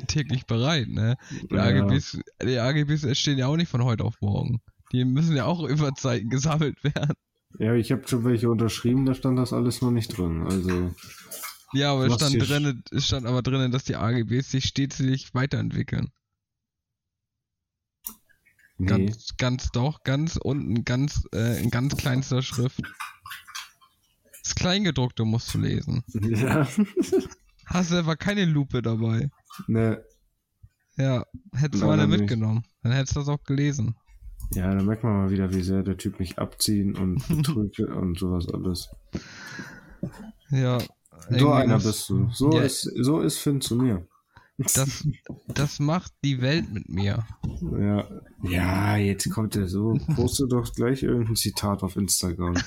täglich 0.07 0.45
bereit, 0.45 0.87
ne? 0.87 1.17
Die 1.51 1.55
Ja. 1.55 1.63
AGBs, 1.63 2.19
die 2.41 2.57
AGBs 2.57 3.03
entstehen 3.03 3.37
ja 3.37 3.47
auch 3.47 3.57
nicht 3.57 3.69
von 3.69 3.83
heute 3.83 4.05
auf 4.05 4.21
morgen. 4.21 4.61
Die 4.93 5.03
müssen 5.03 5.35
ja 5.35 5.43
auch 5.45 5.61
über 5.67 5.93
Zeiten 5.93 6.29
gesammelt 6.29 6.81
werden. 6.83 7.13
ja, 7.59 7.73
ich 7.73 7.91
habe 7.91 8.07
schon 8.07 8.23
welche 8.23 8.49
unterschrieben, 8.49 9.05
da 9.05 9.13
stand 9.13 9.37
das 9.37 9.51
alles 9.51 9.81
noch 9.81 9.91
nicht 9.91 10.17
drin. 10.17 10.43
Also, 10.47 10.95
Ja, 11.73 11.91
aber 11.91 12.05
es 12.07 12.13
stand 12.15 12.35
drin, 12.49 12.81
es 12.91 13.05
stand 13.05 13.25
aber 13.25 13.41
drinnen, 13.41 13.71
dass 13.73 13.83
die 13.83 13.97
AGBs 13.97 14.51
sich 14.51 14.65
stetig 14.65 15.33
weiterentwickeln. 15.33 16.11
nee. 18.77 18.87
Ganz, 18.87 19.35
ganz 19.37 19.71
doch, 19.71 20.03
ganz 20.03 20.37
unten, 20.37 20.85
ganz, 20.85 21.27
äh, 21.33 21.61
in 21.61 21.71
ganz 21.71 21.97
kleinster 21.97 22.41
Schrift. 22.41 22.81
Das 24.43 24.55
Kleingedruckte 24.55 25.25
musst 25.25 25.53
du 25.53 25.57
lesen. 25.57 26.03
Ja. 26.13 26.67
Hast 27.65 27.91
du 27.91 27.95
aber 27.95 28.15
keine 28.15 28.45
Lupe 28.45 28.81
dabei. 28.81 29.29
ne. 29.67 30.03
Ja, 30.97 31.25
hättest 31.53 31.83
du 31.83 31.89
eine 31.89 32.07
nicht. 32.07 32.19
mitgenommen. 32.19 32.63
Dann 32.81 32.93
hättest 32.93 33.15
du 33.15 33.19
das 33.19 33.27
auch 33.29 33.43
gelesen. 33.43 33.95
Ja, 34.53 34.73
da 34.73 34.81
merkt 34.81 35.03
man 35.03 35.13
mal 35.17 35.29
wieder, 35.29 35.53
wie 35.53 35.61
sehr 35.61 35.83
der 35.83 35.97
Typ 35.97 36.19
mich 36.19 36.37
abziehen 36.39 36.95
und 36.95 37.27
betrügt 37.27 37.79
und 37.79 38.17
sowas 38.17 38.47
alles. 38.53 38.89
Ja. 40.51 40.77
So 41.29 41.51
einer 41.51 41.79
bist 41.79 42.07
du. 42.09 42.29
So 42.31 42.51
Ja. 42.53 42.61
ist, 42.61 42.83
so 43.01 43.19
ist 43.21 43.39
Finn 43.39 43.59
zu 43.59 43.75
mir. 43.75 44.07
Das, 44.57 45.05
das 45.49 45.79
macht 45.79 46.13
die 46.23 46.39
Welt 46.41 46.71
mit 46.71 46.87
mir. 46.87 47.25
Ja. 47.77 48.07
Ja, 48.43 48.95
jetzt 48.95 49.29
kommt 49.31 49.57
er 49.57 49.67
so. 49.67 49.99
Poste 50.15 50.47
doch 50.47 50.71
gleich 50.73 51.03
irgendein 51.03 51.35
Zitat 51.35 51.83
auf 51.83 51.97
Instagram. 51.97 52.55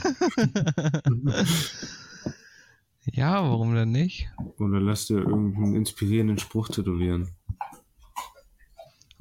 Ja, 3.12 3.42
warum 3.42 3.74
denn 3.74 3.90
nicht? 3.90 4.28
Oder 4.58 4.80
lass 4.80 5.06
dir 5.06 5.18
irgendeinen 5.18 5.74
inspirierenden 5.74 6.38
Spruch 6.38 6.68
tätowieren. 6.68 7.34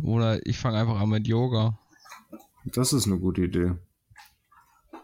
Oder 0.01 0.45
ich 0.45 0.57
fange 0.57 0.77
einfach 0.77 0.99
an 0.99 1.09
mit 1.09 1.27
Yoga 1.27 1.79
Das 2.65 2.93
ist 2.93 3.07
eine 3.07 3.19
gute 3.19 3.43
Idee. 3.45 3.73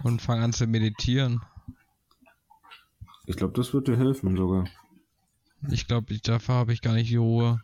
und 0.03 0.21
fange 0.21 0.43
an 0.43 0.53
zu 0.53 0.67
meditieren. 0.67 1.41
Ich 3.25 3.37
glaube, 3.37 3.53
das 3.53 3.73
wird 3.73 3.87
dir 3.87 3.97
helfen 3.97 4.35
sogar. 4.35 4.67
Ich 5.71 5.87
glaube, 5.87 6.17
dafür 6.19 6.55
habe 6.55 6.73
ich 6.73 6.81
gar 6.81 6.93
nicht 6.93 7.09
die 7.09 7.15
Ruhe. 7.15 7.61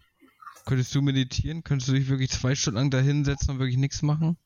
Könntest 0.66 0.96
du 0.96 1.02
meditieren? 1.02 1.64
Könntest 1.64 1.90
du 1.90 1.94
dich 1.94 2.08
wirklich 2.08 2.30
zwei 2.30 2.56
Stunden 2.56 2.78
lang 2.78 2.90
da 2.92 3.00
hinsetzen 3.00 3.52
und 3.52 3.60
wirklich 3.60 3.78
nichts 3.78 4.02
machen? 4.02 4.38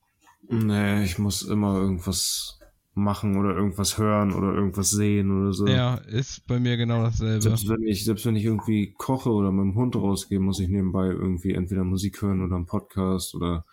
Nee, 0.49 1.03
ich 1.03 1.19
muss 1.19 1.43
immer 1.43 1.75
irgendwas 1.75 2.59
machen 2.95 3.38
oder 3.38 3.56
irgendwas 3.56 3.97
hören 3.97 4.34
oder 4.34 4.53
irgendwas 4.53 4.91
sehen 4.91 5.32
oder 5.32 5.53
so. 5.53 5.67
Ja, 5.67 5.95
ist 5.95 6.45
bei 6.47 6.60
mir 6.60 6.77
genau 6.77 7.01
dasselbe. 7.03 7.41
Selbst 7.41 7.67
wenn 7.67 7.84
ich, 7.84 8.06
selbst 8.06 8.25
wenn 8.25 8.36
ich 8.36 8.45
irgendwie 8.45 8.93
koche 8.97 9.32
oder 9.32 9.51
mit 9.51 9.63
dem 9.63 9.75
Hund 9.75 9.95
rausgehe, 9.95 10.39
muss 10.39 10.60
ich 10.60 10.69
nebenbei 10.69 11.08
irgendwie 11.08 11.53
entweder 11.53 11.84
Musik 11.84 12.21
hören 12.21 12.43
oder 12.43 12.56
einen 12.56 12.65
Podcast 12.65 13.34
oder 13.36 13.65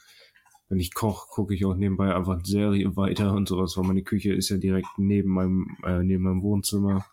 wenn 0.68 0.78
ich 0.78 0.94
koche, 0.94 1.26
gucke 1.28 1.54
ich 1.54 1.64
auch 1.64 1.74
nebenbei 1.74 2.14
einfach 2.14 2.34
eine 2.34 2.44
Serie 2.44 2.96
weiter 2.96 3.32
und 3.34 3.48
sowas, 3.48 3.76
weil 3.76 3.84
meine 3.84 4.02
Küche 4.02 4.32
ist 4.32 4.48
ja 4.48 4.56
direkt 4.56 4.88
neben 4.96 5.30
meinem, 5.30 5.76
äh, 5.84 6.02
neben 6.02 6.22
meinem 6.22 6.42
Wohnzimmer. 6.42 7.04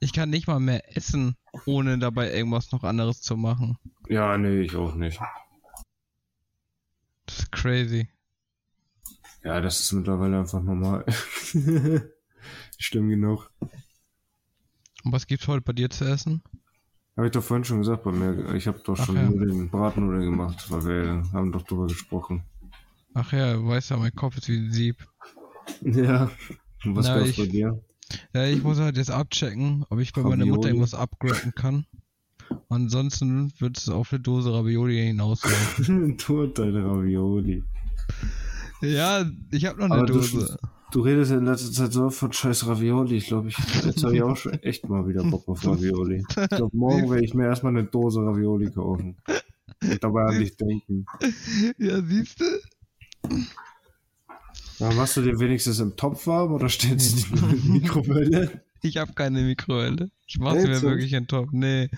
Ich 0.00 0.12
kann 0.12 0.30
nicht 0.30 0.46
mal 0.46 0.60
mehr 0.60 0.96
essen, 0.96 1.34
ohne 1.66 1.98
dabei 1.98 2.32
irgendwas 2.32 2.70
noch 2.72 2.84
anderes 2.84 3.20
zu 3.20 3.36
machen. 3.36 3.76
Ja, 4.08 4.38
nee, 4.38 4.60
ich 4.60 4.76
auch 4.76 4.94
nicht. 4.94 5.20
Das 7.26 7.38
ist 7.38 7.52
crazy. 7.52 8.08
Ja, 9.44 9.60
das 9.60 9.80
ist 9.80 9.92
mittlerweile 9.92 10.38
einfach 10.40 10.62
normal. 10.62 11.04
Stimmt 12.78 13.10
genug. 13.10 13.50
Und 15.04 15.12
was 15.12 15.26
gibt's 15.26 15.46
heute 15.48 15.60
bei 15.62 15.72
dir 15.74 15.90
zu 15.90 16.04
essen? 16.06 16.42
Habe 17.16 17.26
ich 17.26 17.32
doch 17.32 17.44
vorhin 17.44 17.64
schon 17.64 17.78
gesagt 17.78 18.04
bei 18.04 18.10
mir. 18.12 18.54
Ich 18.54 18.66
habe 18.66 18.80
doch 18.84 18.98
Ach 18.98 19.04
schon 19.06 19.16
ja. 19.16 19.22
Nudeln, 19.22 19.70
Bratnudeln 19.70 20.22
gemacht, 20.30 20.70
weil 20.70 20.84
wir 20.84 21.32
haben 21.32 21.52
doch 21.52 21.62
drüber 21.62 21.86
gesprochen. 21.86 22.42
Ach 23.12 23.32
ja, 23.32 23.52
du 23.54 23.66
weißt 23.68 23.90
ja, 23.90 23.96
mein 23.98 24.14
Kopf 24.14 24.36
ist 24.38 24.48
wie 24.48 24.56
ein 24.58 24.72
Sieb. 24.72 24.96
Ja. 25.82 26.30
Und 26.84 26.94
was 26.96 27.06
gab's 27.06 27.30
ich- 27.30 27.36
bei 27.38 27.46
dir? 27.46 27.82
Ja, 28.34 28.44
ich 28.44 28.62
muss 28.62 28.78
halt 28.78 28.98
jetzt 28.98 29.10
abchecken, 29.10 29.86
ob 29.88 29.98
ich 29.98 30.12
bei 30.12 30.20
meiner 30.22 30.44
Mutter 30.44 30.58
Ravioli? 30.58 30.68
irgendwas 30.68 30.92
upgraden 30.94 31.54
kann. 31.54 31.86
Ansonsten 32.68 33.52
wird 33.58 33.78
es 33.78 33.88
auf 33.88 34.12
eine 34.12 34.20
Dose 34.20 34.52
Ravioli 34.52 34.96
hinauslaufen. 35.06 36.18
und 36.28 36.58
deine 36.58 36.84
Ravioli. 36.84 37.64
Ja, 38.84 39.24
ich 39.50 39.64
habe 39.66 39.78
noch 39.78 39.86
eine 39.86 39.94
Aber 39.94 40.06
du, 40.06 40.14
Dose. 40.14 40.58
du 40.92 41.00
redest 41.00 41.32
in 41.32 41.44
letzter 41.44 41.72
Zeit 41.72 41.92
so 41.92 42.10
von 42.10 42.32
scheiß 42.32 42.66
Ravioli. 42.66 43.16
Ich 43.16 43.26
glaube, 43.26 43.48
ich, 43.48 43.56
jetzt 43.84 44.02
habe 44.04 44.14
ich 44.16 44.22
auch 44.22 44.36
schon 44.36 44.54
echt 44.62 44.88
mal 44.88 45.06
wieder 45.08 45.24
Bock 45.24 45.46
auf 45.48 45.64
Ravioli. 45.66 46.24
Ich 46.28 46.48
glaube, 46.48 46.76
morgen 46.76 47.10
werde 47.10 47.24
ich 47.24 47.34
mir 47.34 47.46
erstmal 47.46 47.72
eine 47.76 47.84
Dose 47.84 48.20
Ravioli 48.20 48.70
kaufen. 48.70 49.16
Und 49.82 50.02
dabei 50.02 50.24
an 50.24 50.38
dich 50.38 50.56
denken. 50.56 51.04
Ja, 51.78 52.02
siehst 52.02 52.40
du? 52.40 52.44
Aber 54.80 54.94
machst 54.94 55.16
du 55.16 55.22
dir 55.22 55.38
wenigstens 55.38 55.78
im 55.80 55.96
Topf 55.96 56.26
warm 56.26 56.52
oder 56.52 56.68
stellst 56.68 57.30
du 57.30 57.36
die 57.36 57.42
in 57.56 57.62
die 57.62 57.68
Mikrowelle? 57.80 58.62
Ich 58.82 58.96
habe 58.98 59.12
keine 59.14 59.42
Mikrowelle. 59.42 60.10
Ich 60.26 60.38
mache 60.38 60.60
sie 60.60 60.68
mir 60.68 60.82
wirklich 60.82 61.12
in 61.12 61.22
den 61.22 61.28
Topf. 61.28 61.50
Nee. 61.52 61.88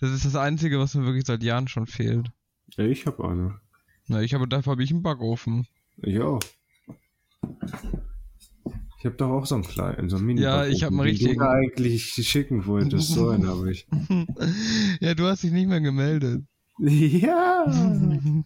Das 0.00 0.10
ist 0.12 0.24
das 0.24 0.36
Einzige, 0.36 0.78
was 0.78 0.94
mir 0.94 1.04
wirklich 1.04 1.26
seit 1.26 1.42
Jahren 1.42 1.68
schon 1.68 1.86
fehlt. 1.86 2.28
Ja, 2.76 2.84
ich 2.84 3.06
habe 3.06 3.28
eine. 3.28 3.60
Na, 4.08 4.22
ich 4.22 4.34
habe 4.34 4.46
dafür 4.48 4.72
habe 4.72 4.84
ich 4.84 4.90
einen 4.92 5.02
Backofen. 5.02 5.66
Ich 6.02 6.20
auch. 6.20 6.40
Ich 8.98 9.04
habe 9.04 9.16
doch 9.16 9.30
auch 9.30 9.46
so 9.46 9.54
einen 9.54 9.64
kleinen, 9.64 10.08
so 10.08 10.16
einen 10.16 10.26
mini 10.26 10.40
Ja, 10.40 10.66
ich 10.66 10.82
hab 10.82 10.92
einen 10.92 11.16
den 11.16 11.38
du 11.38 11.48
eigentlich 11.48 12.12
schicken 12.12 12.66
wolltest. 12.66 13.08
So 13.10 13.28
einen 13.28 13.46
habe 13.46 13.70
ich. 13.70 13.86
ja, 15.00 15.14
du 15.14 15.24
hast 15.26 15.42
dich 15.42 15.52
nicht 15.52 15.68
mehr 15.68 15.80
gemeldet. 15.80 16.44
Ja. 16.78 17.64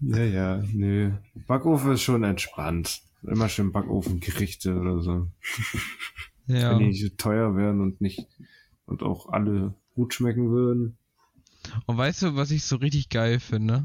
Ja, 0.00 0.22
ja, 0.22 0.62
nö. 0.74 1.12
Backofen 1.46 1.92
ist 1.92 2.02
schon 2.02 2.22
entspannt. 2.22 3.00
Immer 3.22 3.48
schön 3.48 3.72
Backofengerichte 3.72 4.78
oder 4.78 5.00
so. 5.00 5.28
Ja. 6.46 6.72
Wenn 6.72 6.80
die 6.80 6.86
nicht 6.88 7.02
so 7.02 7.08
teuer 7.16 7.56
wären 7.56 7.80
und 7.80 8.02
nicht 8.02 8.26
und 8.84 9.02
auch 9.02 9.30
alle 9.30 9.74
gut 9.94 10.12
schmecken 10.12 10.50
würden. 10.50 10.98
Und 11.86 11.96
weißt 11.96 12.22
du, 12.22 12.36
was 12.36 12.50
ich 12.50 12.64
so 12.64 12.76
richtig 12.76 13.08
geil 13.08 13.40
finde? 13.40 13.84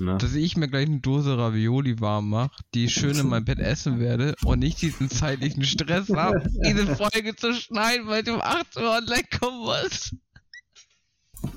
Na? 0.00 0.16
Dass 0.16 0.34
ich 0.34 0.56
mir 0.56 0.68
gleich 0.68 0.86
eine 0.88 1.00
Dose 1.00 1.36
Ravioli 1.36 2.00
warm 2.00 2.30
mache, 2.30 2.62
die 2.74 2.86
ich 2.86 2.94
schön 2.94 3.16
in 3.18 3.28
meinem 3.28 3.44
Bett 3.44 3.58
essen 3.58 4.00
werde 4.00 4.34
und 4.44 4.58
nicht 4.60 4.80
diesen 4.80 5.10
zeitlichen 5.10 5.62
Stress 5.64 6.08
habe, 6.10 6.42
diese 6.64 6.96
Folge 6.96 7.36
zu 7.36 7.52
schneiden, 7.54 8.06
weil 8.06 8.22
du 8.22 8.34
um 8.34 8.40
8 8.40 8.76
Uhr 8.76 8.90
online 8.96 9.24
kommen 9.38 9.58
musst. 9.60 10.14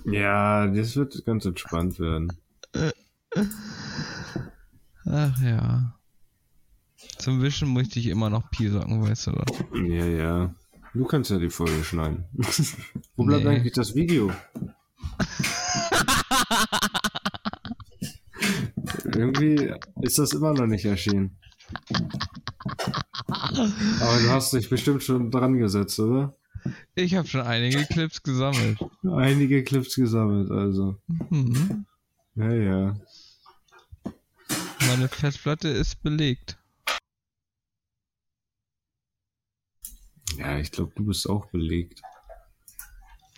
Ja, 0.06 0.68
das 0.68 0.96
wird 0.96 1.26
ganz 1.26 1.46
entspannt 1.46 2.00
werden. 2.00 2.32
Ach 5.06 5.40
ja. 5.42 5.96
Zum 7.18 7.42
Wischen 7.42 7.70
muss 7.70 7.84
ich 7.84 7.90
dich 7.90 8.08
immer 8.08 8.30
noch 8.30 8.50
piesacken, 8.52 9.02
weißt 9.02 9.28
du 9.28 9.32
das? 9.32 9.58
Ja, 9.74 10.06
ja. 10.06 10.56
Du 10.94 11.06
kannst 11.06 11.32
ja 11.32 11.40
die 11.40 11.50
Folge 11.50 11.84
schneiden. 11.84 12.26
Wo 13.16 13.24
bleibt 13.26 13.44
Nee. 13.46 13.50
eigentlich 13.52 13.74
das 13.74 13.96
Video? 13.96 14.32
Irgendwie 19.16 19.74
ist 20.02 20.20
das 20.20 20.34
immer 20.34 20.54
noch 20.54 20.68
nicht 20.68 20.86
erschienen. 20.86 21.38
Aber 24.00 24.20
du 24.20 24.30
hast 24.30 24.54
dich 24.54 24.70
bestimmt 24.70 25.04
schon 25.04 25.32
dran 25.32 25.58
gesetzt, 25.58 26.00
oder? 26.00 26.36
Ich 26.96 27.16
habe 27.16 27.28
schon 27.28 27.42
einige 27.42 27.86
Clips 27.86 28.24
gesammelt. 28.24 28.80
Einige 29.04 29.64
Clips 29.64 29.96
gesammelt, 29.96 30.50
also. 30.52 30.98
Mhm. 31.30 31.86
Ja, 32.36 32.54
ja. 32.54 32.96
Meine 34.88 35.08
Festplatte 35.08 35.70
ist 35.70 36.02
belegt. 36.02 36.58
Ja, 40.38 40.58
ich 40.58 40.72
glaube, 40.72 40.94
du 40.96 41.06
bist 41.06 41.30
auch 41.30 41.46
belegt. 41.52 42.02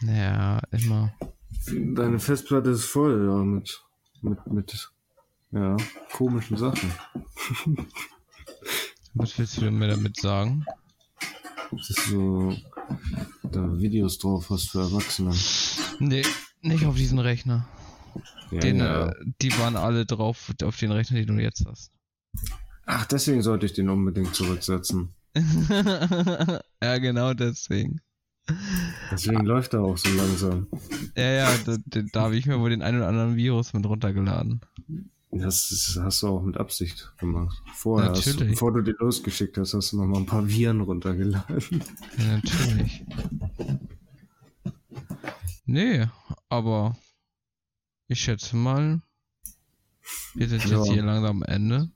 Ja, 0.01 0.61
immer. 0.71 1.13
Deine 1.67 2.19
Festplatte 2.19 2.71
ist 2.71 2.86
voll, 2.86 3.26
ja, 3.28 3.43
mit, 3.43 3.84
mit, 4.21 4.47
mit, 4.47 4.91
ja, 5.56 5.78
komischen 6.12 6.58
Sachen. 6.58 6.91
Was 9.14 9.38
willst 9.39 9.62
du 9.62 9.72
mir 9.72 9.88
damit 9.88 10.18
sagen? 10.18 10.66
Das 11.72 11.89
ist 11.89 12.08
so, 12.08 12.53
da 13.43 13.80
Videos 13.80 14.20
drauf 14.20 14.49
hast 14.49 14.70
für 14.70 14.82
Erwachsene. 14.82 15.34
Nee, 15.99 16.24
nicht 16.62 16.86
auf 16.86 16.95
diesen 16.95 17.20
Rechner. 17.20 17.66
Ja, 18.51 18.60
Den, 18.60 18.78
ja. 18.78 19.08
äh, 19.08 19.14
die 19.41 19.58
waren 19.58 19.78
alle 19.78 20.06
drauf 20.06 20.53
auf 20.64 20.78
den 20.78 20.91
Rechner, 20.91 21.18
den 21.18 21.38
du 21.38 21.41
jetzt 21.41 21.66
hast. 21.66 21.91
Ach, 22.86 23.06
deswegen 23.06 23.41
sollte 23.41 23.66
ich 23.66 23.74
den 23.74 23.89
unbedingt 23.89 24.36
zurücksetzen. 24.36 25.16
ja, 26.84 26.97
genau 26.97 27.34
deswegen. 27.34 28.01
Deswegen 29.12 29.45
läuft 29.45 29.74
er 29.74 29.82
auch 29.82 29.97
so 29.97 30.10
langsam. 30.10 30.68
Ja, 31.18 31.30
ja, 31.32 31.58
da, 31.66 31.78
da, 31.86 32.01
da 32.12 32.22
habe 32.22 32.36
ich 32.36 32.45
mir 32.45 32.60
wohl 32.60 32.70
den 32.70 32.84
einen 32.84 32.97
oder 32.97 33.08
anderen 33.08 33.36
Virus 33.36 33.74
mit 33.74 33.86
runtergeladen. 33.86 34.62
Das, 35.38 35.69
ist, 35.69 35.99
hast 36.01 36.23
du 36.23 36.27
auch 36.27 36.41
mit 36.41 36.57
Absicht 36.57 37.11
gemacht. 37.17 37.61
Vorher, 37.73 38.11
hast 38.11 38.38
bevor 38.39 38.71
du 38.71 38.81
den 38.81 38.95
losgeschickt 38.99 39.57
hast, 39.57 39.73
hast 39.73 39.91
du 39.91 39.97
noch 39.97 40.05
mal 40.05 40.19
ein 40.19 40.25
paar 40.25 40.47
Viren 40.47 40.79
runtergeladen. 40.81 41.83
Ja, 42.17 42.36
natürlich. 42.38 43.03
Nee, 45.65 46.07
aber 46.47 46.95
ich 48.07 48.19
schätze 48.21 48.55
mal, 48.55 49.01
wir 50.36 50.47
sind 50.47 50.63
Ja. 50.65 50.77
jetzt 50.77 50.91
hier 50.91 51.03
langsam 51.03 51.41
am 51.41 51.43
Ende. 51.43 51.89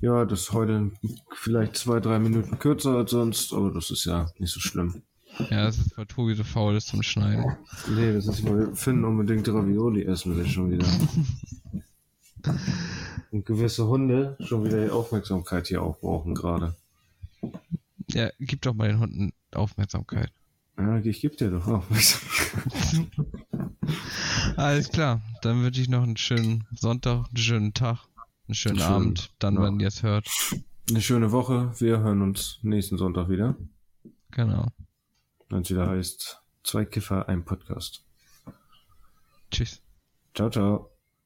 Ja, 0.00 0.24
das 0.24 0.42
ist 0.42 0.52
heute 0.52 0.92
vielleicht 1.34 1.76
zwei, 1.76 2.00
drei 2.00 2.18
Minuten 2.18 2.58
kürzer 2.58 2.96
als 2.96 3.10
sonst, 3.10 3.52
aber 3.52 3.70
das 3.72 3.90
ist 3.90 4.04
ja 4.04 4.30
nicht 4.38 4.52
so 4.52 4.60
schlimm. 4.60 5.02
Ja, 5.50 5.64
das 5.64 5.78
ist, 5.78 5.96
weil 5.98 6.06
Tobi 6.06 6.34
so 6.34 6.44
faul 6.44 6.76
ist 6.76 6.88
zum 6.88 7.02
Schneiden. 7.02 7.44
Nee, 7.94 8.14
das 8.14 8.26
ist, 8.28 8.44
weil 8.44 8.74
Finn 8.74 9.04
unbedingt 9.04 9.46
Ravioli 9.48 10.04
essen 10.04 10.36
will 10.36 10.46
schon 10.46 10.70
wieder. 10.70 10.86
Und 13.30 13.44
gewisse 13.44 13.86
Hunde 13.86 14.36
schon 14.40 14.64
wieder 14.64 14.82
die 14.84 14.90
Aufmerksamkeit 14.90 15.66
hier 15.66 15.82
auch 15.82 15.98
brauchen 15.98 16.34
gerade. 16.34 16.74
Ja, 18.10 18.30
gib 18.38 18.62
doch 18.62 18.74
mal 18.74 18.88
den 18.88 19.00
Hunden 19.00 19.32
Aufmerksamkeit. 19.52 20.32
Ja, 20.78 20.98
ich 20.98 21.20
geb 21.20 21.36
dir 21.36 21.50
doch 21.50 21.66
Aufmerksamkeit. 21.66 23.10
Alles 24.56 24.90
klar, 24.90 25.20
dann 25.42 25.62
wünsche 25.62 25.80
ich 25.80 25.88
noch 25.88 26.02
einen 26.02 26.16
schönen 26.16 26.66
Sonntag, 26.72 27.26
einen 27.28 27.36
schönen 27.36 27.74
Tag, 27.74 28.06
einen 28.46 28.54
schönen 28.54 28.78
Schön, 28.78 28.86
Abend, 28.86 29.30
dann, 29.38 29.54
ja. 29.54 29.62
wenn 29.62 29.80
ihr 29.80 29.88
es 29.88 30.02
hört. 30.02 30.28
Eine 30.88 31.02
schöne 31.02 31.32
Woche. 31.32 31.72
Wir 31.78 31.98
hören 32.00 32.22
uns 32.22 32.58
nächsten 32.62 32.96
Sonntag 32.96 33.28
wieder. 33.28 33.56
Genau. 34.30 34.68
Wenn 35.48 35.62
es 35.62 35.70
wieder 35.70 35.88
heißt, 35.88 36.40
zwei 36.64 36.84
Kiffer, 36.84 37.28
ein 37.28 37.44
Podcast. 37.44 38.04
Tschüss. 39.50 39.82
Ciao, 40.34 40.50
ciao. 40.50 40.97